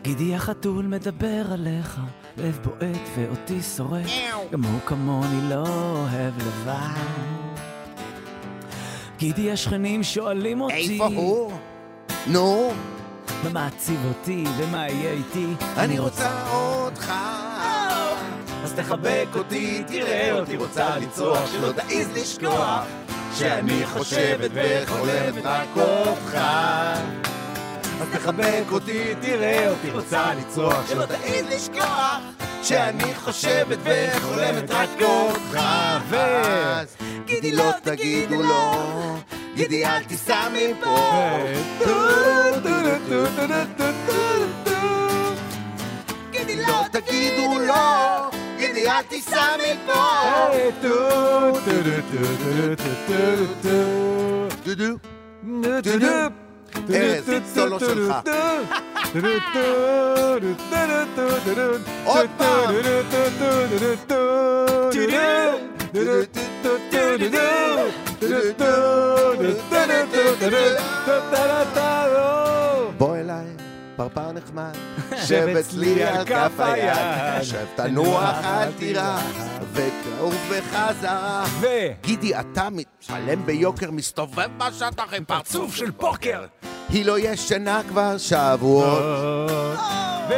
[0.02, 2.00] גידי החתול מדבר עליך,
[2.36, 4.10] לב בועט ואותי שורף,
[4.52, 7.36] גם הוא כמוני לא אוהב לבד.
[9.18, 11.52] גידי השכנים שואלים אותי, איפה הוא?
[12.26, 12.72] נו,
[13.44, 15.46] מה מעציב אותי ומה יהיה איתי,
[15.76, 17.12] אני רוצה אותך.
[18.64, 22.84] אז תחבק אותי, תראה אותי רוצה לצרוח, שלא תעז לשכוח,
[23.38, 26.38] שאני חושבת וחולמת רק אותך.
[28.00, 32.20] אז תחבק אותי, תראה אותי רוצה לצרוח, שלא תעז לשכוח,
[32.62, 35.60] שאני חושבת וחולמת רק אותך.
[36.08, 39.16] ואז גידי לא תגידו לא,
[39.54, 41.38] גידי אל תיסע מפה.
[46.30, 48.30] גידי לא תגידו לא,
[48.76, 49.72] the anti Sammy
[54.64, 55.00] Doo-doo.
[55.82, 56.30] Doo-doo.
[56.90, 58.14] ארז, סולו שלך.
[62.04, 62.74] עוד פעם!
[72.98, 73.16] בוא
[73.96, 74.72] פרפר נחמד,
[75.26, 79.22] שב אצלי על כף היד, שב תנוח אל תירח,
[79.72, 81.44] ותעוף בחזרה.
[81.60, 81.66] ו...
[82.02, 86.44] גידי, אתה משלם ביוקר, מסתובב בשטח עם פרצוף של פוקר.
[86.88, 89.02] היא לא ישנה כבר שבועות.
[90.28, 90.32] ו...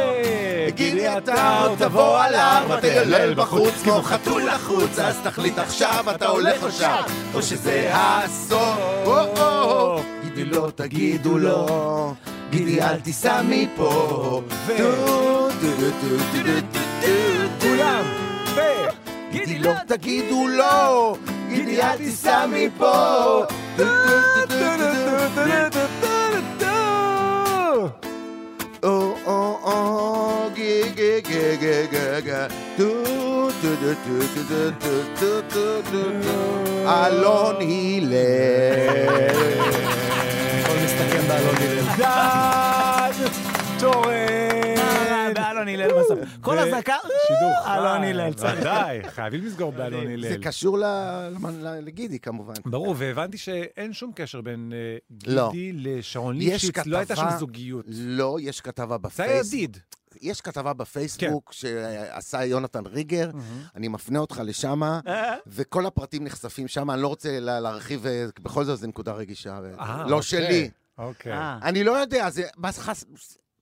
[0.75, 6.27] גידי, אתה עוד תבוא על ארבע, תגלל בחוץ כמו חתול לחוץ, אז תחליט עכשיו אתה
[6.27, 7.01] הולך או שם,
[7.33, 10.05] או שזה הסוף.
[10.23, 12.11] גידי, לא תגידו לא,
[12.49, 14.41] גידי, אל תיסע מפה.
[14.67, 18.03] טו, טו, טו, טו, טו, טו, טו, כולם!
[18.55, 18.59] ו...
[19.31, 21.15] גידי, לא תגידו לא,
[21.49, 23.43] גידי, אל תיסע מפה.
[23.77, 23.85] טו, טו,
[24.49, 24.65] טו,
[25.35, 26.09] טו, טו,
[26.59, 26.69] טו,
[28.83, 32.31] או או או גי גי גי גי גי גי
[32.77, 33.03] טו
[33.61, 36.29] טו טו טו טו טו טו טו טו טו
[36.89, 38.13] אלון הלל
[39.49, 40.08] הכל מסתכם
[41.27, 41.81] באלון הלל.
[41.97, 43.11] דן
[43.79, 45.33] טורן!
[45.35, 46.19] באלון הלל בסוף.
[46.41, 46.57] כל
[47.27, 47.77] שידור חי.
[47.77, 48.31] אלון הלל.
[48.59, 50.43] ודאי, חייבים לסגור באלון זה הלל.
[50.43, 50.83] קשור ל-
[51.49, 54.97] ל- לגידי כמובן ברור, והבנתי שאין שום קשר בין אה,
[55.33, 55.49] לא.
[55.51, 57.85] גידי לשרון יש ליפשיץ, לא הייתה שם כתבה- זוגיות.
[57.89, 59.77] לא, יש כתבה זה בפייסבוק ידיד.
[60.21, 63.29] יש כתבה בפייסבוק שעשה יונתן ריגר,
[63.75, 64.81] אני מפנה אותך לשם,
[65.47, 69.59] וכל הפרטים נחשפים שם, אני לא רוצה לה- להרחיב, אה, בכל זאת זו נקודה רגישה,
[69.79, 70.21] אה, לא אוקיי.
[70.23, 70.69] שלי.
[70.99, 71.33] אוקיי.
[71.33, 72.43] אה, אני לא יודע, זה...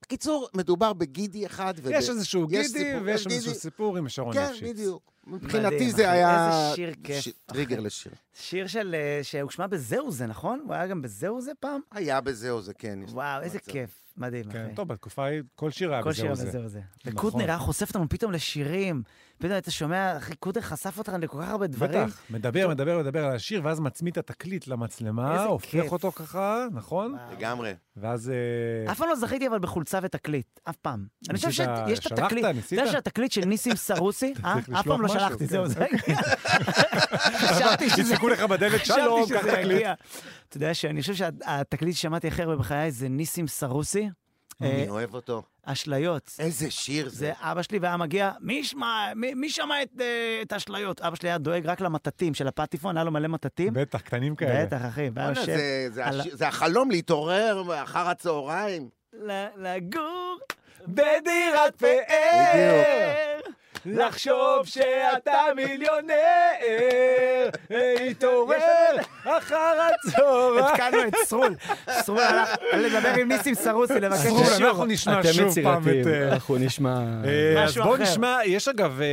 [0.02, 1.74] בקיצור, מדובר בגידי אחד.
[1.82, 3.60] וב- יש איזשהו יש גידי סיפור- ויש יש איזשהו גידי.
[3.60, 4.62] סיפור עם שרון כן, ליפשיץ.
[4.70, 5.02] בדיוק.
[5.26, 5.90] מבחינתי.
[5.92, 6.46] זה היה...
[6.48, 7.28] איזה שיר כיף, ש-.
[7.46, 8.12] טריגר לשיר.
[8.34, 8.94] שיר של...
[8.98, 10.60] אה, שהושמע בזהו זה, נכון?
[10.64, 11.80] הוא היה גם בזהו זה פעם?
[11.92, 12.98] היה בזהו זה, כן.
[13.08, 13.58] וואו, איזה.
[13.58, 13.90] כיף.
[14.18, 14.74] מדהים, כן, אחי.
[14.74, 16.48] טוב, בתקופה ההיא כל שיר היה כל בזהו שיר זה.
[16.48, 16.80] וזהו זה.
[17.04, 17.12] נכון.
[17.12, 19.02] וקוטנר היה חושף אותנו פתאום לשירים.
[19.38, 22.06] פתאום אתה שומע, אחי, קוטנר חשף אותנו לכל כך הרבה דברים.
[22.06, 25.92] בטח, מדבר, מדבר, מדבר על השיר, ואז מצמיד את התקליט למצלמה, הופך כיף.
[25.92, 27.16] אותו ככה, נכון?
[27.32, 27.74] לגמרי.
[27.96, 28.30] ואז...
[28.30, 31.06] אה, אף פעם לא זכיתי אבל בחולצה ותקליט, אף פעם.
[31.30, 32.18] אני חושב שיש את שלחת?
[32.18, 32.74] התקליט, אתה?
[32.74, 34.54] יודע שהתקליט של ניסים סרוסי, אה?
[34.80, 35.68] אף פעם לא שלחתי, משהו, זהו, כן.
[35.68, 36.22] זה הגיע.
[37.38, 38.12] חשבתי שזה...
[38.12, 39.86] ידפקו לך בדלת, שלום, קח תקליט.
[40.48, 44.08] אתה יודע שאני חושב שהתקליט ששמעתי הכי הרבה בחיי זה ניסים סרוסי,
[44.62, 45.42] אה, אני אוהב אותו.
[45.64, 46.30] אשליות.
[46.38, 47.16] איזה שיר זה.
[47.16, 51.00] זה אבא שלי והיה מגיע, מי ישמע, מי, מי שמע את, אה, את האשליות?
[51.00, 53.72] אבא שלי היה דואג רק למטטים של הפטיפון, היה לו מלא מטטים.
[53.74, 54.66] בטח, קטנים כאלה.
[54.66, 55.08] בטח, אחי,
[55.44, 58.88] זה- זה על זה החלום להתעורר אחר הצהריים.
[59.56, 60.38] לגור
[60.88, 63.40] בדירת פאר,
[63.86, 66.14] לחשוב שאתה מיליונר,
[67.70, 68.56] להתעורר
[69.24, 70.64] אחר הצהריים.
[70.64, 71.54] התקלנו את סרול.
[71.90, 76.06] סרול הלך לדבר עם ניסים סרוסי, לבקש סרול, את אנחנו נשמע שוב פעם את...
[76.06, 77.04] אה, אנחנו נשמע...
[77.24, 77.96] אה, אז משהו בואו.
[77.96, 79.06] נשמע, יש אגב, אה,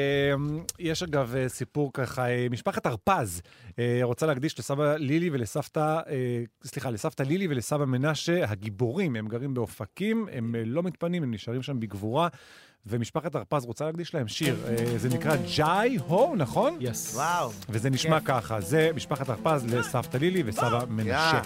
[0.79, 3.41] יש אגב אה, סיפור ככה, אה, משפחת הרפז
[3.79, 9.53] אה, רוצה להקדיש לסבא לילי ולסבתא, אה, סליחה, לסבתא לילי ולסבא מנשה, הגיבורים, הם גרים
[9.53, 12.27] באופקים, הם אה, לא מתפנים, הם נשארים שם בגבורה,
[12.87, 16.77] ומשפחת הרפז רוצה להקדיש להם שיר, אה, זה נקרא ג'אי הו, נכון?
[16.79, 17.15] יס.
[17.15, 17.51] וואו.
[17.69, 21.41] וזה נשמע ככה, זה משפחת הרפז לסבתא לילי וסבא מנשה.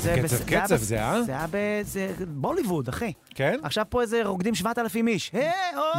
[0.00, 1.22] זה קצב, קצב זה, אה?
[1.22, 3.12] זה היה ב- זה בוליווד, אחי.
[3.34, 3.58] כן?
[3.62, 5.30] עכשיו פה איזה רוקדים 7,000 איש.
[5.32, 5.50] היי,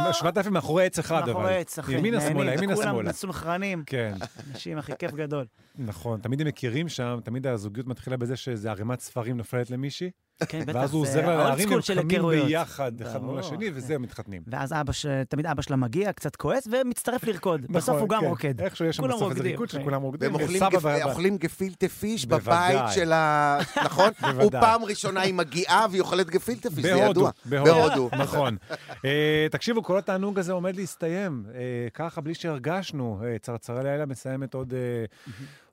[0.06, 0.12] או!
[0.12, 1.32] 7,000 מאחורי עץ אחד, אבל.
[1.32, 1.94] מאחורי עץ, אחי.
[1.94, 3.08] ימינה שמאלה, ימינה שמאלה.
[3.10, 3.82] מסונכרנים.
[3.86, 4.14] כן,
[4.52, 5.44] אנשים, אחי, כיף גדול.
[5.78, 6.20] נכון.
[6.20, 10.10] תמיד הם מכירים שם, תמיד הזוגיות מתחילה בזה שאיזה ערימת ספרים נופלת למישהי,
[10.48, 10.74] כן, בטח.
[10.74, 12.44] ואז הוא זה עוזר לה להרים, הם קמים.
[12.46, 13.72] ביחד, אחד מול השני, כן.
[13.74, 14.42] וזה, הם מתחתנים.
[14.46, 14.92] ואז אבא.
[15.28, 17.60] תמיד אבא שלה מגיע, קצת כועס, ומצטרף לרקוד.
[17.70, 18.26] בסוף נכון, הוא גם כן.
[18.26, 18.60] רוקד.
[18.60, 19.80] איכשהו יש שם בסוף איזה ריקוד כן.
[19.80, 20.34] שכולם רוקדים,
[20.82, 22.26] והם אוכלים גפילטה פיש.
[22.26, 23.58] בבית של ה...
[23.84, 24.10] נכון?
[24.40, 27.30] הוא פעם ראשונה היא מגיעה והיא אוכלת גפילטה פיש, זה ידוע.
[27.44, 28.56] בהודו, נכון.
[29.04, 31.44] אה, תקשיבו, כל התענוג הזה עומד להסתיים.
[31.54, 31.60] אה,
[31.94, 33.20] ככה, בלי שהרגשנו.
[33.24, 34.74] אה, צרצרי לילה מסיימת עוד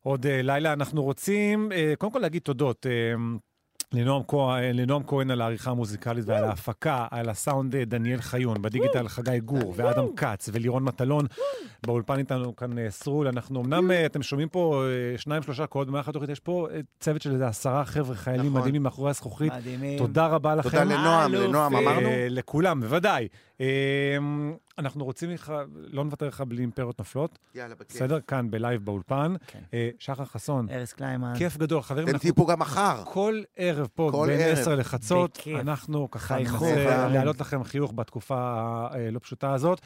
[0.03, 0.73] עוד לילה.
[0.73, 2.85] אנחנו רוצים, קודם כל להגיד תודות.
[3.93, 9.07] לנועם כהן, לנועם כהן על העריכה המוזיקלית ועל ההפקה, על הסאונד אה, דניאל חיון, בדיגיטל
[9.07, 11.25] חגי גור ואדם כץ ולירון מטלון.
[11.85, 13.27] באולפן איתנו כאן אה, סרול.
[13.27, 14.83] אנחנו אמנם, אה, אתם שומעים פה
[15.17, 16.67] שניים, שלושה קולות במהלך התוכנית, יש פה
[16.99, 18.61] צוות של איזה עשרה חבר'ה חיילים נכון.
[18.61, 19.53] מדהימים מאחורי הזכוכית.
[19.53, 19.97] מדהימים.
[19.97, 20.69] תודה רבה לכם.
[20.69, 21.33] תודה לנועם.
[21.33, 22.09] לנועם אמרנו?
[22.29, 23.27] לכולם, בוודאי.
[23.61, 24.17] אה,
[24.77, 27.95] אנחנו רוצים לך, לא נוותר לך בלי אימפריות נופלות, יאללה, בכיף.
[27.95, 28.19] בסדר?
[28.21, 29.33] כאן בלייב באולפן.
[29.47, 29.59] כן.
[29.73, 31.33] אה, שחר חסון, ארז קליימן.
[31.37, 31.81] כיף גדול.
[31.81, 33.03] חברים, אתם אנחנו תהיו פה גם מחר.
[33.05, 34.57] כל ערב פה, כל בין ערב.
[34.57, 35.59] 10 לחצות, בכיף.
[35.59, 37.07] אנחנו ככה ננסה.
[37.07, 38.37] להעלות לכם חיוך בתקופה
[38.91, 39.81] הלא פשוטה הזאת.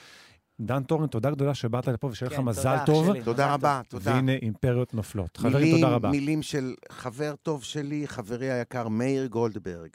[0.61, 3.07] דן טורן, תודה גדולה שבאת לפה ושיהיה לך כן, מזל תודה, אח טוב.
[3.07, 3.23] שלי.
[3.23, 4.11] תודה מזל רבה, תודה.
[4.11, 5.37] והנה אימפריות נופלות.
[5.37, 6.09] חברים, תודה רבה.
[6.09, 9.89] מילים של חבר טוב שלי, חברי היקר מאיר גולדברג.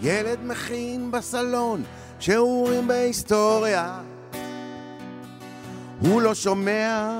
[0.00, 1.82] ילד מכין בסלון
[2.20, 4.00] שיעורים בהיסטוריה.
[6.00, 7.10] הוא לא שומע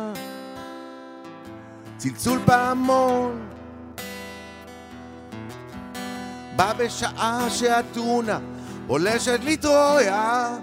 [1.96, 3.48] צלצול פעמון
[6.56, 8.38] בא בשעה שאתונה
[8.86, 10.56] פולשת לטרויה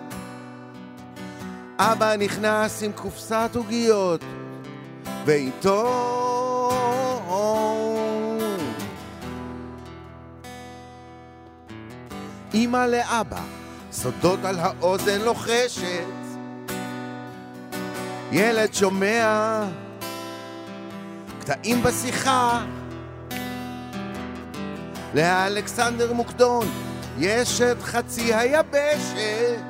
[1.79, 4.21] אבא נכנס עם קופסת עוגיות
[5.25, 6.13] ואיתו
[12.53, 13.41] אמא לאבא
[13.91, 16.05] סודות על האוזן לוחשת.
[18.31, 19.63] ילד שומע
[21.39, 22.65] קטעים בשיחה.
[25.13, 26.67] לאלכסנדר מוקדון
[27.19, 29.63] יש את חצי היבשת.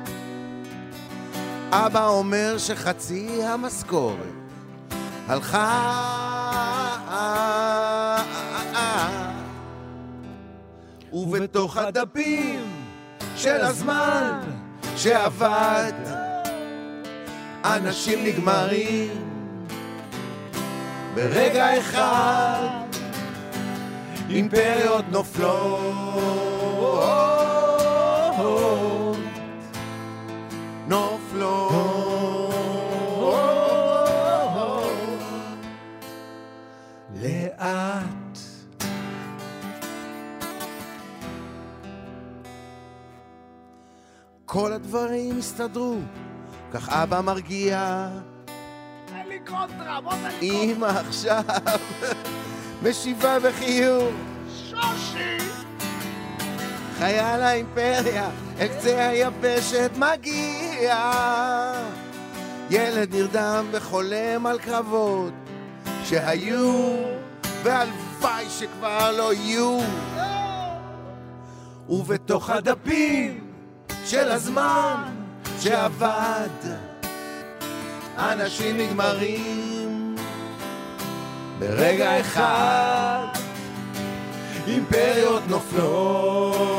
[1.70, 4.34] אבא אומר שחצי המשכורת
[5.28, 6.00] הלכה
[11.14, 12.86] ובתוך הדפים
[13.36, 14.40] של הזמן
[14.96, 15.92] שעבד.
[17.64, 19.10] אנשים נגמרים
[21.14, 22.68] ברגע אחד.
[24.30, 25.94] אימפריות נופלות.
[30.88, 32.14] נופלות.
[37.22, 38.03] לאט
[44.54, 45.96] כל הדברים הסתדרו,
[46.72, 48.08] כך אבא מרגיע.
[49.16, 51.42] אין לי קונטרה, בוא תן אמא עכשיו
[52.82, 54.14] משיבה בחיוך.
[54.48, 55.38] שושי!
[56.98, 58.30] חייל האימפריה,
[58.60, 61.12] אל קצה היבשת מגיע.
[62.70, 65.32] ילד נרדם וחולם על קרבות
[66.04, 66.96] שהיו,
[67.62, 69.80] והלוואי שכבר לא יהיו.
[71.88, 73.43] ובתוך הדפים
[74.06, 75.02] של הזמן
[75.60, 76.48] שעבד,
[78.18, 80.16] אנשים נגמרים
[81.58, 83.26] ברגע אחד.
[84.66, 86.73] אימפריות נופלות,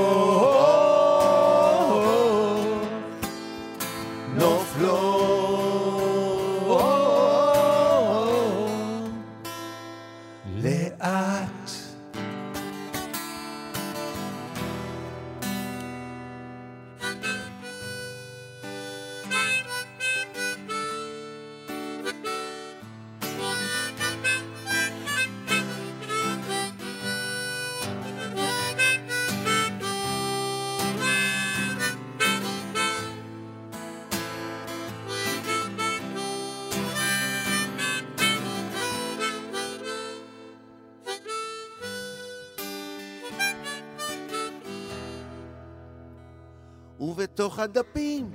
[47.46, 48.32] ובתוך הדפים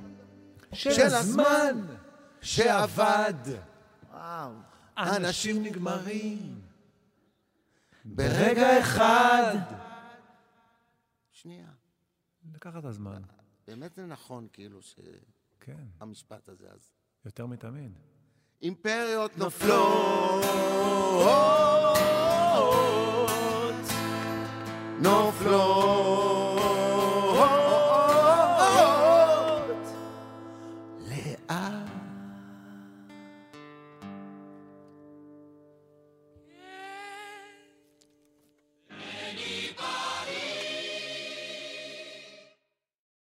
[0.73, 1.85] של הזמן
[2.41, 3.33] שעבד,
[4.11, 4.51] וואו.
[4.97, 6.61] אנשים נגמרים
[8.05, 9.55] ברגע אחד.
[11.31, 11.67] שנייה,
[12.55, 13.21] לקחת את הזמן.
[13.67, 14.79] באמת זה נכון כאילו
[15.59, 16.91] כן, שהמשפט הזה אז.
[17.25, 17.91] יותר מתמיד.
[18.61, 20.45] אימפריות נופלות,
[25.01, 26.50] נופלות.